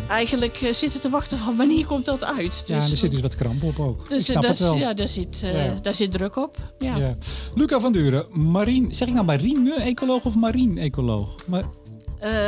eigenlijk 0.10 0.62
eh, 0.62 0.74
zitten 0.74 1.00
te 1.00 1.10
wachten 1.10 1.38
van 1.38 1.56
wanneer 1.56 1.86
komt 1.86 2.06
dat 2.06 2.24
uit. 2.24 2.64
Ja, 2.66 2.76
en 2.76 2.82
er 2.82 2.88
zit 2.88 3.12
dus 3.12 3.22
wat 3.22 3.36
kramp 3.36 3.64
op 3.64 3.80
ook. 3.80 4.10
dus, 4.10 4.20
ik 4.20 4.26
snap 4.32 4.44
het 4.44 4.58
dat 4.58 4.78
ja, 4.78 4.94
daar, 4.94 5.08
zit, 5.08 5.42
eh, 5.44 5.66
Ja. 5.66 5.74
daar 5.82 5.96
zit 5.96 6.12
druk 6.12 6.36
op. 6.36 6.58
Ja. 6.80 6.96
Ja. 6.96 7.14
Luca 7.54 7.80
van 7.80 7.92
Duren, 7.92 8.26
marine, 8.32 8.94
zeg 8.94 9.08
ik 9.08 9.14
nou 9.14 9.26
marine-ecoloog 9.26 10.26
of 10.26 10.36
marine-ecoloog? 10.36 11.36
Maar, 11.46 11.64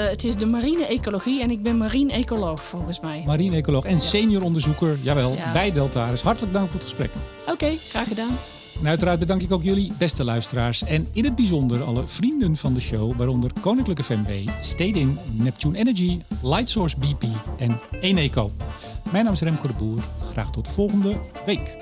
het 0.09 0.23
is 0.23 0.36
de 0.36 0.45
marine 0.45 0.86
ecologie 0.86 1.41
en 1.41 1.51
ik 1.51 1.63
ben 1.63 1.77
marine 1.77 2.11
ecoloog 2.11 2.63
volgens 2.63 2.99
mij. 2.99 3.23
marine-ecoloog 3.25 3.86
en 3.86 3.99
senior 3.99 4.43
onderzoeker, 4.43 4.99
jawel, 5.01 5.34
Ja. 5.36 5.51
bij 5.51 5.71
Deltaris. 5.71 6.21
Hartelijk 6.21 6.53
dank 6.53 6.65
voor 6.65 6.80
het 6.80 6.84
gesprek. 6.84 7.09
Oké, 7.47 7.71
graag 7.89 8.07
gedaan. 8.07 8.38
En 8.82 8.88
uiteraard 8.88 9.19
bedank 9.19 9.41
ik 9.41 9.51
ook 9.51 9.63
jullie, 9.63 9.91
beste 9.97 10.23
luisteraars. 10.23 10.84
En 10.84 11.07
in 11.13 11.23
het 11.23 11.36
bijzonder 11.36 11.84
alle 11.84 12.07
vrienden 12.07 12.55
van 12.55 12.73
de 12.73 12.82
show, 12.82 13.17
waaronder 13.17 13.51
Koninklijke 13.61 14.03
FMB, 14.03 14.49
Stedin, 14.61 15.17
Neptune 15.32 15.77
Energy, 15.77 16.19
Lightsource 16.41 16.97
BP 16.97 17.23
en 17.57 17.80
Eneco. 18.01 18.49
Mijn 19.11 19.23
naam 19.23 19.34
is 19.34 19.41
Remco 19.41 19.67
de 19.67 19.73
Boer. 19.73 20.03
Graag 20.32 20.51
tot 20.51 20.67
volgende 20.67 21.19
week. 21.45 21.77